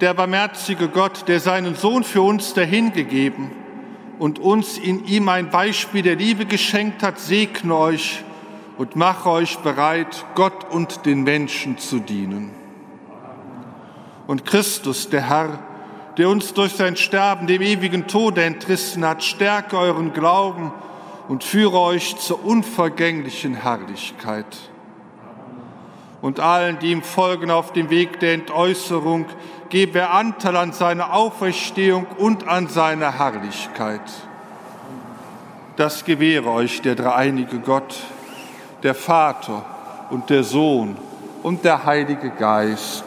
Der 0.00 0.14
barmherzige 0.14 0.88
Gott, 0.88 1.28
der 1.28 1.38
seinen 1.38 1.76
Sohn 1.76 2.02
für 2.02 2.22
uns 2.22 2.54
dahingegeben 2.54 3.52
und 4.18 4.40
uns 4.40 4.78
in 4.78 5.04
ihm 5.04 5.28
ein 5.28 5.50
Beispiel 5.50 6.02
der 6.02 6.16
Liebe 6.16 6.44
geschenkt 6.44 7.04
hat, 7.04 7.20
segne 7.20 7.76
euch 7.76 8.24
und 8.78 8.96
mache 8.96 9.30
euch 9.30 9.58
bereit, 9.58 10.24
Gott 10.34 10.68
und 10.72 11.06
den 11.06 11.22
Menschen 11.22 11.78
zu 11.78 12.00
dienen. 12.00 12.50
Und 14.26 14.44
Christus, 14.44 15.08
der 15.08 15.28
Herr, 15.28 15.60
der 16.18 16.30
uns 16.30 16.52
durch 16.52 16.72
sein 16.72 16.96
Sterben 16.96 17.46
dem 17.46 17.62
ewigen 17.62 18.08
Tode 18.08 18.42
entrissen 18.42 19.06
hat, 19.06 19.22
stärke 19.22 19.78
euren 19.78 20.12
Glauben 20.12 20.72
und 21.28 21.44
führe 21.44 21.78
euch 21.78 22.16
zur 22.16 22.44
unvergänglichen 22.44 23.54
Herrlichkeit 23.54 24.71
und 26.22 26.40
allen, 26.40 26.78
die 26.78 26.92
ihm 26.92 27.02
folgen 27.02 27.50
auf 27.50 27.72
dem 27.72 27.90
Weg 27.90 28.20
der 28.20 28.34
Entäußerung, 28.34 29.26
gebe 29.68 29.98
er 29.98 30.14
Anteil 30.14 30.56
an 30.56 30.72
seiner 30.72 31.12
Auferstehung 31.12 32.06
und 32.16 32.48
an 32.48 32.68
seiner 32.68 33.18
Herrlichkeit. 33.18 34.00
Das 35.76 36.04
gewähre 36.04 36.50
euch 36.50 36.80
der 36.80 36.94
dreieinige 36.94 37.58
Gott, 37.58 37.96
der 38.82 38.94
Vater 38.94 39.64
und 40.10 40.30
der 40.30 40.44
Sohn 40.44 40.96
und 41.42 41.64
der 41.64 41.84
Heilige 41.84 42.30
Geist. 42.30 43.04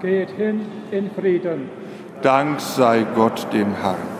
Geht 0.00 0.30
hin 0.30 0.66
in 0.90 1.10
Frieden. 1.12 1.70
Dank 2.22 2.60
sei 2.60 3.06
Gott 3.14 3.46
dem 3.52 3.74
Herrn. 3.74 4.11